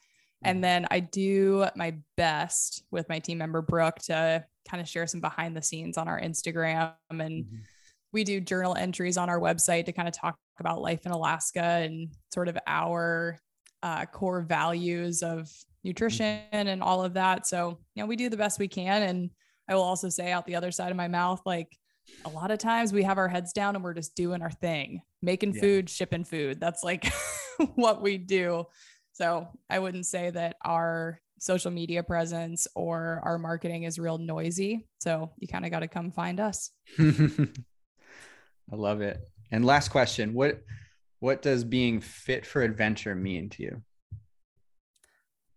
And 0.43 0.57
mm-hmm. 0.57 0.61
then 0.61 0.87
I 0.91 0.99
do 0.99 1.65
my 1.75 1.95
best 2.15 2.83
with 2.91 3.07
my 3.09 3.19
team 3.19 3.37
member, 3.37 3.61
Brooke, 3.61 3.99
to 4.03 4.45
kind 4.67 4.81
of 4.81 4.87
share 4.87 5.07
some 5.07 5.21
behind 5.21 5.55
the 5.55 5.61
scenes 5.61 5.97
on 5.97 6.07
our 6.07 6.19
Instagram. 6.19 6.93
And 7.09 7.21
mm-hmm. 7.21 7.55
we 8.11 8.23
do 8.23 8.39
journal 8.39 8.75
entries 8.75 9.17
on 9.17 9.29
our 9.29 9.39
website 9.39 9.85
to 9.85 9.91
kind 9.91 10.07
of 10.07 10.13
talk 10.13 10.37
about 10.59 10.81
life 10.81 11.05
in 11.05 11.11
Alaska 11.11 11.61
and 11.61 12.09
sort 12.33 12.47
of 12.47 12.57
our 12.67 13.39
uh, 13.83 14.05
core 14.05 14.41
values 14.41 15.23
of 15.23 15.51
nutrition 15.83 16.41
mm-hmm. 16.53 16.67
and 16.67 16.83
all 16.83 17.03
of 17.03 17.13
that. 17.13 17.47
So, 17.47 17.79
you 17.95 18.03
know, 18.03 18.07
we 18.07 18.15
do 18.15 18.29
the 18.29 18.37
best 18.37 18.59
we 18.59 18.67
can. 18.67 19.03
And 19.03 19.29
I 19.67 19.75
will 19.75 19.83
also 19.83 20.09
say 20.09 20.31
out 20.31 20.45
the 20.45 20.55
other 20.55 20.71
side 20.71 20.91
of 20.91 20.97
my 20.97 21.07
mouth, 21.07 21.41
like 21.45 21.77
a 22.25 22.29
lot 22.29 22.51
of 22.51 22.59
times 22.59 22.93
we 22.93 23.03
have 23.03 23.17
our 23.17 23.27
heads 23.27 23.53
down 23.53 23.75
and 23.75 23.83
we're 23.83 23.93
just 23.93 24.15
doing 24.15 24.41
our 24.41 24.51
thing, 24.51 25.01
making 25.21 25.53
yeah. 25.53 25.61
food, 25.61 25.89
shipping 25.89 26.23
food. 26.23 26.59
That's 26.59 26.83
like 26.83 27.11
what 27.75 28.01
we 28.01 28.17
do. 28.17 28.65
So 29.13 29.47
I 29.69 29.79
wouldn't 29.79 30.05
say 30.05 30.29
that 30.29 30.57
our 30.63 31.19
social 31.39 31.71
media 31.71 32.03
presence 32.03 32.67
or 32.75 33.21
our 33.23 33.37
marketing 33.37 33.83
is 33.83 33.99
real 33.99 34.17
noisy. 34.17 34.87
So 34.99 35.31
you 35.39 35.47
kind 35.47 35.65
of 35.65 35.71
got 35.71 35.79
to 35.79 35.87
come 35.87 36.11
find 36.11 36.39
us. 36.39 36.71
I 36.99 38.75
love 38.75 39.01
it. 39.01 39.19
And 39.51 39.65
last 39.65 39.89
question, 39.89 40.33
what 40.33 40.61
what 41.19 41.41
does 41.41 41.63
being 41.63 41.99
fit 41.99 42.45
for 42.45 42.61
adventure 42.61 43.15
mean 43.15 43.49
to 43.49 43.63
you? 43.63 43.81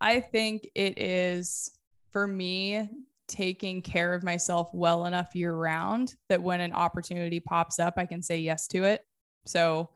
I 0.00 0.20
think 0.20 0.66
it 0.74 0.98
is 0.98 1.70
for 2.12 2.26
me 2.26 2.88
taking 3.30 3.80
care 3.80 4.12
of 4.12 4.24
myself 4.24 4.68
well 4.74 5.06
enough 5.06 5.34
year 5.34 5.54
round 5.54 6.14
that 6.28 6.42
when 6.42 6.60
an 6.60 6.72
opportunity 6.72 7.38
pops 7.38 7.78
up, 7.78 7.94
I 7.96 8.04
can 8.04 8.22
say 8.22 8.38
yes 8.38 8.66
to 8.68 8.84
it. 8.84 9.02
So 9.46 9.90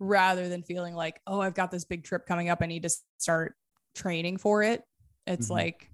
rather 0.00 0.48
than 0.48 0.64
feeling 0.64 0.94
like, 0.94 1.20
oh, 1.26 1.40
I've 1.40 1.54
got 1.54 1.70
this 1.70 1.84
big 1.84 2.04
trip 2.04 2.26
coming 2.26 2.50
up, 2.50 2.58
I 2.60 2.66
need 2.66 2.82
to 2.82 2.90
start 3.18 3.54
training 3.94 4.38
for 4.38 4.62
it, 4.64 4.82
it's 5.26 5.46
mm-hmm. 5.46 5.54
like 5.54 5.90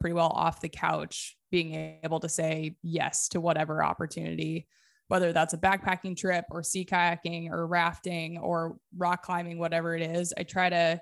pretty 0.00 0.14
well 0.14 0.28
off 0.28 0.60
the 0.60 0.68
couch 0.68 1.36
being 1.50 1.98
able 2.02 2.20
to 2.20 2.28
say 2.28 2.76
yes 2.82 3.28
to 3.28 3.40
whatever 3.40 3.84
opportunity, 3.84 4.66
whether 5.08 5.32
that's 5.32 5.54
a 5.54 5.58
backpacking 5.58 6.16
trip 6.16 6.44
or 6.50 6.62
sea 6.62 6.84
kayaking 6.84 7.50
or 7.50 7.66
rafting 7.66 8.38
or 8.38 8.76
rock 8.96 9.22
climbing, 9.22 9.58
whatever 9.58 9.94
it 9.94 10.02
is. 10.02 10.32
I 10.38 10.44
try 10.44 10.70
to 10.70 11.00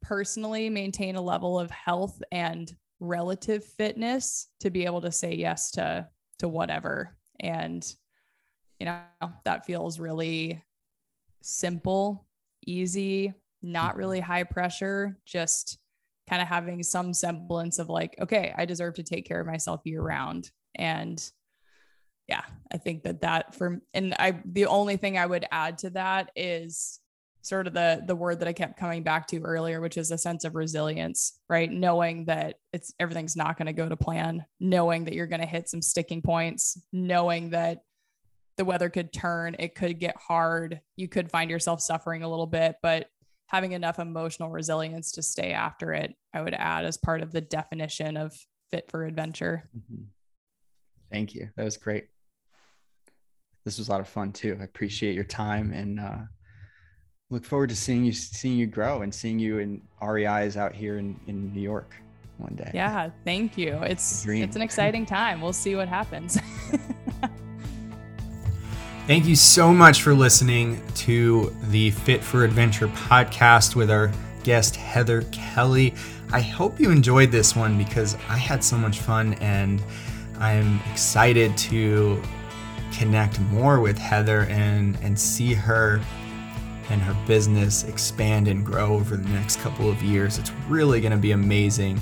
personally 0.00 0.70
maintain 0.70 1.16
a 1.16 1.20
level 1.20 1.58
of 1.58 1.70
health 1.70 2.22
and 2.30 2.72
relative 3.00 3.64
fitness 3.64 4.48
to 4.60 4.70
be 4.70 4.84
able 4.84 5.00
to 5.00 5.12
say 5.12 5.34
yes 5.34 5.70
to 5.70 6.08
to 6.38 6.48
whatever 6.48 7.16
and 7.40 7.94
you 8.78 8.86
know 8.86 9.00
that 9.44 9.66
feels 9.66 9.98
really 9.98 10.62
simple 11.42 12.26
easy 12.66 13.32
not 13.62 13.90
mm-hmm. 13.90 13.98
really 13.98 14.20
high 14.20 14.44
pressure 14.44 15.18
just 15.26 15.78
kind 16.28 16.42
of 16.42 16.48
having 16.48 16.82
some 16.82 17.12
semblance 17.12 17.78
of 17.78 17.88
like 17.88 18.14
okay 18.20 18.54
i 18.56 18.64
deserve 18.64 18.94
to 18.94 19.02
take 19.02 19.26
care 19.26 19.40
of 19.40 19.46
myself 19.46 19.80
year 19.84 20.02
round 20.02 20.50
and 20.74 21.30
yeah 22.28 22.42
i 22.72 22.76
think 22.76 23.02
that 23.02 23.20
that 23.20 23.54
for 23.54 23.80
and 23.94 24.14
i 24.18 24.40
the 24.46 24.66
only 24.66 24.96
thing 24.96 25.18
i 25.18 25.26
would 25.26 25.44
add 25.52 25.78
to 25.78 25.90
that 25.90 26.30
is 26.34 27.00
sort 27.46 27.68
of 27.68 27.74
the 27.74 28.02
the 28.04 28.16
word 28.16 28.40
that 28.40 28.48
I 28.48 28.52
kept 28.52 28.76
coming 28.76 29.04
back 29.04 29.28
to 29.28 29.40
earlier, 29.40 29.80
which 29.80 29.96
is 29.96 30.10
a 30.10 30.18
sense 30.18 30.44
of 30.44 30.56
resilience, 30.56 31.40
right? 31.48 31.70
Knowing 31.70 32.24
that 32.24 32.56
it's 32.72 32.92
everything's 32.98 33.36
not 33.36 33.56
going 33.56 33.66
to 33.66 33.72
go 33.72 33.88
to 33.88 33.96
plan, 33.96 34.44
knowing 34.58 35.04
that 35.04 35.14
you're 35.14 35.28
going 35.28 35.40
to 35.40 35.46
hit 35.46 35.68
some 35.68 35.80
sticking 35.80 36.22
points, 36.22 36.80
knowing 36.92 37.50
that 37.50 37.82
the 38.56 38.64
weather 38.64 38.90
could 38.90 39.12
turn, 39.12 39.54
it 39.60 39.76
could 39.76 40.00
get 40.00 40.16
hard, 40.16 40.80
you 40.96 41.06
could 41.06 41.30
find 41.30 41.48
yourself 41.48 41.80
suffering 41.80 42.24
a 42.24 42.28
little 42.28 42.46
bit, 42.48 42.76
but 42.82 43.06
having 43.46 43.72
enough 43.72 44.00
emotional 44.00 44.50
resilience 44.50 45.12
to 45.12 45.22
stay 45.22 45.52
after 45.52 45.92
it, 45.92 46.14
I 46.34 46.40
would 46.40 46.54
add 46.54 46.84
as 46.84 46.96
part 46.96 47.22
of 47.22 47.30
the 47.30 47.40
definition 47.40 48.16
of 48.16 48.34
fit 48.72 48.90
for 48.90 49.04
adventure. 49.04 49.70
Mm-hmm. 49.76 50.02
Thank 51.12 51.36
you. 51.36 51.50
That 51.56 51.64
was 51.64 51.76
great. 51.76 52.08
This 53.64 53.78
was 53.78 53.86
a 53.86 53.90
lot 53.92 54.00
of 54.00 54.08
fun 54.08 54.32
too. 54.32 54.56
I 54.60 54.64
appreciate 54.64 55.14
your 55.14 55.24
time 55.24 55.72
and 55.72 56.00
uh, 56.00 56.18
look 57.30 57.44
forward 57.44 57.68
to 57.68 57.76
seeing 57.76 58.04
you 58.04 58.12
seeing 58.12 58.56
you 58.56 58.66
grow 58.66 59.02
and 59.02 59.14
seeing 59.14 59.38
you 59.38 59.58
in 59.58 59.82
REIs 60.00 60.56
out 60.56 60.74
here 60.74 60.98
in, 60.98 61.18
in 61.26 61.52
New 61.52 61.60
York 61.60 61.94
one 62.38 62.54
day. 62.54 62.70
Yeah, 62.72 63.10
thank 63.24 63.58
you. 63.58 63.74
It's 63.82 64.26
it's 64.28 64.56
an 64.56 64.62
exciting 64.62 65.06
time. 65.06 65.40
We'll 65.40 65.52
see 65.52 65.74
what 65.76 65.88
happens. 65.88 66.38
Thank 69.06 69.26
you 69.26 69.36
so 69.36 69.72
much 69.72 70.02
for 70.02 70.14
listening 70.14 70.82
to 70.96 71.54
the 71.70 71.92
Fit 71.92 72.24
for 72.24 72.42
Adventure 72.42 72.88
podcast 72.88 73.76
with 73.76 73.88
our 73.88 74.10
guest, 74.42 74.74
Heather 74.74 75.22
Kelly. 75.30 75.94
I 76.32 76.40
hope 76.40 76.80
you 76.80 76.90
enjoyed 76.90 77.30
this 77.30 77.54
one 77.54 77.78
because 77.78 78.16
I 78.28 78.36
had 78.36 78.64
so 78.64 78.76
much 78.76 78.98
fun 78.98 79.34
and 79.34 79.80
I'm 80.40 80.80
excited 80.90 81.56
to 81.56 82.20
connect 82.92 83.38
more 83.42 83.78
with 83.78 83.96
Heather 83.96 84.40
and, 84.50 84.98
and 85.02 85.16
see 85.16 85.54
her 85.54 86.00
and 86.90 87.02
her 87.02 87.16
business 87.26 87.84
expand 87.84 88.48
and 88.48 88.64
grow 88.64 88.94
over 88.94 89.16
the 89.16 89.28
next 89.30 89.60
couple 89.60 89.90
of 89.90 90.02
years. 90.02 90.38
It's 90.38 90.52
really 90.68 91.00
going 91.00 91.12
to 91.12 91.18
be 91.18 91.32
amazing 91.32 92.00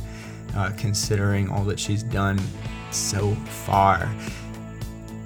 uh, 0.56 0.72
considering 0.76 1.48
all 1.50 1.64
that 1.64 1.80
she's 1.80 2.02
done 2.02 2.40
so 2.90 3.34
far. 3.46 4.14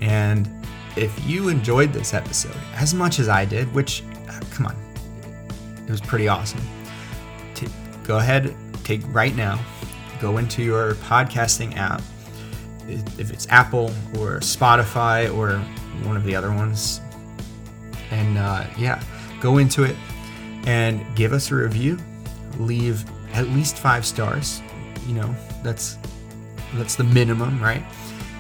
And 0.00 0.48
if 0.96 1.26
you 1.26 1.48
enjoyed 1.48 1.92
this 1.92 2.14
episode 2.14 2.56
as 2.74 2.94
much 2.94 3.18
as 3.18 3.28
I 3.28 3.44
did, 3.44 3.72
which, 3.74 4.02
uh, 4.28 4.40
come 4.50 4.66
on, 4.66 4.76
it 5.86 5.90
was 5.90 6.00
pretty 6.00 6.28
awesome, 6.28 6.60
to 7.54 7.68
go 8.04 8.18
ahead, 8.18 8.54
take 8.84 9.02
right 9.08 9.34
now, 9.34 9.60
go 10.20 10.38
into 10.38 10.62
your 10.62 10.94
podcasting 10.94 11.76
app. 11.76 12.02
If 12.88 13.30
it's 13.30 13.46
Apple 13.50 13.90
or 14.18 14.40
Spotify 14.40 15.32
or 15.34 15.58
one 16.06 16.16
of 16.16 16.24
the 16.24 16.34
other 16.34 16.50
ones, 16.50 17.00
and 18.10 18.38
uh, 18.38 18.64
yeah, 18.78 19.02
go 19.40 19.58
into 19.58 19.84
it 19.84 19.96
and 20.66 21.04
give 21.16 21.32
us 21.32 21.50
a 21.50 21.54
review. 21.54 21.98
Leave 22.58 23.04
at 23.34 23.48
least 23.48 23.76
five 23.76 24.04
stars. 24.04 24.62
You 25.06 25.14
know, 25.14 25.34
that's 25.62 25.98
that's 26.74 26.96
the 26.96 27.04
minimum, 27.04 27.62
right? 27.62 27.82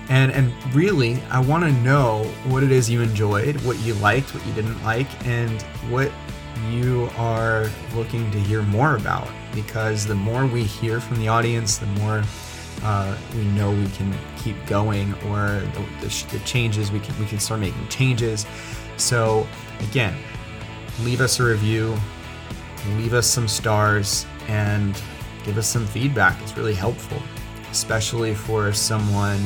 and 0.08 0.32
and 0.32 0.52
really 0.74 1.20
i 1.30 1.38
want 1.38 1.62
to 1.62 1.72
know 1.82 2.24
what 2.46 2.62
it 2.62 2.70
is 2.70 2.88
you 2.88 3.00
enjoyed 3.00 3.56
what 3.62 3.78
you 3.80 3.94
liked 3.94 4.34
what 4.34 4.44
you 4.46 4.52
didn't 4.54 4.82
like 4.82 5.06
and 5.26 5.62
what 5.90 6.10
you 6.70 7.08
are 7.16 7.70
looking 7.94 8.30
to 8.30 8.38
hear 8.38 8.62
more 8.62 8.96
about 8.96 9.28
because 9.54 10.06
the 10.06 10.14
more 10.14 10.46
we 10.46 10.64
hear 10.64 11.00
from 11.00 11.18
the 11.18 11.28
audience 11.28 11.78
the 11.78 11.86
more 11.86 12.22
uh, 12.82 13.16
we 13.34 13.44
know 13.44 13.72
we 13.72 13.88
can 13.88 14.14
keep 14.38 14.54
going 14.66 15.12
or 15.24 15.60
the, 15.74 15.84
the, 16.00 16.26
the 16.30 16.38
changes 16.44 16.90
we 16.90 17.00
can 17.00 17.18
we 17.18 17.26
can 17.26 17.38
start 17.38 17.60
making 17.60 17.88
changes 17.88 18.46
so 18.96 19.46
again 19.80 20.16
leave 21.02 21.20
us 21.20 21.40
a 21.40 21.44
review 21.44 21.96
leave 22.96 23.14
us 23.14 23.26
some 23.26 23.48
stars 23.48 24.26
and 24.48 25.00
give 25.44 25.58
us 25.58 25.66
some 25.66 25.86
feedback 25.86 26.40
it's 26.42 26.56
really 26.56 26.74
helpful 26.74 27.20
especially 27.70 28.34
for 28.34 28.72
someone 28.72 29.40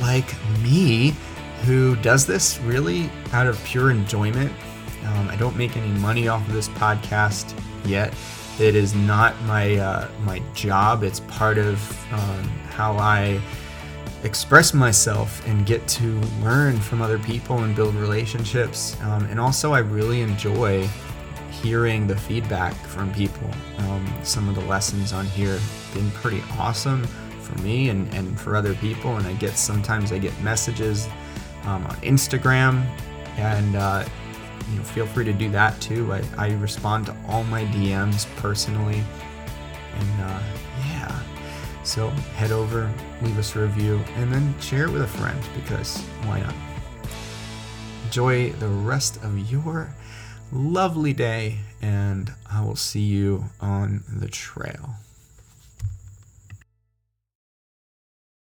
like 0.00 0.34
me 0.62 1.14
who 1.64 1.94
does 1.96 2.26
this 2.26 2.58
really 2.60 3.08
out 3.32 3.46
of 3.46 3.62
pure 3.64 3.90
enjoyment. 3.90 4.52
Um, 5.04 5.28
I 5.28 5.36
don't 5.36 5.56
make 5.56 5.76
any 5.76 5.88
money 6.00 6.28
off 6.28 6.46
of 6.46 6.54
this 6.54 6.68
podcast 6.68 7.56
yet. 7.84 8.14
It 8.58 8.74
is 8.74 8.94
not 8.94 9.40
my 9.42 9.76
uh, 9.76 10.08
my 10.24 10.40
job. 10.54 11.02
It's 11.02 11.20
part 11.20 11.58
of 11.58 11.78
um, 12.12 12.44
how 12.70 12.96
I 12.98 13.40
express 14.24 14.72
myself 14.72 15.46
and 15.46 15.66
get 15.66 15.86
to 15.88 16.20
learn 16.42 16.78
from 16.78 17.02
other 17.02 17.18
people 17.18 17.58
and 17.58 17.74
build 17.74 17.94
relationships. 17.94 18.96
Um, 19.02 19.24
and 19.26 19.40
also, 19.40 19.72
I 19.72 19.80
really 19.80 20.20
enjoy 20.20 20.88
hearing 21.50 22.06
the 22.06 22.16
feedback 22.16 22.74
from 22.74 23.12
people. 23.12 23.50
Um, 23.78 24.12
some 24.22 24.48
of 24.48 24.54
the 24.54 24.62
lessons 24.62 25.12
on 25.12 25.26
here 25.26 25.58
have 25.58 25.90
been 25.94 26.10
pretty 26.12 26.42
awesome 26.58 27.04
for 27.40 27.60
me 27.62 27.88
and, 27.88 28.12
and 28.14 28.38
for 28.40 28.56
other 28.56 28.74
people. 28.74 29.16
And 29.16 29.26
I 29.26 29.34
get 29.34 29.56
sometimes 29.56 30.12
I 30.12 30.18
get 30.18 30.38
messages 30.40 31.08
um, 31.64 31.86
on 31.86 31.96
Instagram, 31.96 32.84
and 33.36 33.76
uh, 33.76 34.04
you 34.70 34.78
know, 34.78 34.84
feel 34.84 35.06
free 35.06 35.24
to 35.24 35.32
do 35.32 35.50
that 35.50 35.80
too. 35.80 36.12
I, 36.12 36.22
I 36.36 36.52
respond 36.54 37.06
to 37.06 37.16
all 37.28 37.44
my 37.44 37.64
DMs 37.66 38.26
personally, 38.36 39.02
and 39.98 40.20
uh. 40.22 40.42
So 41.84 42.08
head 42.36 42.52
over, 42.52 42.92
leave 43.22 43.38
us 43.38 43.56
a 43.56 43.62
review, 43.62 44.00
and 44.16 44.32
then 44.32 44.58
share 44.60 44.84
it 44.84 44.90
with 44.90 45.02
a 45.02 45.06
friend 45.06 45.40
because 45.54 45.98
why 46.24 46.40
not? 46.40 46.54
Enjoy 48.04 48.50
the 48.52 48.68
rest 48.68 49.16
of 49.22 49.38
your 49.50 49.94
lovely 50.52 51.12
day, 51.12 51.58
and 51.80 52.32
I 52.50 52.62
will 52.62 52.76
see 52.76 53.00
you 53.00 53.46
on 53.60 54.04
the 54.08 54.28
trail. 54.28 54.96